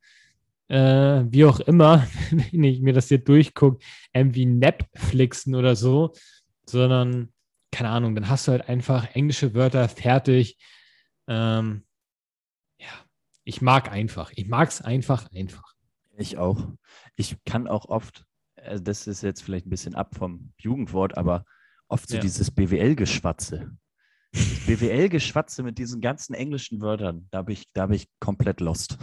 äh, 0.68 1.25
wie 1.31 1.44
auch 1.44 1.61
immer, 1.61 2.07
wenn 2.31 2.64
ich 2.64 2.81
mir 2.81 2.92
das 2.92 3.09
hier 3.09 3.18
durchgucke, 3.18 3.79
irgendwie 4.12 4.47
Netflixen 4.47 5.55
oder 5.55 5.77
so, 5.77 6.12
sondern, 6.66 7.33
keine 7.79 7.91
Ahnung, 7.91 8.17
dann 8.17 8.29
hast 8.29 8.49
du 8.49 8.51
halt 8.51 8.69
einfach 8.69 9.14
englische 9.14 9.55
Wörter 9.55 9.88
fertig. 9.88 10.59
Ähm, 11.29 11.85
ja, 12.81 12.88
ich 13.45 13.62
mag 13.62 13.93
einfach. 13.93 14.33
Ich 14.35 14.49
mag 14.49 14.69
es 14.69 14.83
einfach, 14.83 15.31
einfach. 15.31 15.75
Ich 16.17 16.38
auch. 16.38 16.73
Ich 17.14 17.37
kann 17.45 17.69
auch 17.69 17.85
oft, 17.85 18.25
also 18.57 18.83
das 18.83 19.07
ist 19.07 19.23
jetzt 19.23 19.45
vielleicht 19.45 19.64
ein 19.64 19.71
bisschen 19.71 19.95
ab 19.95 20.17
vom 20.17 20.53
Jugendwort, 20.59 21.17
aber 21.17 21.45
oft 21.87 22.09
so 22.09 22.17
Ja. 22.17 22.21
dieses 22.21 22.51
BWL-Geschwatze. 22.51 23.71
BWL-Geschwatze 24.33 25.62
mit 25.62 25.79
diesen 25.79 26.01
ganzen 26.01 26.35
englischen 26.35 26.81
Wörtern, 26.81 27.29
da 27.31 27.43
bin 27.43 27.53
ich, 27.53 27.73
da 27.75 27.87
bin 27.87 27.95
ich 27.95 28.09
komplett 28.19 28.59
lost. 28.59 28.99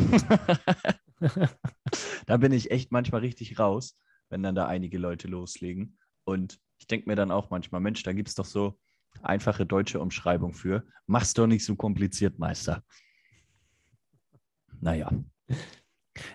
da 2.26 2.36
bin 2.36 2.52
ich 2.52 2.72
echt 2.72 2.92
manchmal 2.92 3.22
richtig 3.22 3.58
raus, 3.58 3.96
wenn 4.28 4.44
dann 4.44 4.54
da 4.54 4.68
einige 4.68 4.98
Leute 4.98 5.30
loslegen. 5.30 5.98
Und 6.26 6.60
ich 6.86 6.88
denke 6.88 7.10
mir 7.10 7.16
dann 7.16 7.32
auch 7.32 7.50
manchmal, 7.50 7.82
Mensch, 7.82 8.04
da 8.04 8.14
gibt 8.14 8.30
es 8.30 8.36
doch 8.36 8.46
so 8.46 8.78
einfache 9.24 9.66
deutsche 9.66 10.00
Umschreibung 10.00 10.54
für. 10.54 10.84
Mach's 11.08 11.34
doch 11.34 11.48
nicht 11.48 11.66
so 11.66 11.76
kompliziert, 11.76 12.38
Meister. 12.38 12.84
Naja. 14.82 15.12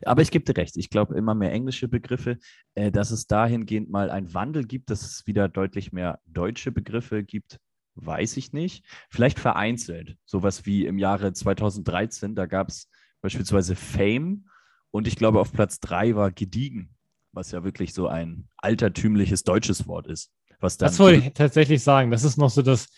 Aber 0.05 0.23
ich 0.23 0.33
gebe 0.33 0.45
dir 0.45 0.57
recht, 0.57 0.77
ich 0.77 0.91
glaube 0.91 1.15
immer 1.15 1.37
mehr 1.37 1.53
englische 1.53 1.87
Begriffe, 1.87 2.39
äh, 2.75 2.91
dass 2.91 3.13
es 3.13 3.29
dahingehend 3.29 3.91
mal 3.91 4.11
einen 4.11 4.35
Wandel 4.35 4.67
gibt, 4.67 4.91
dass 4.91 5.03
es 5.03 5.27
wieder 5.29 5.49
deutlich 5.49 5.93
mehr 5.93 6.19
deutsche 6.27 6.73
Begriffe 6.73 7.23
gibt, 7.23 7.61
weiß 7.95 8.37
ich 8.39 8.53
nicht. 8.53 8.85
Vielleicht 9.09 9.39
vereinzelt, 9.39 10.17
sowas 10.25 10.67
wie 10.67 10.85
im 10.85 10.99
Jahre 10.99 11.33
2013, 11.33 12.35
da 12.35 12.47
gab 12.47 12.71
es 12.71 12.91
beispielsweise 13.23 13.77
Fame 13.77 14.49
und 14.91 15.07
ich 15.07 15.15
glaube 15.15 15.39
auf 15.39 15.53
Platz 15.53 15.79
drei 15.79 16.17
war 16.17 16.33
gediegen, 16.33 16.97
was 17.31 17.53
ja 17.53 17.63
wirklich 17.63 17.95
so 17.95 18.09
ein 18.09 18.49
altertümliches 18.57 19.45
deutsches 19.45 19.87
Wort 19.87 20.09
ist. 20.09 20.33
Was 20.61 20.77
dann 20.77 20.89
Das 20.89 20.99
wollte 20.99 21.27
ich 21.27 21.33
tatsächlich 21.35 21.83
sagen. 21.83 22.11
Das 22.11 22.25
ist 22.25 22.37
noch 22.37 22.51
so 22.51 22.63
das 22.63 22.89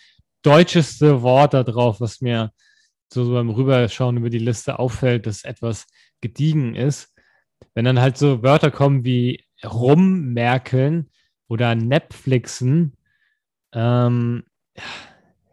deutscheste 0.43 1.23
Wort 1.23 1.55
da 1.55 1.63
drauf, 1.63 2.01
was 2.01 2.21
mir 2.21 2.53
so, 3.13 3.33
beim 3.33 3.51
Rüberschauen 3.51 4.17
über 4.17 4.31
die 4.31 4.39
Liste 4.39 4.79
auffällt, 4.79 5.27
dass 5.27 5.45
etwas 5.45 5.87
gediegen 6.21 6.75
ist. 6.75 7.15
Wenn 7.75 7.85
dann 7.85 8.01
halt 8.01 8.19
so 8.19 8.43
Wörter 8.43 8.71
kommen 8.71 9.05
wie 9.05 9.45
rummerkeln 9.65 11.11
oder 11.49 11.75
Netflixen, 11.75 12.97
ähm, 13.73 14.45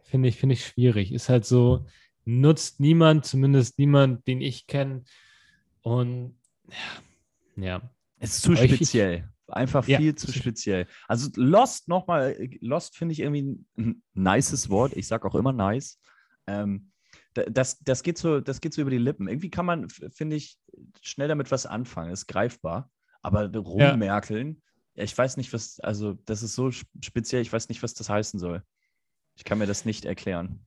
finde 0.02 0.28
ich, 0.28 0.36
finde 0.36 0.54
ich 0.54 0.66
schwierig. 0.66 1.12
Ist 1.12 1.28
halt 1.28 1.44
so, 1.44 1.86
nutzt 2.24 2.80
niemand, 2.80 3.26
zumindest 3.26 3.78
niemand, 3.78 4.26
den 4.26 4.40
ich 4.40 4.66
kenne. 4.66 5.04
Und 5.82 6.36
ja, 7.56 7.64
ja. 7.64 7.90
Es 8.18 8.36
ist 8.36 8.42
zu 8.42 8.52
Aber 8.52 8.68
speziell. 8.68 9.28
Einfach 9.50 9.86
Ja. 9.88 9.98
viel 9.98 10.14
zu 10.14 10.32
speziell. 10.32 10.86
Also 11.08 11.30
Lost 11.36 11.88
nochmal, 11.88 12.36
Lost 12.60 12.96
finde 12.96 13.12
ich 13.12 13.20
irgendwie 13.20 13.64
ein 13.78 14.02
nices 14.14 14.68
Wort. 14.70 14.96
Ich 14.96 15.06
sage 15.06 15.26
auch 15.28 15.34
immer 15.34 15.52
nice. 15.52 15.98
Ähm, 16.46 16.90
da- 17.34 17.44
das, 17.44 17.78
das, 17.80 18.02
geht 18.02 18.18
so, 18.18 18.40
das 18.40 18.60
geht 18.60 18.74
so 18.74 18.82
über 18.82 18.90
die 18.90 18.98
Lippen. 18.98 19.28
Irgendwie 19.28 19.50
kann 19.50 19.66
man, 19.66 19.88
finde 19.88 20.36
ich, 20.36 20.58
schnell 21.00 21.28
damit 21.28 21.50
was 21.50 21.66
anfangen. 21.66 22.12
Ist 22.12 22.26
greifbar. 22.26 22.90
Aber 23.22 23.50
rummerkeln, 23.54 24.62
ja. 24.94 25.04
ich 25.04 25.16
weiß 25.16 25.36
nicht, 25.36 25.52
was, 25.52 25.78
also 25.80 26.14
das 26.24 26.42
ist 26.42 26.54
so 26.54 26.68
sp- 26.72 26.88
speziell, 27.04 27.42
ich 27.42 27.52
weiß 27.52 27.68
nicht, 27.68 27.82
was 27.82 27.92
das 27.94 28.08
heißen 28.08 28.40
soll. 28.40 28.62
Ich 29.36 29.44
kann 29.44 29.58
mir 29.58 29.66
das 29.66 29.84
nicht 29.84 30.04
erklären. 30.06 30.66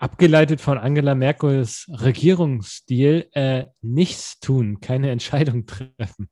Abgeleitet 0.00 0.60
von 0.60 0.78
Angela 0.78 1.16
Merkels 1.16 1.86
Regierungsstil, 1.90 3.28
äh, 3.32 3.66
nichts 3.80 4.38
tun, 4.38 4.80
keine 4.80 5.10
Entscheidung 5.10 5.66
treffen. 5.66 6.28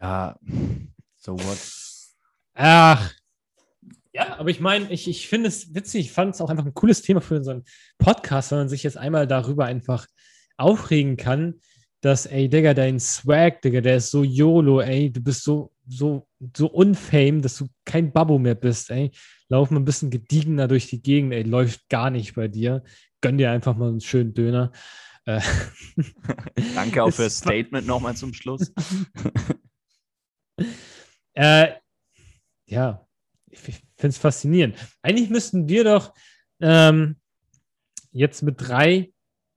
Ja, 0.00 0.38
so 1.24 1.38
what? 1.38 1.58
Ach. 2.54 3.12
Ja, 4.12 4.38
aber 4.38 4.50
ich 4.50 4.60
meine, 4.60 4.90
ich, 4.92 5.08
ich 5.08 5.28
finde 5.28 5.48
es 5.48 5.74
witzig, 5.74 6.06
ich 6.06 6.12
fand 6.12 6.34
es 6.34 6.40
auch 6.40 6.50
einfach 6.50 6.66
ein 6.66 6.74
cooles 6.74 7.00
Thema 7.00 7.22
für 7.22 7.36
unseren 7.36 7.64
Podcast, 7.96 8.50
wenn 8.50 8.58
man 8.58 8.68
sich 8.68 8.82
jetzt 8.82 8.98
einmal 8.98 9.26
darüber 9.26 9.64
einfach 9.64 10.06
aufregen 10.58 11.16
kann, 11.16 11.60
dass, 12.02 12.26
ey, 12.26 12.48
Digga, 12.48 12.74
dein 12.74 13.00
Swag, 13.00 13.62
Digga, 13.62 13.80
der 13.80 13.96
ist 13.96 14.10
so 14.10 14.24
YOLO, 14.24 14.80
ey, 14.80 15.10
du 15.10 15.22
bist 15.22 15.44
so, 15.44 15.72
so, 15.86 16.26
so 16.54 16.66
unfame, 16.66 17.40
dass 17.40 17.56
du 17.56 17.68
kein 17.84 18.12
Babbo 18.12 18.38
mehr 18.38 18.56
bist, 18.56 18.90
ey. 18.90 19.12
Lauf 19.48 19.70
mal 19.70 19.80
ein 19.80 19.84
bisschen 19.84 20.10
gediegener 20.10 20.66
durch 20.66 20.88
die 20.88 21.00
Gegend, 21.00 21.32
ey, 21.32 21.42
läuft 21.42 21.88
gar 21.88 22.10
nicht 22.10 22.34
bei 22.34 22.48
dir. 22.48 22.82
Gönn 23.20 23.38
dir 23.38 23.52
einfach 23.52 23.76
mal 23.76 23.88
einen 23.88 24.00
schönen 24.00 24.34
Döner. 24.34 24.72
Äh, 25.24 25.40
Danke 26.74 27.04
auch 27.04 27.10
fürs 27.12 27.38
Statement 27.38 27.86
nochmal 27.86 28.16
zum 28.16 28.34
Schluss. 28.34 28.72
Äh, 31.34 31.74
ja, 32.66 33.06
ich 33.50 33.58
finde 33.60 33.80
es 34.02 34.18
faszinierend. 34.18 34.76
Eigentlich 35.02 35.30
müssten 35.30 35.68
wir 35.68 35.84
doch 35.84 36.14
ähm, 36.60 37.16
jetzt 38.10 38.42
mit 38.42 38.56
drei 38.58 39.12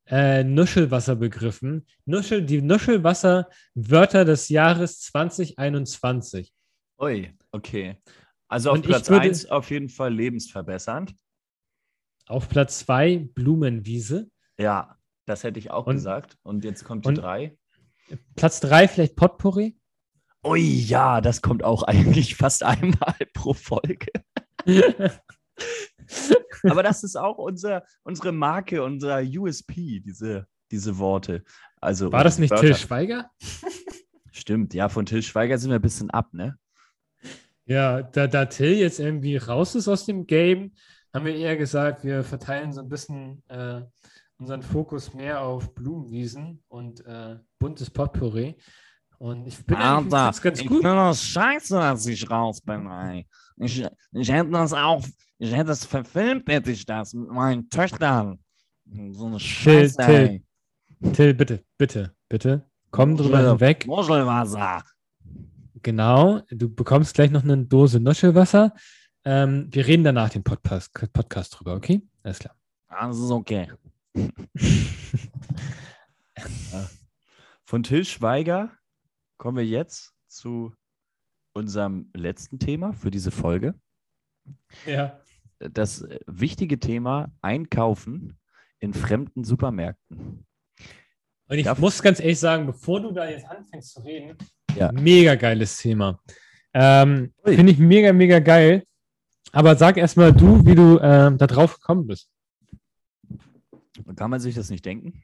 äh, 0.07 0.43
Nuschelwasserbegriffen, 0.43 1.85
Nuschel, 2.05 2.43
die 2.45 2.61
Nuschelwasser-Wörter 2.61 4.25
des 4.25 4.49
Jahres 4.49 4.99
2021. 5.01 6.53
Ui, 6.99 7.33
okay. 7.51 7.97
Also 8.47 8.69
auf 8.69 8.77
Und 8.77 8.85
Platz 8.85 9.09
würde- 9.09 9.21
1 9.23 9.47
auf 9.47 9.71
jeden 9.71 9.89
Fall 9.89 10.13
lebensverbessernd. 10.13 11.15
Auf 12.27 12.47
Platz 12.49 12.79
zwei 12.79 13.17
Blumenwiese. 13.33 14.29
Ja, 14.59 14.97
das 15.25 15.43
hätte 15.43 15.59
ich 15.59 15.71
auch 15.71 15.87
Und- 15.87 15.95
gesagt. 15.95 16.37
Und 16.43 16.63
jetzt 16.63 16.83
kommt 16.83 17.05
die 17.05 17.09
und- 17.09 17.15
3. 17.17 17.57
Platz 18.35 18.59
drei 18.59 18.87
vielleicht 18.87 19.15
Potpourri. 19.15 19.75
Ui, 20.45 20.61
ja, 20.61 21.21
das 21.21 21.41
kommt 21.41 21.63
auch 21.63 21.83
eigentlich 21.87 22.35
fast 22.35 22.63
einmal 22.63 23.15
pro 23.33 23.53
Folge. 23.53 24.11
Aber 26.63 26.83
das 26.83 27.03
ist 27.03 27.15
auch 27.15 27.37
unser, 27.37 27.83
unsere 28.03 28.31
Marke, 28.31 28.83
unser 28.83 29.21
USP, 29.21 29.99
diese, 29.99 30.47
diese 30.71 30.97
Worte. 30.97 31.43
Also 31.81 32.11
War 32.11 32.23
das 32.23 32.37
nicht 32.37 32.51
Wörter. 32.51 32.67
Till 32.67 32.75
Schweiger? 32.75 33.31
Stimmt, 34.31 34.73
ja, 34.73 34.89
von 34.89 35.05
Till 35.05 35.23
Schweiger 35.23 35.57
sind 35.57 35.71
wir 35.71 35.79
ein 35.79 35.81
bisschen 35.81 36.09
ab, 36.11 36.33
ne? 36.33 36.57
Ja, 37.65 38.03
da, 38.03 38.27
da 38.27 38.45
Till 38.45 38.73
jetzt 38.73 38.99
irgendwie 38.99 39.37
raus 39.37 39.73
ist 39.73 39.87
aus 39.87 40.05
dem 40.05 40.27
Game, 40.27 40.73
haben 41.13 41.25
wir 41.25 41.35
eher 41.35 41.57
gesagt, 41.57 42.03
wir 42.03 42.23
verteilen 42.23 42.71
so 42.71 42.81
ein 42.81 42.89
bisschen 42.89 43.41
äh, 43.47 43.81
unseren 44.37 44.61
Fokus 44.61 45.13
mehr 45.13 45.41
auf 45.41 45.73
Blumenwiesen 45.73 46.61
und 46.67 47.03
äh, 47.05 47.37
buntes 47.57 47.89
Potpourri. 47.89 48.57
Und 49.17 49.47
ich 49.47 49.65
bin 49.65 49.77
Alter, 49.77 50.09
ganz, 50.09 50.41
ganz 50.41 50.59
ich 50.59 50.67
gut. 50.67 50.81
finde 50.81 50.95
das 50.95 51.23
scheiße, 51.23 51.75
dass 51.75 52.05
ich 52.05 52.29
raus 52.29 52.61
bin, 52.61 52.87
ey. 52.87 53.25
Ich, 53.57 53.85
ich 54.11 54.31
hätte 54.31 54.51
das 54.51 54.73
auch, 54.73 55.03
ich 55.37 55.51
hätte 55.51 55.65
das 55.65 55.85
verfilmt, 55.85 56.49
hätte 56.49 56.71
ich 56.71 56.85
das 56.85 57.13
mit 57.13 57.29
meinen 57.29 57.69
Töchtern. 57.69 58.39
So 59.11 59.27
eine 59.27 59.39
Scheiße, 59.39 59.97
Till. 59.97 60.15
ey. 60.15 60.43
Till, 61.13 61.33
bitte, 61.33 61.63
bitte, 61.77 62.15
bitte, 62.29 62.69
komm 62.91 63.15
drüber 63.17 63.49
hinweg. 63.49 63.87
Muschelwasser. 63.87 64.83
Genau, 65.81 66.41
du 66.49 66.73
bekommst 66.73 67.13
gleich 67.13 67.31
noch 67.31 67.43
eine 67.43 67.57
Dose 67.65 67.99
Nuschelwasser. 67.99 68.73
Ähm, 69.23 69.67
wir 69.71 69.87
reden 69.87 70.03
danach 70.03 70.29
den 70.29 70.43
Podcast, 70.43 70.93
Podcast 71.13 71.57
drüber, 71.57 71.75
okay? 71.75 72.01
Alles 72.23 72.39
klar. 72.39 72.55
Das 72.89 73.17
ist 73.17 73.31
okay. 73.31 73.71
Von 77.65 77.83
Till 77.83 78.05
Schweiger 78.05 78.71
kommen 79.37 79.57
wir 79.57 79.65
jetzt 79.65 80.13
zu 80.27 80.73
unserem 81.53 82.09
letzten 82.13 82.59
Thema 82.59 82.93
für 82.93 83.11
diese 83.11 83.31
Folge. 83.31 83.75
Ja. 84.85 85.19
Das 85.59 86.01
äh, 86.01 86.19
wichtige 86.27 86.79
Thema 86.79 87.31
Einkaufen 87.41 88.37
in 88.79 88.93
fremden 88.93 89.43
Supermärkten. 89.43 90.45
Und 91.47 91.57
ich 91.57 91.65
Darf- 91.65 91.79
muss 91.79 92.01
ganz 92.01 92.19
ehrlich 92.19 92.39
sagen, 92.39 92.65
bevor 92.65 93.01
du 93.01 93.11
da 93.11 93.29
jetzt 93.29 93.45
anfängst 93.45 93.93
zu 93.93 94.01
reden, 94.01 94.37
Ja. 94.75 94.91
mega 94.91 95.35
geiles 95.35 95.77
Thema. 95.77 96.19
Ähm. 96.73 97.33
Finde 97.43 97.71
ich 97.71 97.77
mega, 97.79 98.11
mega 98.11 98.39
geil. 98.39 98.83
Aber 99.51 99.75
sag 99.77 99.95
erstmal 99.97 100.33
du, 100.33 100.65
wie 100.65 100.75
du 100.75 100.99
ähm, 100.99 101.37
da 101.37 101.47
drauf 101.47 101.75
gekommen 101.79 102.07
bist. 102.07 102.29
Kann 104.17 104.29
man 104.29 104.41
sich 104.41 104.55
das 104.55 104.69
nicht 104.69 104.83
denken? 104.85 105.23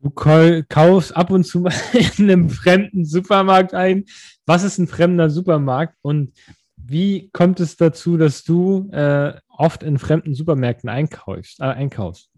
Du 0.00 0.10
kau- 0.10 0.62
kaufst 0.68 1.16
ab 1.16 1.30
und 1.30 1.44
zu 1.44 1.60
mal 1.60 1.72
in 2.18 2.30
einem 2.30 2.50
fremden 2.50 3.04
Supermarkt 3.04 3.74
ein. 3.74 4.04
Was 4.46 4.62
ist 4.62 4.78
ein 4.78 4.86
fremder 4.86 5.28
Supermarkt 5.30 5.96
und 6.02 6.32
wie 6.76 7.28
kommt 7.32 7.60
es 7.60 7.76
dazu, 7.76 8.16
dass 8.16 8.44
du 8.44 8.88
äh, 8.92 9.34
oft 9.48 9.82
in 9.82 9.98
fremden 9.98 10.34
Supermärkten 10.34 10.88
einkaufst? 10.88 11.60
Äh, 11.60 11.64
einkaufst? 11.64 12.30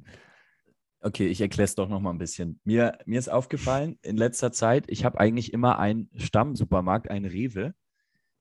Okay, 1.02 1.28
ich 1.28 1.40
erkläre 1.40 1.64
es 1.64 1.74
doch 1.74 1.88
noch 1.88 2.00
mal 2.00 2.11
ein 2.11 2.18
bisschen. 2.18 2.61
Mir, 2.64 2.98
mir 3.06 3.18
ist 3.18 3.28
aufgefallen 3.30 3.98
in 4.02 4.16
letzter 4.16 4.52
Zeit, 4.52 4.84
ich 4.88 5.04
habe 5.04 5.20
eigentlich 5.20 5.52
immer 5.52 5.78
einen 5.78 6.11
Stammsupermarkt, 6.16 7.11
einen 7.11 7.24
Rewe, 7.26 7.74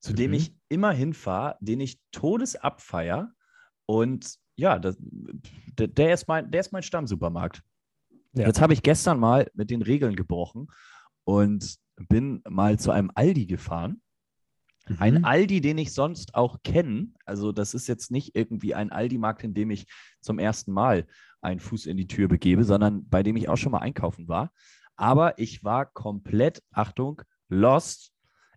zu 0.00 0.12
dem 0.14 0.30
Mhm. 0.30 0.36
ich 0.36 0.54
immer 0.68 0.92
hinfahre, 0.92 1.56
den 1.60 1.80
ich 1.80 2.00
todesabfeier. 2.10 3.32
Und 3.86 4.34
ja, 4.56 4.78
das, 4.78 4.96
der, 5.00 5.88
der, 5.88 6.12
ist 6.14 6.26
mein, 6.26 6.50
der 6.50 6.60
ist 6.60 6.72
mein 6.72 6.82
Stammsupermarkt. 6.82 7.62
Ja. 8.32 8.46
Jetzt 8.46 8.60
habe 8.60 8.72
ich 8.72 8.82
gestern 8.82 9.18
mal 9.18 9.50
mit 9.54 9.70
den 9.70 9.82
Regeln 9.82 10.16
gebrochen 10.16 10.68
und 11.24 11.76
bin 12.08 12.42
mal 12.48 12.78
zu 12.78 12.90
einem 12.90 13.10
Aldi 13.14 13.46
gefahren. 13.46 14.00
Ein 14.98 15.18
Mhm. 15.18 15.24
Aldi, 15.24 15.60
den 15.60 15.78
ich 15.78 15.92
sonst 15.92 16.34
auch 16.34 16.62
kenne. 16.62 17.12
Also, 17.24 17.52
das 17.52 17.74
ist 17.74 17.86
jetzt 17.86 18.10
nicht 18.10 18.34
irgendwie 18.34 18.74
ein 18.74 18.90
Aldi-Markt, 18.90 19.44
in 19.44 19.54
dem 19.54 19.70
ich 19.70 19.86
zum 20.20 20.38
ersten 20.38 20.72
Mal 20.72 21.06
einen 21.40 21.60
Fuß 21.60 21.86
in 21.86 21.96
die 21.96 22.06
Tür 22.06 22.28
begebe, 22.28 22.64
sondern 22.64 23.08
bei 23.08 23.22
dem 23.22 23.36
ich 23.36 23.48
auch 23.48 23.56
schon 23.56 23.72
mal 23.72 23.78
einkaufen 23.78 24.28
war. 24.28 24.52
Aber 24.96 25.38
ich 25.38 25.64
war 25.64 25.86
komplett, 25.86 26.62
Achtung, 26.72 27.22
lost 27.48 28.12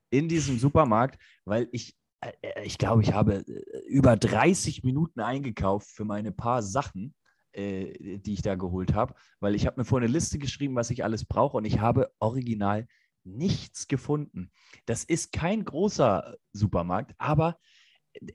in 0.09 0.28
diesem 0.28 0.59
Supermarkt, 0.59 1.21
weil 1.45 1.67
ich, 1.71 1.95
äh, 2.21 2.32
äh, 2.41 2.65
ich 2.65 2.78
glaube, 2.78 3.01
ich 3.01 3.13
habe 3.13 3.45
äh, 3.47 3.80
über 3.88 4.17
30 4.17 4.84
Minuten 4.84 5.21
eingekauft 5.21 5.88
für 5.89 6.05
meine 6.05 6.32
paar 6.32 6.61
Sachen, 6.61 7.13
äh, 7.54 8.18
die 8.20 8.34
ich 8.34 8.41
da 8.41 8.56
geholt 8.56 8.93
habe, 8.93 9.16
weil 9.39 9.56
ich 9.56 9.66
habe 9.66 9.80
mir 9.80 9.86
vorher 9.86 10.06
eine 10.06 10.14
Liste 10.14 10.39
geschrieben, 10.39 10.76
was 10.76 10.89
ich 10.89 11.04
alles 11.04 11.26
brauche 11.26 11.58
und 11.58 11.66
ich 11.66 11.80
habe 11.80 12.12
original 12.20 12.88
nichts 13.24 13.88
gefunden. 13.88 14.51
Das 14.86 15.04
ist 15.04 15.32
kein 15.32 15.64
großer 15.64 16.36
Supermarkt, 16.51 17.14
aber 17.18 17.58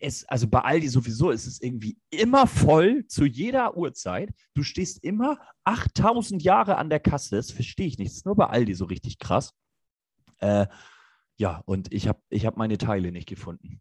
es, 0.01 0.25
also 0.25 0.49
bei 0.49 0.61
Aldi 0.61 0.89
sowieso 0.89 1.31
ist 1.31 1.47
es 1.47 1.61
irgendwie 1.61 1.99
immer 2.11 2.47
voll 2.47 3.07
zu 3.07 3.25
jeder 3.25 3.77
Uhrzeit. 3.77 4.31
Du 4.55 4.63
stehst 4.63 5.05
immer 5.05 5.39
8000 5.65 6.43
Jahre 6.43 6.77
an 6.77 6.91
der 6.91 7.01
Kasse. 7.01 7.37
Das 7.37 7.51
verstehe 7.51 7.87
ich 7.87 7.99
nicht. 7.99 8.11
Das 8.11 8.17
ist 8.17 8.27
nur 8.27 8.37
bei 8.37 8.47
Aldi 8.47 8.75
so 8.75 8.87
richtig 8.87 9.19
krass. 9.19 9.55
Äh, 10.39 10.67
ja, 11.37 11.63
und 11.67 11.93
ich 11.93 12.09
habe 12.09 12.21
ich 12.29 12.47
hab 12.47 12.57
meine 12.57 12.79
Teile 12.79 13.13
nicht 13.13 13.29
gefunden. 13.29 13.81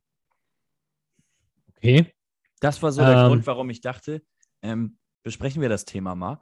Okay. 1.75 2.13
Das 2.59 2.81
war 2.81 2.91
so 2.91 3.01
der 3.01 3.17
Ähm. 3.17 3.27
Grund, 3.27 3.47
warum 3.47 3.69
ich 3.69 3.81
dachte, 3.81 4.23
ähm, 4.61 4.97
besprechen 5.23 5.61
wir 5.61 5.69
das 5.69 5.85
Thema 5.85 6.15
mal. 6.15 6.39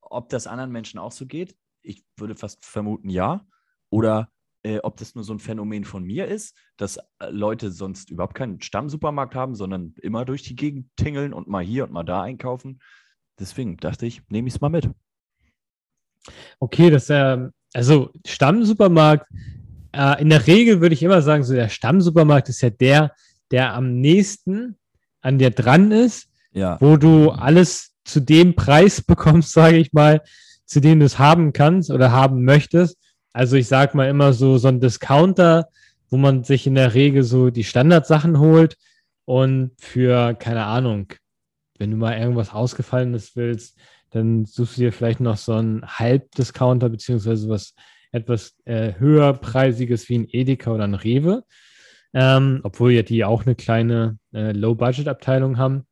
Ob 0.00 0.28
das 0.28 0.46
anderen 0.46 0.72
Menschen 0.72 0.98
auch 0.98 1.12
so 1.12 1.26
geht, 1.26 1.56
ich 1.82 2.04
würde 2.16 2.34
fast 2.34 2.64
vermuten, 2.64 3.10
ja. 3.10 3.46
Oder 3.90 4.30
äh, 4.62 4.78
ob 4.82 4.96
das 4.96 5.14
nur 5.14 5.24
so 5.24 5.32
ein 5.32 5.38
Phänomen 5.38 5.84
von 5.84 6.02
mir 6.04 6.26
ist, 6.26 6.56
dass 6.76 6.96
äh, 6.96 7.30
Leute 7.30 7.70
sonst 7.70 8.10
überhaupt 8.10 8.34
keinen 8.34 8.60
Stammsupermarkt 8.60 9.34
haben, 9.34 9.54
sondern 9.54 9.94
immer 10.02 10.24
durch 10.24 10.42
die 10.42 10.56
Gegend 10.56 10.88
tingeln 10.96 11.32
und 11.32 11.48
mal 11.48 11.64
hier 11.64 11.84
und 11.84 11.92
mal 11.92 12.02
da 12.02 12.22
einkaufen. 12.22 12.80
Deswegen 13.38 13.76
dachte 13.76 14.06
ich, 14.06 14.22
nehme 14.28 14.48
ich 14.48 14.54
es 14.54 14.60
mal 14.60 14.68
mit. 14.70 14.90
Okay, 16.58 16.90
das 16.90 17.10
ähm, 17.10 17.52
also 17.74 18.10
Stammsupermarkt, 18.26 19.28
äh, 19.92 20.20
in 20.20 20.30
der 20.30 20.46
Regel 20.46 20.80
würde 20.80 20.94
ich 20.94 21.02
immer 21.02 21.22
sagen, 21.22 21.44
so 21.44 21.54
der 21.54 21.68
Stammsupermarkt 21.68 22.48
ist 22.48 22.60
ja 22.62 22.70
der, 22.70 23.14
der 23.50 23.74
am 23.74 24.00
nächsten 24.00 24.76
an 25.20 25.38
dir 25.38 25.50
dran 25.50 25.92
ist, 25.92 26.28
Ja. 26.52 26.80
wo 26.80 26.96
du 26.96 27.30
alles 27.30 27.94
zu 28.06 28.20
dem 28.20 28.54
Preis 28.54 29.02
bekommst, 29.06 29.52
sage 29.52 29.76
ich 29.76 29.92
mal, 29.92 30.22
zu 30.64 30.80
dem 30.80 31.00
du 31.00 31.06
es 31.06 31.18
haben 31.18 31.52
kannst 31.52 31.90
oder 31.90 32.12
haben 32.12 32.44
möchtest. 32.44 32.98
Also 33.32 33.56
ich 33.56 33.68
sage 33.68 33.96
mal 33.96 34.08
immer 34.08 34.32
so, 34.32 34.58
so 34.58 34.68
ein 34.68 34.80
Discounter, 34.80 35.68
wo 36.08 36.16
man 36.16 36.44
sich 36.44 36.66
in 36.66 36.74
der 36.74 36.94
Regel 36.94 37.22
so 37.22 37.50
die 37.50 37.64
Standardsachen 37.64 38.38
holt 38.38 38.76
und 39.24 39.72
für, 39.78 40.34
keine 40.34 40.64
Ahnung, 40.64 41.12
wenn 41.78 41.90
du 41.90 41.96
mal 41.96 42.18
irgendwas 42.18 42.52
Ausgefallenes 42.52 43.36
willst, 43.36 43.76
dann 44.10 44.44
suchst 44.46 44.76
du 44.76 44.82
dir 44.82 44.92
vielleicht 44.92 45.20
noch 45.20 45.36
so 45.36 45.52
einen 45.52 45.86
Halbdiscounter 45.86 46.88
beziehungsweise 46.88 47.48
was 47.48 47.74
etwas 48.12 48.56
äh, 48.64 48.94
höherpreisiges 48.98 50.08
wie 50.08 50.18
ein 50.18 50.28
Edeka 50.30 50.70
oder 50.70 50.84
ein 50.84 50.94
Rewe, 50.94 51.44
ähm, 52.14 52.60
obwohl 52.62 52.92
ja 52.92 53.02
die 53.02 53.24
auch 53.24 53.44
eine 53.44 53.54
kleine 53.54 54.18
äh, 54.32 54.52
Low-Budget-Abteilung 54.52 55.58
haben. 55.58 55.86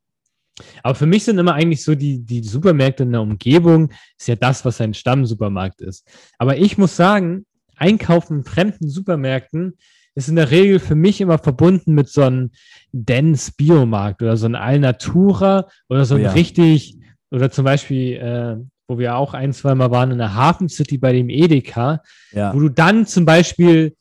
Aber 0.83 0.95
für 0.95 1.07
mich 1.07 1.25
sind 1.25 1.39
immer 1.39 1.55
eigentlich 1.55 1.83
so 1.83 1.95
die, 1.95 2.21
die 2.25 2.43
Supermärkte 2.43 3.03
in 3.03 3.13
der 3.13 3.23
Umgebung, 3.23 3.91
ist 4.19 4.29
ja 4.29 4.37
das, 4.37 4.65
was 4.65 4.81
ein 4.81 4.95
Stammsupermarkt 4.95 5.81
ist. 5.81 6.07
Aber 6.39 6.57
ich 6.57 6.79
muss 6.79 6.97
sagen, 6.97 7.47
Einkaufen 7.77 8.39
in 8.39 8.45
fremden 8.45 8.89
Supermärkten 8.89 9.77
ist 10.15 10.29
in 10.29 10.37
der 10.37 10.53
Regel 10.53 10.79
für 10.79 10.95
mich 10.95 11.21
immer 11.21 11.39
verbunden 11.39 11.93
mit 11.95 12.09
so 12.09 12.23
einem 12.23 12.51
Dens 12.93 13.51
Biomarkt 13.51 14.23
oder 14.23 14.37
so 14.37 14.47
ein 14.47 14.55
Alnatura 14.55 15.67
oder 15.89 16.05
so 16.05 16.15
Oh 16.15 16.19
ein 16.19 16.25
ja. 16.25 16.31
richtig, 16.33 16.99
oder 17.33 17.51
zum 17.51 17.65
Beispiel, 17.65 18.13
äh, 18.15 18.57
wo 18.87 18.99
wir 18.99 19.17
auch 19.17 19.35
ein, 19.35 19.53
zwei 19.53 19.75
Mal 19.75 19.91
waren 19.91 20.13
in 20.13 20.19
der 20.19 20.35
Hafen 20.35 20.69
City 20.69 20.99
bei 20.99 21.13
dem 21.13 21.29
Edeka, 21.31 22.01
Ja. 22.33 22.55
wo 22.55 22.61
du 22.61 22.69
dann 22.69 23.07
zum 23.07 23.25
Beispiel 23.25 23.97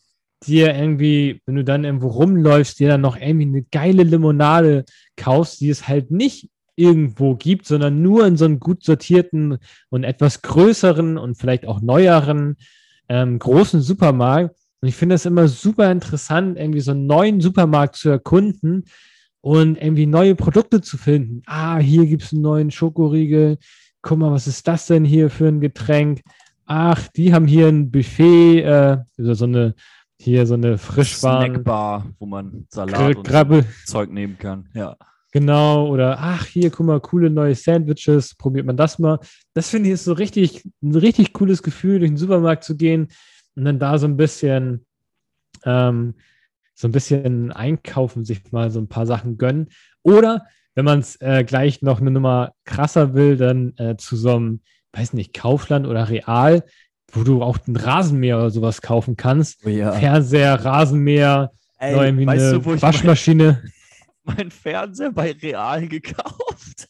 dir 0.47 0.75
irgendwie, 0.75 1.41
wenn 1.45 1.55
du 1.55 1.63
dann 1.63 1.83
irgendwo 1.83 2.07
rumläufst, 2.07 2.79
dir 2.79 2.89
dann 2.89 3.01
noch 3.01 3.17
irgendwie 3.17 3.47
eine 3.47 3.63
geile 3.63 4.03
Limonade 4.03 4.85
kaufst, 5.17 5.61
die 5.61 5.69
es 5.69 5.87
halt 5.87 6.11
nicht 6.11 6.49
irgendwo 6.75 7.35
gibt, 7.35 7.65
sondern 7.67 8.01
nur 8.01 8.25
in 8.25 8.37
so 8.37 8.45
einem 8.45 8.59
gut 8.59 8.83
sortierten 8.83 9.57
und 9.89 10.03
etwas 10.03 10.41
größeren 10.41 11.17
und 11.17 11.35
vielleicht 11.35 11.67
auch 11.67 11.81
neueren 11.81 12.57
ähm, 13.09 13.37
großen 13.37 13.81
Supermarkt. 13.81 14.55
Und 14.81 14.87
ich 14.87 14.95
finde 14.95 15.15
das 15.15 15.25
immer 15.25 15.47
super 15.47 15.91
interessant, 15.91 16.57
irgendwie 16.57 16.81
so 16.81 16.91
einen 16.91 17.05
neuen 17.05 17.41
Supermarkt 17.41 17.95
zu 17.95 18.09
erkunden 18.09 18.85
und 19.41 19.77
irgendwie 19.77 20.05
neue 20.05 20.35
Produkte 20.35 20.81
zu 20.81 20.97
finden. 20.97 21.43
Ah, 21.45 21.77
hier 21.77 22.05
gibt 22.05 22.23
es 22.23 22.33
einen 22.33 22.41
neuen 22.41 22.71
Schokoriegel. 22.71 23.57
Guck 24.01 24.17
mal, 24.17 24.31
was 24.31 24.47
ist 24.47 24.67
das 24.67 24.87
denn 24.87 25.05
hier 25.05 25.29
für 25.29 25.47
ein 25.47 25.61
Getränk? 25.61 26.21
Ach, 26.65 27.07
die 27.09 27.33
haben 27.33 27.45
hier 27.45 27.67
ein 27.67 27.91
Buffet, 27.91 28.61
äh, 28.61 28.97
also 29.17 29.33
so 29.33 29.45
eine, 29.45 29.75
hier 30.23 30.45
so 30.45 30.53
eine 30.53 30.77
Frischwaren, 30.77 31.51
Snackbar, 31.53 32.05
wo 32.19 32.25
man 32.25 32.65
Salat 32.69 33.23
Gr- 33.23 33.49
und 33.49 33.65
Zeug 33.85 34.11
nehmen 34.11 34.37
kann. 34.37 34.69
Ja. 34.73 34.95
genau, 35.31 35.87
oder 35.87 36.17
ach, 36.19 36.45
hier, 36.45 36.69
guck 36.71 36.85
mal, 36.85 36.99
coole 37.01 37.29
neue 37.29 37.55
Sandwiches, 37.55 38.35
probiert 38.35 38.65
man 38.65 38.77
das 38.77 38.99
mal. 38.99 39.19
Das 39.53 39.69
finde 39.69 39.89
ich 39.89 39.95
ist 39.95 40.05
so 40.05 40.13
richtig, 40.13 40.63
ein 40.81 40.95
richtig 40.95 41.33
cooles 41.33 41.61
Gefühl, 41.61 41.99
durch 41.99 42.11
den 42.11 42.17
Supermarkt 42.17 42.63
zu 42.63 42.77
gehen 42.77 43.09
und 43.55 43.65
dann 43.65 43.79
da 43.79 43.97
so 43.97 44.07
ein 44.07 44.17
bisschen, 44.17 44.85
ähm, 45.65 46.15
so 46.73 46.87
ein 46.87 46.91
bisschen 46.91 47.51
einkaufen, 47.51 48.25
sich 48.25 48.51
mal 48.51 48.71
so 48.71 48.79
ein 48.79 48.87
paar 48.87 49.05
Sachen 49.05 49.37
gönnen. 49.37 49.67
Oder 50.01 50.45
wenn 50.75 50.85
man 50.85 50.99
es 50.99 51.19
äh, 51.21 51.43
gleich 51.43 51.81
noch 51.81 52.01
eine 52.01 52.11
Nummer 52.11 52.53
krasser 52.65 53.13
will, 53.13 53.37
dann 53.37 53.73
äh, 53.77 53.95
zu 53.97 54.15
so 54.15 54.35
einem, 54.35 54.61
weiß 54.93 55.13
nicht, 55.13 55.33
Kaufland 55.33 55.85
oder 55.85 56.09
Real, 56.09 56.63
wo 57.13 57.23
du 57.23 57.41
auch 57.41 57.57
einen 57.65 57.77
Rasenmäher 57.77 58.37
oder 58.37 58.49
sowas 58.49 58.81
kaufen 58.81 59.15
kannst. 59.15 59.65
Oh 59.65 59.69
ja. 59.69 59.93
Fernseher, 59.93 60.65
Rasenmäher, 60.65 61.51
Ey, 61.77 61.93
irgendwie 61.93 62.25
weißt 62.25 62.45
eine 62.45 62.53
du, 62.53 62.59
ich 62.59 62.65
mein, 62.65 62.81
Waschmaschine. 62.81 63.63
mein 64.23 64.51
Fernseher 64.51 65.11
bei 65.11 65.31
Real 65.31 65.87
gekauft? 65.87 66.89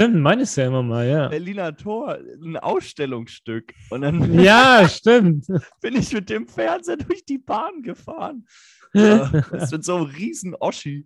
Stimmt, 0.00 0.16
meines 0.22 0.56
ja 0.56 0.66
immer 0.66 0.82
mal, 0.82 1.06
ja. 1.06 1.28
Berliner 1.28 1.76
Tor, 1.76 2.18
ein 2.42 2.56
Ausstellungsstück. 2.56 3.74
Und 3.90 4.00
dann 4.00 4.40
Ja, 4.40 4.88
stimmt. 4.88 5.46
bin 5.82 5.96
ich 5.96 6.12
mit 6.14 6.30
dem 6.30 6.48
Fernseher 6.48 6.96
durch 6.96 7.24
die 7.26 7.38
Bahn 7.38 7.82
gefahren. 7.82 8.46
Das 8.92 9.30
ist 9.52 9.72
mit 9.72 9.84
so 9.84 9.96
einem 9.96 10.06
riesen 10.06 10.54
Oschi. 10.54 11.04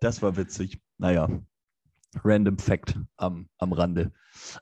Das 0.00 0.22
war 0.22 0.36
witzig. 0.36 0.80
Naja, 0.98 1.28
random 2.24 2.58
Fact 2.58 2.98
am, 3.16 3.48
am 3.58 3.72
Rande. 3.72 4.12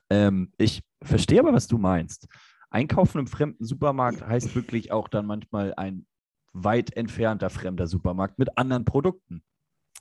Ähm, 0.09 0.51
ich 0.57 0.83
verstehe 1.01 1.39
aber, 1.39 1.53
was 1.53 1.67
du 1.67 1.77
meinst. 1.77 2.27
Einkaufen 2.69 3.19
im 3.19 3.27
fremden 3.27 3.63
Supermarkt 3.63 4.25
heißt 4.25 4.53
wirklich 4.55 4.91
auch 4.91 5.07
dann 5.07 5.25
manchmal 5.25 5.73
ein 5.75 6.05
weit 6.53 6.95
entfernter 6.97 7.49
fremder 7.49 7.87
Supermarkt 7.87 8.39
mit 8.39 8.57
anderen 8.57 8.83
Produkten. 8.83 9.43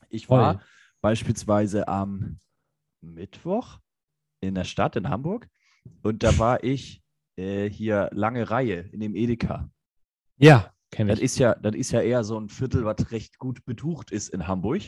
Ich 0.09 0.29
war 0.29 0.55
Voll. 0.55 0.63
beispielsweise 1.01 1.87
am 1.89 2.39
Mittwoch 3.01 3.79
in 4.41 4.55
der 4.55 4.65
Stadt 4.65 4.97
in 4.97 5.09
Hamburg 5.09 5.49
und 6.03 6.23
da 6.23 6.39
war 6.39 6.65
ich 6.65 7.03
äh, 7.37 7.69
hier 7.69 8.09
lange 8.13 8.51
Reihe 8.51 8.81
in 8.93 9.01
dem 9.01 9.15
Edeka. 9.15 9.71
Ja, 10.39 10.73
kenne 10.91 11.11
Das 11.11 11.19
ich. 11.19 11.27
ist 11.27 11.39
ja, 11.39 11.55
das 11.55 11.75
ist 11.75 11.93
ja 11.93 12.01
eher 12.01 12.25
so 12.25 12.39
ein 12.39 12.49
Viertel, 12.49 12.85
was 12.85 13.11
recht 13.13 13.39
gut 13.39 13.65
betucht 13.65 14.11
ist 14.11 14.29
in 14.31 14.47
Hamburg 14.47 14.83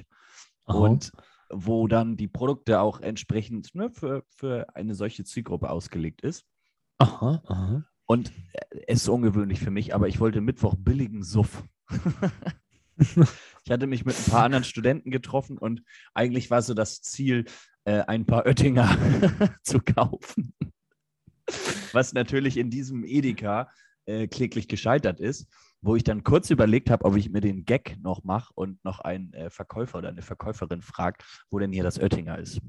Aha. 0.66 0.78
und 0.78 1.12
wo 1.51 1.88
dann 1.88 2.16
die 2.16 2.28
Produkte 2.28 2.80
auch 2.80 3.01
entsprechend 3.01 3.74
ne, 3.74 3.90
für, 3.90 4.24
für 4.28 4.74
eine 4.74 4.94
solche 4.94 5.24
Zielgruppe 5.24 5.70
ausgelegt 5.70 6.22
ist. 6.22 6.44
aha, 6.99 7.42
aha. 7.46 7.84
Und 8.07 8.32
äh, 8.53 8.80
es 8.86 9.03
ist 9.03 9.09
ungewöhnlich 9.09 9.61
für 9.61 9.70
mich, 9.70 9.94
aber 9.94 10.09
ich 10.09 10.18
wollte 10.18 10.40
Mittwoch 10.40 10.74
billigen 10.76 11.22
Suff. 11.22 11.62
ich 12.99 13.70
hatte 13.70 13.86
mich 13.86 14.05
mit 14.05 14.16
ein 14.16 14.30
paar 14.30 14.44
anderen 14.44 14.64
Studenten 14.64 15.11
getroffen 15.11 15.59
und 15.59 15.82
eigentlich 16.14 16.51
war 16.51 16.62
so 16.62 16.74
das 16.74 17.03
Ziel, 17.03 17.44
äh, 17.84 18.01
ein 18.01 18.26
paar 18.26 18.46
Oettinger 18.46 18.96
zu 19.62 19.80
kaufen. 19.80 20.55
Was 21.92 22.12
natürlich 22.12 22.57
in 22.57 22.70
diesem 22.70 23.05
Edeka 23.05 23.70
äh, 24.07 24.26
kläglich 24.26 24.68
gescheitert 24.68 25.20
ist, 25.20 25.49
wo 25.81 25.97
ich 25.97 26.05
dann 26.05 26.24
kurz 26.24 26.51
überlegt 26.51 26.91
habe, 26.91 27.05
ob 27.05 27.16
ich 27.16 27.31
mir 27.31 27.41
den 27.41 27.64
Gag 27.64 27.97
noch 28.03 28.24
mache 28.24 28.53
und 28.55 28.83
noch 28.85 28.99
einen 29.01 29.33
äh, 29.33 29.51
Verkäufer 29.51 29.99
oder 29.99 30.09
eine 30.09 30.22
Verkäuferin 30.22 30.83
fragt, 30.83 31.24
wo 31.51 31.59
denn 31.59 31.72
hier 31.72 31.83
das 31.85 31.99
Oettinger 31.99 32.39
ist. 32.39 32.61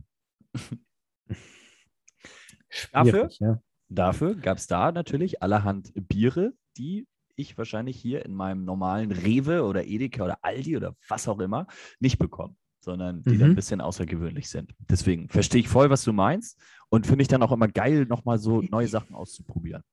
schwierig. 2.70 3.40
Ja. 3.40 3.62
Dafür 3.90 4.36
gab 4.36 4.58
es 4.58 4.68
da 4.68 4.92
natürlich 4.92 5.42
allerhand 5.42 5.92
Biere, 5.96 6.54
die 6.78 7.08
ich 7.36 7.58
wahrscheinlich 7.58 7.98
hier 8.00 8.26
in 8.26 8.36
meinem 8.36 8.66
normalen 8.66 9.12
Rewe 9.12 9.64
oder 9.64 9.86
Edeka 9.86 10.24
oder 10.26 10.38
Aldi 10.44 10.78
oder 10.78 10.96
was 11.08 11.28
auch 11.28 11.40
immer 11.40 11.66
nicht 12.00 12.20
bekomme, 12.20 12.56
sondern 12.82 13.24
die 13.24 13.38
dann 13.38 13.48
Mhm. 13.48 13.54
ein 13.54 13.56
bisschen 13.56 13.82
außergewöhnlich 13.82 14.50
sind. 14.50 14.74
Deswegen 14.90 15.30
verstehe 15.30 15.62
ich 15.62 15.70
voll, 15.70 15.90
was 15.90 16.04
du 16.04 16.14
meinst 16.14 16.60
und 16.90 17.08
finde 17.08 17.22
ich 17.24 17.28
dann 17.28 17.42
auch 17.42 17.52
immer 17.52 17.68
geil, 17.70 18.06
nochmal 18.06 18.38
so 18.38 18.62
neue 18.62 18.88
Sachen 18.90 19.16
auszuprobieren. 19.16 19.84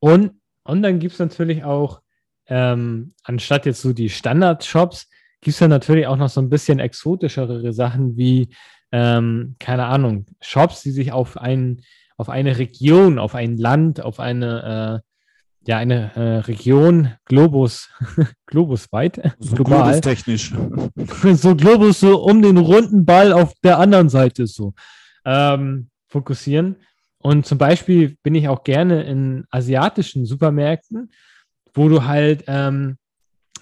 Und, 0.00 0.40
und 0.68 0.82
dann 0.82 0.98
gibt 0.98 1.14
es 1.14 1.18
natürlich 1.18 1.64
auch, 1.64 2.02
ähm, 2.46 3.14
anstatt 3.22 3.64
jetzt 3.64 3.80
so 3.80 3.94
die 3.94 4.10
Standard-Shops, 4.10 5.08
gibt 5.40 5.54
es 5.54 5.58
dann 5.58 5.70
natürlich 5.70 6.06
auch 6.06 6.18
noch 6.18 6.28
so 6.28 6.42
ein 6.42 6.50
bisschen 6.50 6.78
exotischere 6.78 7.72
Sachen 7.72 8.18
wie, 8.18 8.50
ähm, 8.92 9.56
keine 9.58 9.86
Ahnung, 9.86 10.26
Shops, 10.42 10.82
die 10.82 10.90
sich 10.90 11.10
auf, 11.10 11.38
ein, 11.38 11.80
auf 12.18 12.28
eine 12.28 12.58
Region, 12.58 13.18
auf 13.18 13.34
ein 13.34 13.56
Land, 13.56 14.02
auf 14.02 14.20
eine, 14.20 15.02
äh, 15.02 15.68
ja, 15.68 15.78
eine 15.78 16.14
äh, 16.14 16.38
Region, 16.40 17.14
Globus, 17.24 17.90
globusweit, 18.46 19.36
global, 19.40 19.98
technisch. 20.02 20.52
so 21.32 21.56
Globus 21.56 22.00
so 22.00 22.22
um 22.22 22.42
den 22.42 22.58
runden 22.58 23.06
Ball 23.06 23.32
auf 23.32 23.54
der 23.64 23.78
anderen 23.78 24.10
Seite 24.10 24.46
so 24.46 24.74
ähm, 25.24 25.88
fokussieren. 26.08 26.76
Und 27.18 27.46
zum 27.46 27.58
Beispiel 27.58 28.16
bin 28.22 28.34
ich 28.34 28.48
auch 28.48 28.64
gerne 28.64 29.02
in 29.02 29.44
asiatischen 29.50 30.24
Supermärkten, 30.24 31.10
wo 31.74 31.88
du 31.88 32.04
halt, 32.04 32.44
ähm, 32.46 32.96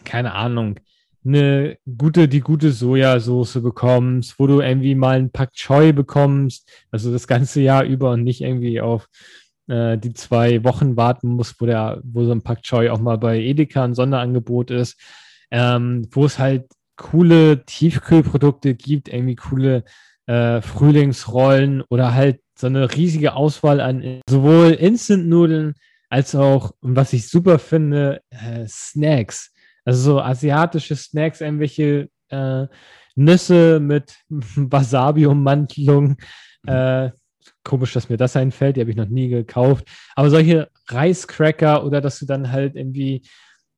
keine 0.05 0.35
Ahnung, 0.35 0.79
eine 1.25 1.79
gute, 1.99 2.29
die 2.29 2.41
gute 2.41 2.71
Sojasauce 2.71 3.61
bekommst, 3.61 4.39
wo 4.39 4.47
du 4.47 4.61
irgendwie 4.61 4.95
mal 4.95 5.19
ein 5.19 5.31
Pak 5.31 5.53
Choi 5.55 5.93
bekommst, 5.93 6.71
also 6.91 7.13
das 7.13 7.27
ganze 7.27 7.61
Jahr 7.61 7.85
über 7.85 8.13
und 8.13 8.23
nicht 8.23 8.43
irgendwie 8.43 8.81
auf 8.81 9.09
äh, 9.67 9.99
die 9.99 10.13
zwei 10.13 10.63
Wochen 10.63 10.97
warten 10.97 11.29
musst, 11.29 11.61
wo 11.61 11.67
der, 11.67 12.01
wo 12.05 12.25
so 12.25 12.33
ein 12.33 12.43
Pak 12.43 12.63
Choi 12.63 12.91
auch 12.91 13.01
mal 13.01 13.19
bei 13.19 13.41
Edeka 13.41 13.85
ein 13.85 13.95
Sonderangebot 13.95 14.71
ist, 14.71 15.01
ähm, 15.51 16.07
wo 16.13 16.27
es 16.27 16.39
halt 16.39 16.67
coole 16.97 17.65
Tiefkühlprodukte 17.65 18.75
gibt, 18.75 19.09
irgendwie 19.09 19.37
coole 19.37 19.85
äh, 20.27 20.61
Frühlingsrollen 20.61 21.83
oder 21.89 22.15
halt 22.15 22.41
so 22.59 22.67
eine 22.67 22.95
riesige 22.95 23.35
Auswahl 23.35 23.81
an 23.81 24.21
sowohl 24.29 24.73
Instant-Nudeln 24.73 25.75
als 26.09 26.35
auch, 26.35 26.73
was 26.81 27.13
ich 27.13 27.29
super 27.29 27.59
finde, 27.59 28.23
äh, 28.31 28.67
Snacks. 28.67 29.53
Also 29.85 30.03
so 30.03 30.21
asiatische 30.21 30.97
Snacks, 30.97 31.41
irgendwelche 31.41 32.09
äh, 32.29 32.67
Nüsse 33.15 33.81
mit 33.81 34.17
Wasabi-Ummantelung. 34.29 36.17
Äh, 36.67 37.11
komisch, 37.63 37.93
dass 37.93 38.09
mir 38.09 38.17
das 38.17 38.37
einfällt, 38.37 38.77
die 38.77 38.81
habe 38.81 38.91
ich 38.91 38.97
noch 38.97 39.09
nie 39.09 39.29
gekauft. 39.29 39.87
Aber 40.15 40.31
solche 40.31 40.69
Reiscracker 40.89 41.85
oder 41.85 42.01
dass 42.01 42.19
du 42.19 42.27
dann 42.27 42.51
halt 42.51 42.77
irgendwie 42.77 43.23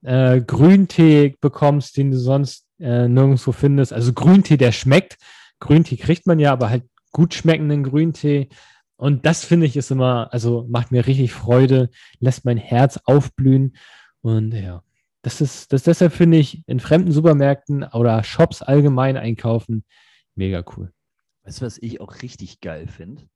äh, 0.03 0.41
Grüntee 0.41 1.37
bekommst, 1.41 1.97
den 1.97 2.11
du 2.11 2.19
sonst 2.19 2.67
äh, 2.79 3.09
nirgendwo 3.09 3.53
findest. 3.53 3.93
Also 3.93 4.13
Grüntee, 4.13 4.57
der 4.57 4.73
schmeckt. 4.73 5.17
Grüntee 5.61 5.97
kriegt 5.97 6.27
man 6.27 6.39
ja, 6.39 6.53
aber 6.53 6.71
halt 6.71 6.85
gut 7.13 7.35
schmeckenden 7.35 7.83
Grüntee. 7.85 8.49
Und 8.97 9.27
das 9.27 9.45
finde 9.45 9.67
ich 9.67 9.77
ist 9.77 9.91
immer, 9.91 10.33
also 10.33 10.67
macht 10.69 10.91
mir 10.93 11.07
richtig 11.07 11.33
Freude, 11.33 11.91
lässt 12.21 12.45
mein 12.45 12.57
Herz 12.59 12.99
aufblühen. 13.05 13.77
Und 14.21 14.53
ja, 14.53 14.83
das 15.23 15.41
ist, 15.41 15.73
das 15.73 15.85
deshalb 15.85 16.13
finde 16.13 16.39
ich 16.39 16.63
in 16.67 16.81
fremden 16.81 17.13
Supermärkten 17.13 17.85
oder 17.85 18.23
Shops 18.25 18.63
allgemein 18.63 19.17
einkaufen 19.17 19.85
mega 20.35 20.65
cool. 20.77 20.93
Weißt 21.45 21.61
du, 21.61 21.67
was 21.67 21.79
ich 21.79 22.01
auch 22.01 22.23
richtig 22.23 22.61
geil 22.61 22.87
finde? 22.89 23.29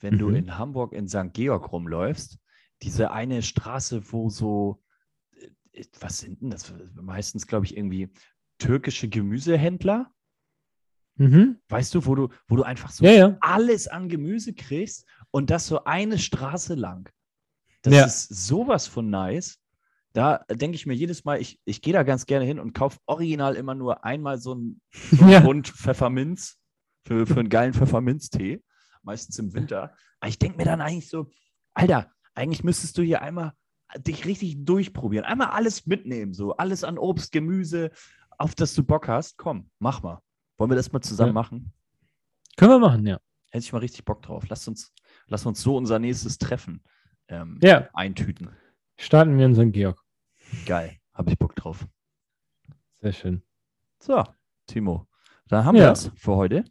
Wenn 0.00 0.18
du 0.18 0.28
Mhm. 0.28 0.36
in 0.36 0.58
Hamburg 0.58 0.92
in 0.92 1.08
St. 1.08 1.32
Georg 1.32 1.72
rumläufst, 1.72 2.38
diese 2.82 3.10
eine 3.10 3.42
Straße, 3.42 4.12
wo 4.12 4.28
so, 4.30 4.82
äh, 5.72 5.84
was 6.00 6.18
sind 6.18 6.40
denn 6.40 6.50
das? 6.50 6.72
Meistens, 6.94 7.46
glaube 7.46 7.66
ich, 7.66 7.76
irgendwie 7.76 8.10
türkische 8.58 9.08
Gemüsehändler. 9.08 10.10
Mhm. 11.18 11.58
Weißt 11.68 11.94
du, 11.94 12.06
wo 12.06 12.14
du, 12.14 12.28
wo 12.46 12.56
du 12.56 12.62
einfach 12.62 12.90
so 12.90 13.04
Ja, 13.04 13.10
ja. 13.12 13.36
alles 13.40 13.86
an 13.88 14.08
Gemüse 14.08 14.54
kriegst 14.54 15.06
und 15.30 15.50
das 15.50 15.66
so 15.66 15.84
eine 15.84 16.18
Straße 16.18 16.74
lang. 16.74 17.10
Das 17.82 17.94
Ja. 17.94 18.04
ist 18.04 18.28
sowas 18.28 18.86
von 18.86 19.10
nice. 19.10 19.58
Da 20.14 20.38
denke 20.50 20.74
ich 20.76 20.86
mir 20.86 20.94
jedes 20.94 21.24
Mal, 21.24 21.40
ich, 21.40 21.60
ich 21.64 21.82
gehe 21.82 21.92
da 21.92 22.02
ganz 22.02 22.26
gerne 22.26 22.44
hin 22.44 22.58
und 22.58 22.72
kaufe 22.72 22.98
original 23.06 23.54
immer 23.56 23.74
nur 23.74 24.04
einmal 24.04 24.38
so 24.38 24.52
einen, 24.52 24.80
so 25.10 25.24
einen. 25.24 25.44
Bund 25.44 25.68
Pfefferminz 25.68 26.56
für, 27.04 27.26
für 27.26 27.40
einen 27.40 27.48
geilen 27.50 27.74
Pfefferminztee, 27.74 28.62
meistens 29.02 29.38
im 29.38 29.52
Winter. 29.54 29.94
Aber 30.20 30.28
ich 30.28 30.38
denke 30.38 30.56
mir 30.56 30.64
dann 30.64 30.80
eigentlich 30.80 31.08
so, 31.08 31.30
Alter, 31.74 32.10
eigentlich 32.34 32.64
müsstest 32.64 32.96
du 32.98 33.02
hier 33.02 33.22
einmal 33.22 33.52
dich 33.98 34.24
richtig 34.24 34.64
durchprobieren. 34.64 35.24
Einmal 35.24 35.48
alles 35.48 35.86
mitnehmen, 35.86 36.32
so 36.34 36.56
alles 36.56 36.84
an 36.84 36.98
Obst, 36.98 37.30
Gemüse, 37.32 37.90
auf 38.38 38.54
das 38.54 38.74
du 38.74 38.82
Bock 38.84 39.08
hast. 39.08 39.36
Komm, 39.36 39.70
mach 39.78 40.02
mal. 40.02 40.20
Wollen 40.58 40.70
wir 40.70 40.76
das 40.76 40.92
mal 40.92 41.00
zusammen 41.00 41.28
Ja. 41.30 41.32
machen? 41.34 41.72
Können 42.56 42.72
wir 42.72 42.78
machen, 42.80 43.06
ja. 43.06 43.18
Hätte 43.50 43.64
ich 43.64 43.72
mal 43.72 43.78
richtig 43.78 44.04
Bock 44.04 44.20
drauf. 44.22 44.44
Lass 44.48 44.66
uns, 44.68 44.92
lass 45.28 45.46
uns 45.46 45.62
so 45.62 45.76
unser 45.76 45.98
nächstes 45.98 46.36
Treffen 46.38 46.82
ähm, 47.28 47.58
Ja, 47.62 47.88
eintüten. 47.94 48.50
starten 48.98 49.38
wir 49.38 49.46
in 49.46 49.54
St. 49.54 49.72
Georg. 49.72 50.02
Geil. 50.66 50.98
Habe 51.14 51.30
ich 51.30 51.38
Bock 51.38 51.54
drauf. 51.56 51.86
Sehr 53.00 53.12
schön. 53.12 53.42
So, 54.02 54.22
Timo. 54.66 55.06
Dann 55.48 55.64
haben 55.64 55.76
Ja. 55.76 55.84
wir 55.84 55.92
es 55.92 56.10
für 56.16 56.34
heute. 56.36 56.64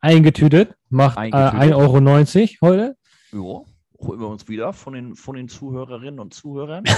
Eingetütet, 0.00 0.76
macht 0.88 1.16
Eingetütet. 1.18 1.54
Äh, 1.54 1.72
1,90 1.74 2.58
Euro 2.62 2.70
heute. 2.72 2.96
Ja, 3.32 3.38
holen 3.38 4.20
wir 4.20 4.28
uns 4.28 4.48
wieder 4.48 4.72
von 4.72 4.94
den, 4.94 5.14
von 5.14 5.36
den 5.36 5.48
Zuhörerinnen 5.48 6.18
und 6.20 6.34
Zuhörern. 6.34 6.84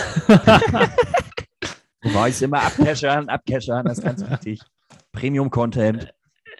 Du 2.04 2.12
weißt 2.12 2.42
immer 2.42 2.60
abcashern, 2.62 3.28
abcashern, 3.28 3.84
das 3.84 3.98
ist 3.98 4.04
ganz 4.04 4.28
wichtig. 4.28 4.60
Premium-Content. 5.12 6.12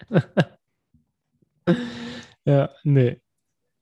Ja, 2.45 2.69
nee. 2.83 3.21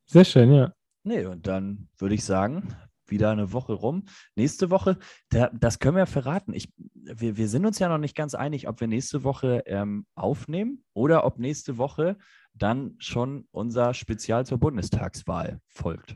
Sehr 0.06 0.26
schön, 0.26 0.52
ja. 0.54 0.74
Nee, 1.04 1.26
und 1.26 1.48
dann 1.48 1.90
würde 1.98 2.14
ich 2.16 2.24
sagen, 2.24 2.76
wieder 3.08 3.32
eine 3.32 3.54
Woche 3.54 3.74
rum. 3.74 4.06
Nächste 4.36 4.70
Woche, 4.70 4.98
da, 5.30 5.50
das 5.54 5.80
können 5.80 5.98
wir 5.98 6.06
verraten. 6.06 6.54
Ich, 6.54 6.72
wir, 6.94 7.38
wir 7.38 7.48
sind 7.48 7.66
uns 7.66 7.80
ja 7.80 7.90
noch 7.90 7.98
nicht 7.98 8.16
ganz 8.16 8.36
einig, 8.36 8.68
ob 8.68 8.80
wir 8.80 8.88
nächste 8.88 9.24
Woche 9.24 9.64
ähm, 9.66 10.06
aufnehmen 10.16 10.84
oder 10.94 11.26
ob 11.26 11.40
nächste 11.40 11.78
Woche 11.78 12.18
dann 12.54 12.96
schon 13.00 13.48
unser 13.52 13.94
Spezial 13.94 14.46
zur 14.46 14.60
Bundestagswahl 14.60 15.60
folgt. 15.68 16.16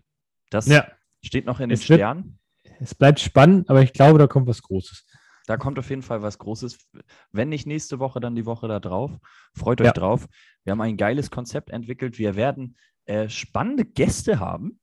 Das 0.52 0.68
Ja, 0.68 0.88
steht 1.24 1.46
noch 1.46 1.60
in 1.60 1.70
den 1.70 1.74
Es 1.80 1.90
wird- 1.90 1.98
Sternen. 2.00 2.38
es 2.80 2.94
bleibt 2.94 3.20
spannend, 3.22 3.70
aber 3.70 3.82
ich 3.82 3.92
glaube, 3.94 4.20
da 4.20 4.28
kommt 4.28 4.48
was 4.48 4.62
Großes. 4.62 5.06
Da 5.48 5.58
kommt 5.58 5.78
auf 5.80 5.90
jeden 5.90 6.02
Fall 6.02 6.22
was 6.22 6.38
Großes. 6.40 6.78
Wenn 7.32 7.50
nicht 7.50 7.68
nächste 7.68 8.00
Woche, 8.00 8.20
dann 8.20 8.36
die 8.36 8.46
Woche 8.46 8.68
da 8.68 8.80
drauf. 8.80 9.12
Freut 9.54 9.80
euch 9.82 9.88
Ja. 9.88 9.94
drauf. 9.94 10.28
Wir 10.64 10.72
haben 10.72 10.82
ein 10.82 10.98
geiles 10.98 11.30
Konzept 11.32 11.70
entwickelt. 11.70 12.18
Wir 12.18 12.36
werden 12.36 12.78
äh, 13.06 13.30
spannende 13.30 13.86
Gäste 13.86 14.40
haben. 14.40 14.80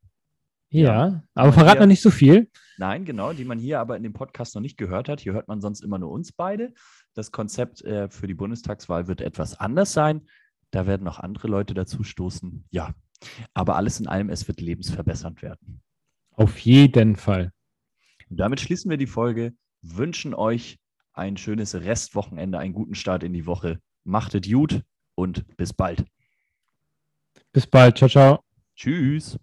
Ja, 0.70 0.82
Ja. 0.84 1.04
aber 1.34 1.48
Aber 1.48 1.52
verrat 1.52 1.72
hier- 1.72 1.80
noch 1.80 1.86
nicht 1.88 2.00
so 2.02 2.10
viel. 2.10 2.48
Nein, 2.78 3.04
genau, 3.04 3.32
die 3.32 3.44
man 3.44 3.58
hier 3.58 3.80
aber 3.80 3.96
in 3.96 4.02
dem 4.04 4.12
Podcast 4.12 4.54
noch 4.54 4.62
nicht 4.62 4.76
gehört 4.78 5.08
hat. 5.08 5.20
Hier 5.20 5.32
hört 5.32 5.48
man 5.48 5.60
sonst 5.60 5.80
immer 5.82 5.98
nur 5.98 6.10
uns 6.12 6.30
beide. 6.32 6.72
Das 7.14 7.32
Konzept 7.32 7.82
äh, 7.82 8.08
für 8.08 8.26
die 8.28 8.34
Bundestagswahl 8.34 9.08
wird 9.08 9.20
etwas 9.20 9.58
anders 9.58 9.92
sein. 9.92 10.22
Da 10.70 10.86
werden 10.86 11.02
noch 11.04 11.18
andere 11.18 11.48
Leute 11.48 11.74
dazu 11.74 12.04
stoßen. 12.04 12.64
Ja, 12.70 12.94
aber 13.52 13.74
alles 13.76 13.98
in 14.00 14.06
allem, 14.06 14.30
es 14.30 14.46
wird 14.48 14.60
lebensverbessernd 14.60 15.42
werden. 15.42 15.82
Auf 16.30 16.58
jeden 16.60 17.16
Fall. 17.16 17.52
Und 18.30 18.38
damit 18.38 18.60
schließen 18.60 18.88
wir 18.90 18.96
die 18.96 19.06
Folge, 19.06 19.52
wünschen 19.82 20.34
euch 20.34 20.78
ein 21.12 21.36
schönes 21.36 21.74
Restwochenende, 21.74 22.58
einen 22.58 22.72
guten 22.72 22.94
Start 22.94 23.22
in 23.22 23.32
die 23.32 23.46
Woche. 23.46 23.80
Macht 24.04 24.34
es 24.34 24.48
gut 24.48 24.82
und 25.14 25.56
bis 25.56 25.72
bald. 25.72 26.04
Bis 27.52 27.66
bald. 27.66 27.98
Ciao, 27.98 28.08
ciao. 28.08 28.44
Tschüss. 28.74 29.38